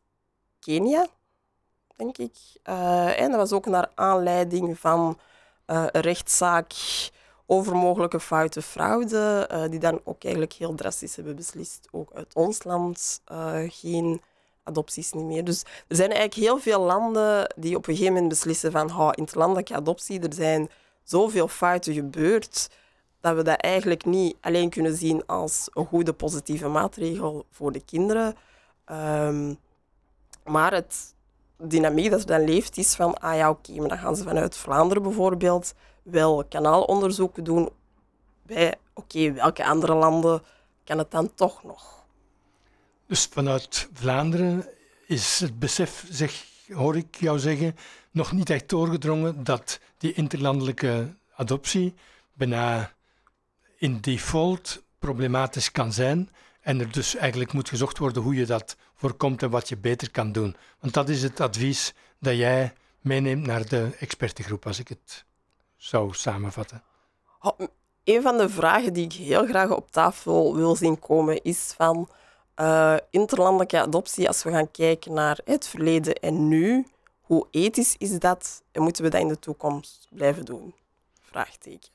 Kenia. 0.59 1.07
denk 1.95 2.17
ik. 2.17 2.35
En 3.15 3.29
dat 3.31 3.39
was 3.39 3.51
ook 3.51 3.65
naar 3.65 3.91
aanleiding 3.95 4.79
van 4.79 5.19
een 5.65 5.89
rechtszaak 5.89 6.73
over 7.45 7.75
mogelijke 7.75 8.19
foute 8.19 8.61
fraude, 8.61 9.49
die 9.69 9.79
dan 9.79 10.01
ook 10.03 10.23
eigenlijk 10.23 10.53
heel 10.53 10.75
drastisch 10.75 11.15
hebben 11.15 11.35
beslist, 11.35 11.87
ook 11.91 12.13
uit 12.13 12.33
ons 12.35 12.63
land 12.63 13.21
geen 13.67 14.21
adopties 14.67 15.13
niet 15.13 15.25
meer. 15.25 15.43
Dus 15.43 15.61
er 15.87 15.95
zijn 15.95 16.11
eigenlijk 16.11 16.47
heel 16.47 16.59
veel 16.59 16.81
landen 16.81 17.53
die 17.55 17.75
op 17.75 17.87
een 17.87 17.93
gegeven 17.93 18.13
moment 18.13 18.31
beslissen 18.31 18.71
van 18.71 18.91
oh, 18.91 19.09
interlandelijke 19.15 19.75
adoptie, 19.75 20.19
er 20.19 20.33
zijn 20.33 20.69
zoveel 21.03 21.47
fouten 21.47 21.93
gebeurd 21.93 22.69
dat 23.21 23.35
we 23.35 23.43
dat 23.43 23.61
eigenlijk 23.61 24.05
niet 24.05 24.35
alleen 24.41 24.69
kunnen 24.69 24.95
zien 24.95 25.25
als 25.25 25.67
een 25.73 25.85
goede 25.85 26.13
positieve 26.13 26.67
maatregel 26.67 27.45
voor 27.51 27.71
de 27.71 27.81
kinderen, 27.85 28.35
um, 28.91 29.57
maar 30.43 30.73
het 30.73 31.15
dynamiek 31.57 32.09
dat 32.09 32.19
er 32.19 32.27
dan 32.27 32.43
leeft 32.43 32.77
is 32.77 32.95
van, 32.95 33.19
ah 33.19 33.35
ja, 33.35 33.49
oké, 33.49 33.71
maar 33.73 33.87
dan 33.87 33.97
gaan 33.97 34.15
ze 34.15 34.23
vanuit 34.23 34.57
Vlaanderen 34.57 35.03
bijvoorbeeld 35.03 35.73
wel 36.03 36.43
kanaalonderzoeken 36.49 37.43
doen 37.43 37.69
bij, 38.43 38.75
oké, 38.93 39.31
welke 39.31 39.65
andere 39.65 39.93
landen 39.93 40.41
kan 40.83 40.97
het 40.97 41.11
dan 41.11 41.33
toch 41.33 41.63
nog? 41.63 41.96
Dus 43.07 43.25
vanuit 43.25 43.89
Vlaanderen 43.93 44.67
is 45.05 45.39
het 45.39 45.59
besef, 45.59 46.05
zeg, 46.09 46.45
hoor 46.71 46.97
ik 46.97 47.15
jou 47.15 47.39
zeggen, 47.39 47.75
nog 48.11 48.31
niet 48.31 48.49
echt 48.49 48.69
doorgedrongen 48.69 49.43
dat 49.43 49.79
die 49.97 50.13
interlandelijke 50.13 51.15
adoptie 51.35 51.93
bijna 52.33 52.93
in 53.77 53.97
default 54.01 54.83
problematisch 54.99 55.71
kan 55.71 55.93
zijn 55.93 56.29
en 56.61 56.79
er 56.79 56.91
dus 56.91 57.15
eigenlijk 57.15 57.53
moet 57.53 57.69
gezocht 57.69 57.97
worden 57.97 58.21
hoe 58.21 58.35
je 58.35 58.45
dat 58.45 58.75
voorkomt 58.95 59.43
en 59.43 59.49
wat 59.49 59.69
je 59.69 59.77
beter 59.77 60.11
kan 60.11 60.31
doen. 60.31 60.55
Want 60.79 60.93
dat 60.93 61.09
is 61.09 61.23
het 61.23 61.39
advies 61.39 61.93
dat 62.19 62.35
jij 62.35 62.73
meeneemt 63.01 63.45
naar 63.45 63.67
de 63.67 63.95
expertengroep, 63.99 64.65
als 64.65 64.79
ik 64.79 64.87
het 64.87 65.25
zou 65.77 66.13
samenvatten. 66.13 66.83
Oh, 67.41 67.59
een 68.03 68.21
van 68.21 68.37
de 68.37 68.49
vragen 68.49 68.93
die 68.93 69.05
ik 69.05 69.13
heel 69.13 69.45
graag 69.45 69.69
op 69.69 69.91
tafel 69.91 70.55
wil 70.55 70.75
zien 70.75 70.99
komen 70.99 71.43
is 71.43 71.73
van 71.77 72.09
uh, 72.59 72.97
interlandelijke 73.09 73.79
adoptie. 73.79 74.27
Als 74.27 74.43
we 74.43 74.51
gaan 74.51 74.71
kijken 74.71 75.13
naar 75.13 75.39
het 75.45 75.67
verleden 75.67 76.15
en 76.15 76.47
nu, 76.47 76.85
hoe 77.21 77.47
ethisch 77.51 77.95
is 77.97 78.19
dat 78.19 78.63
en 78.71 78.81
moeten 78.81 79.03
we 79.03 79.09
dat 79.09 79.21
in 79.21 79.27
de 79.27 79.39
toekomst 79.39 80.07
blijven 80.09 80.45
doen? 80.45 80.73
Vraagteken. 81.21 81.89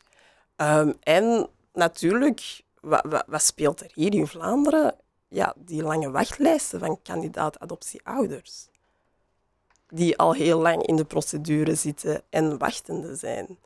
Um, 0.57 0.97
en 1.01 1.49
natuurlijk 1.73 2.63
wat, 2.81 3.25
wat, 3.27 3.43
speelt 3.43 3.81
er 3.81 3.91
hier 3.95 4.15
in 4.15 4.27
Vlaanderen? 4.27 4.95
Ja, 5.29 5.55
die 5.57 5.83
lange 5.83 6.11
wachtlijsten 6.11 6.81
van 6.81 7.03
kandidaat-adoptieouders. 7.03 8.69
Die 9.89 10.19
al 10.19 10.33
heel 10.33 10.61
lang 10.61 10.87
in 10.87 10.97
de 10.97 11.05
procedure 11.05 11.75
zitten 11.75 12.23
en 12.31 12.59
wachtende 12.59 13.17
zijn. 13.17 13.59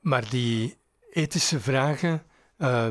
Maar 0.00 0.30
die 0.30 0.76
ethische 1.12 1.60
vragen, 1.60 2.22
uh, 2.58 2.88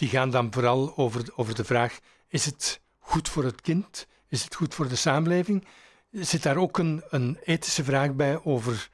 die 0.00 0.08
gaan 0.08 0.30
dan 0.30 0.52
vooral 0.52 0.96
over, 0.96 1.32
over 1.36 1.54
de 1.54 1.64
vraag: 1.64 1.98
is 2.28 2.44
het 2.44 2.80
goed 2.98 3.28
voor 3.28 3.44
het 3.44 3.60
kind? 3.60 4.06
Is 4.28 4.44
het 4.44 4.54
goed 4.54 4.74
voor 4.74 4.88
de 4.88 4.96
samenleving? 4.96 5.66
Zit 6.10 6.42
daar 6.42 6.56
ook 6.56 6.78
een, 6.78 7.02
een 7.10 7.38
ethische 7.44 7.84
vraag 7.84 8.14
bij 8.14 8.44
over 8.44 8.90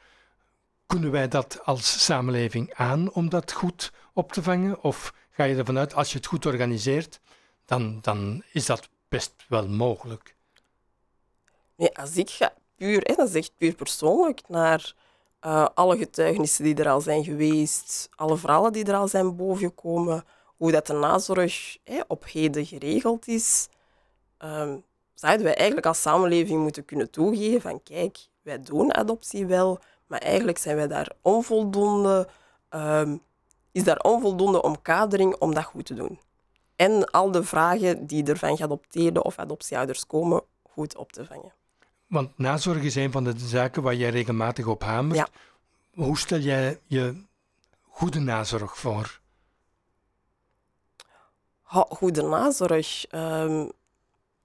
kunnen 0.86 1.10
wij 1.10 1.28
dat 1.28 1.64
als 1.64 2.04
samenleving 2.04 2.74
aan 2.74 3.12
om 3.12 3.28
dat 3.28 3.52
goed 3.52 3.92
op 4.12 4.32
te 4.32 4.42
vangen? 4.42 4.82
Of 4.82 5.12
ga 5.30 5.44
je 5.44 5.56
ervan 5.56 5.78
uit, 5.78 5.94
als 5.94 6.10
je 6.10 6.16
het 6.16 6.26
goed 6.26 6.46
organiseert, 6.46 7.20
dan, 7.64 7.98
dan 8.02 8.42
is 8.52 8.66
dat 8.66 8.88
best 9.08 9.34
wel 9.48 9.68
mogelijk? 9.68 10.34
Nee, 11.76 11.98
als 11.98 12.16
ik 12.16 12.30
ga 12.30 12.54
puur, 12.76 13.00
hè, 13.02 13.14
dat 13.14 13.28
is 13.28 13.34
echt 13.34 13.52
puur 13.56 13.74
persoonlijk, 13.74 14.48
naar 14.48 14.94
uh, 15.46 15.66
alle 15.74 15.96
getuigenissen 15.96 16.64
die 16.64 16.74
er 16.74 16.88
al 16.88 17.00
zijn 17.00 17.24
geweest, 17.24 18.08
alle 18.14 18.36
verhalen 18.36 18.72
die 18.72 18.84
er 18.84 18.94
al 18.94 19.08
zijn 19.08 19.36
bovengekomen, 19.36 20.24
hoe 20.56 20.72
dat 20.72 20.86
de 20.86 20.92
nazorg 20.92 21.76
hè, 21.84 22.00
op 22.06 22.24
heden 22.24 22.66
geregeld 22.66 23.28
is, 23.28 23.68
um, 24.38 24.84
zouden 25.14 25.44
wij 25.44 25.54
eigenlijk 25.54 25.86
als 25.86 26.00
samenleving 26.00 26.62
moeten 26.62 26.84
kunnen 26.84 27.10
toegeven 27.10 27.60
van 27.60 27.82
kijk, 27.82 28.18
wij 28.42 28.60
doen 28.62 28.94
adoptie 28.94 29.46
wel, 29.46 29.78
maar 30.06 30.20
eigenlijk 30.20 30.58
zijn 30.58 30.76
wij 30.76 30.86
daar 30.86 31.12
onvoldoende, 31.22 32.28
um, 32.70 33.20
is 33.72 33.84
daar 33.84 33.98
onvoldoende 33.98 34.62
omkadering 34.62 35.36
om 35.38 35.54
dat 35.54 35.64
goed 35.64 35.86
te 35.86 35.94
doen. 35.94 36.18
En 36.76 37.10
al 37.10 37.30
de 37.30 37.44
vragen 37.44 38.06
die 38.06 38.24
er 38.24 38.36
van 38.38 38.56
geadopteerde 38.56 39.22
of 39.22 39.38
adoptieouders 39.38 40.06
komen, 40.06 40.42
goed 40.62 40.96
op 40.96 41.12
te 41.12 41.24
vangen. 41.24 41.52
Want 42.06 42.38
nazorg 42.38 42.82
is 42.82 42.94
een 42.94 43.12
van 43.12 43.24
de 43.24 43.32
zaken 43.36 43.82
waar 43.82 43.94
jij 43.94 44.10
regelmatig 44.10 44.66
op 44.66 44.82
hamert. 44.82 45.16
Ja. 45.16 45.28
Hoe 46.02 46.18
stel 46.18 46.38
jij 46.38 46.80
je 46.86 47.24
goede 47.82 48.20
nazorg 48.20 48.78
voor? 48.78 49.20
Goede 51.66 52.22
nazorg. 52.22 53.04
Um, 53.14 53.70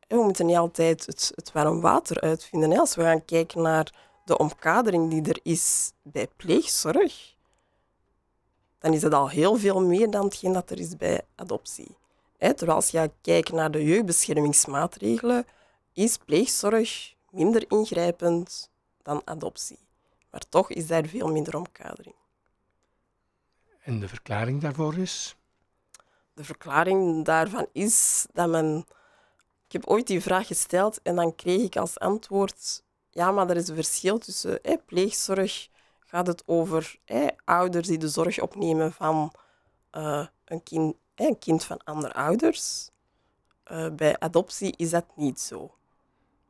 we 0.08 0.24
moeten 0.24 0.46
niet 0.46 0.58
altijd 0.58 1.06
het, 1.06 1.32
het 1.36 1.52
warm 1.52 1.82
water 1.82 2.22
uitvinden. 2.22 2.80
Als 2.80 2.96
we 2.96 3.02
gaan 3.02 3.26
kijken 3.26 3.62
naar 3.62 3.94
de 4.26 4.38
omkadering 4.38 5.10
die 5.10 5.34
er 5.34 5.40
is 5.44 5.92
bij 6.02 6.28
pleegzorg, 6.36 7.36
dan 8.80 8.94
is 8.94 9.02
het 9.02 9.14
al 9.14 9.30
heel 9.30 9.56
veel 9.56 9.82
meer 9.82 10.10
dan 10.10 10.26
hetgeen 10.26 10.54
dat 10.54 10.70
er 10.70 10.80
is 10.80 10.98
bij 10.98 11.22
adoptie. 11.36 11.98
terwijl 12.38 12.72
als 12.72 12.90
je 12.90 13.12
kijkt 13.22 13.52
naar 13.52 13.72
de 13.72 13.84
jeugdbeschermingsmaatregelen, 13.84 15.46
is 15.94 16.18
pleegzorg 16.18 17.14
minder 17.30 17.66
ingrijpend 17.68 18.70
dan 19.02 19.22
adoptie. 19.26 19.80
Maar 20.32 20.44
toch 20.50 20.70
is 20.70 20.88
daar 20.88 21.06
veel 21.06 21.32
minder 21.32 21.56
omkadering. 21.56 22.16
En 23.84 24.00
de 24.00 24.08
verklaring 24.08 24.62
daarvoor 24.62 24.98
is? 24.98 25.36
De 26.34 26.44
verklaring 26.44 27.26
daarvan 27.26 27.68
is 27.72 28.26
dat 28.34 28.50
men. 28.50 28.86
Ik 29.66 29.72
heb 29.72 29.88
ooit 29.88 30.08
die 30.08 30.22
vraag 30.22 30.48
gesteld 30.48 31.02
en 31.02 31.16
dan 31.16 31.36
kreeg 31.36 31.62
ik 31.62 31.76
als 31.76 32.00
antwoord 32.00 32.84
ja, 33.12 33.32
maar 33.32 33.50
er 33.50 33.56
is 33.56 33.68
een 33.68 33.76
verschil 33.76 34.18
tussen 34.18 34.60
pleegzorg. 34.86 35.70
Gaat 36.00 36.28
het 36.28 36.44
over 36.46 37.00
ouders 37.44 37.88
die 37.88 37.98
de 37.98 38.10
zorg 38.10 38.40
opnemen 38.40 38.94
van 38.94 39.32
uh, 39.92 40.28
een, 40.46 40.64
kind, 40.64 40.96
een 41.16 41.40
kind 41.40 41.64
van 41.64 41.84
andere 41.84 42.14
ouders? 42.14 42.90
Uh, 43.72 43.90
bij 43.90 44.20
adoptie 44.20 44.74
is 44.78 44.90
dat 44.90 45.06
niet 45.16 45.40
zo. 45.40 45.76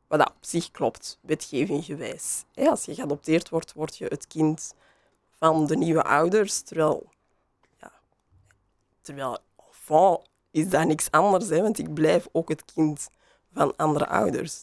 Wat 0.06 0.20
op 0.20 0.36
zich 0.40 0.70
klopt, 0.70 1.18
wetgevinggewijs. 1.20 2.44
Als 2.54 2.84
je 2.84 2.94
geadopteerd 2.94 3.48
wordt, 3.48 3.72
word 3.72 3.96
je 3.96 4.04
het 4.04 4.26
kind 4.26 4.74
van 5.30 5.66
de 5.66 5.76
nieuwe 5.76 6.02
ouders. 6.02 6.60
Terwijl, 6.60 7.10
ja, 7.80 7.92
terwijl 9.00 9.38
enfant 9.88 10.28
is 10.50 10.68
dat 10.68 10.86
niks 10.86 11.10
anders, 11.10 11.48
hè, 11.48 11.60
want 11.60 11.78
ik 11.78 11.94
blijf 11.94 12.28
ook 12.32 12.48
het 12.48 12.64
kind 12.64 13.08
van 13.52 13.76
andere 13.76 14.06
ouders 14.06 14.62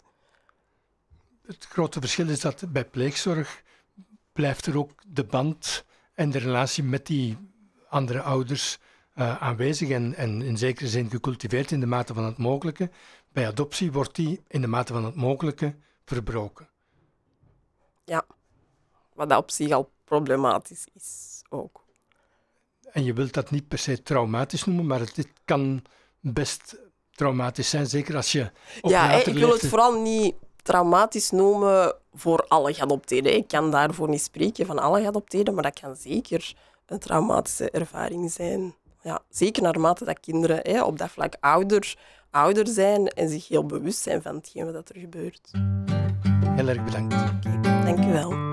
het 1.50 1.66
grote 1.66 2.00
verschil 2.00 2.30
is 2.30 2.40
dat 2.40 2.72
bij 2.72 2.86
pleegzorg 2.86 3.64
blijft 4.34 4.66
er 4.66 4.78
ook 4.78 4.92
de 5.08 5.24
band 5.24 5.86
en 6.14 6.30
de 6.30 6.38
relatie 6.38 6.84
met 6.84 7.06
die 7.06 7.38
andere 7.90 8.22
ouders 8.22 8.80
uh, 9.16 9.42
aanwezig 9.42 9.90
en, 9.90 10.16
en 10.16 10.42
in 10.42 10.58
zekere 10.58 10.88
zin 10.88 11.10
gecultiveerd 11.10 11.72
in 11.72 11.80
de 11.80 11.86
mate 11.86 12.14
van 12.14 12.24
het 12.24 12.38
mogelijke. 12.38 12.90
Bij 13.32 13.48
adoptie 13.48 13.92
wordt 13.92 14.16
die 14.16 14.42
in 14.48 14.62
de 14.62 14.68
mate 14.68 14.94
van 14.94 15.06
het 15.06 15.16
mogelijke 15.16 15.76
verbroken. 16.06 16.70
Ja, 18.06 18.26
wat 19.14 19.30
dat 19.30 19.38
op 19.38 19.52
zich 19.52 19.72
al 19.72 19.92
problematisch 20.04 20.88
is 20.94 21.42
ook. 21.50 21.84
En 22.92 23.04
je 23.04 23.14
wilt 23.14 23.34
dat 23.34 23.52
niet 23.52 23.68
per 23.68 23.78
se 23.78 24.04
traumatisch 24.04 24.66
noemen, 24.66 24.88
maar 24.88 25.00
het, 25.00 25.16
dit 25.16 25.28
kan 25.46 25.82
best 26.20 26.78
traumatisch 27.12 27.70
zijn, 27.70 27.88
zeker 27.88 28.16
als 28.16 28.32
je. 28.32 28.52
ja, 28.82 29.12
ik 29.12 29.34
wil 29.34 29.52
het 29.52 29.68
vooral 29.68 30.02
niet 30.02 30.36
traumatisch 30.64 31.30
noemen 31.32 31.96
voor 32.14 32.46
alle 32.48 32.74
geadopteerden. 32.74 33.36
Ik 33.36 33.48
kan 33.48 33.72
daarvoor 33.72 34.10
niet 34.10 34.22
spreken 34.22 34.66
van 34.66 34.80
alle 34.80 35.02
geadopteerden, 35.02 35.54
maar 35.54 35.64
dat 35.64 35.80
kan 35.80 35.96
zeker 35.96 36.54
een 36.86 37.00
traumatische 37.00 37.72
ervaring 37.72 38.32
zijn. 38.32 38.76
Ja, 39.02 39.20
zeker 39.30 39.62
naarmate 39.62 40.06
dat 40.06 40.20
kinderen 40.20 40.60
hè, 40.62 40.84
op 40.84 40.98
dat 40.98 41.10
vlak 41.10 41.36
ouder, 41.40 41.98
ouder 42.32 42.68
zijn 42.68 43.08
en 43.08 43.30
zich 43.30 43.48
heel 43.48 43.66
bewust 43.66 44.02
zijn 44.02 44.22
van 44.22 44.36
hetgeen 44.36 44.74
wat 44.74 44.90
er 44.90 45.00
gebeurt. 45.00 45.52
Heel 46.46 46.68
erg 46.68 46.84
bedankt. 46.84 47.14
Okay, 47.14 47.84
dank 47.86 48.06
u 48.06 48.12
wel. 48.12 48.49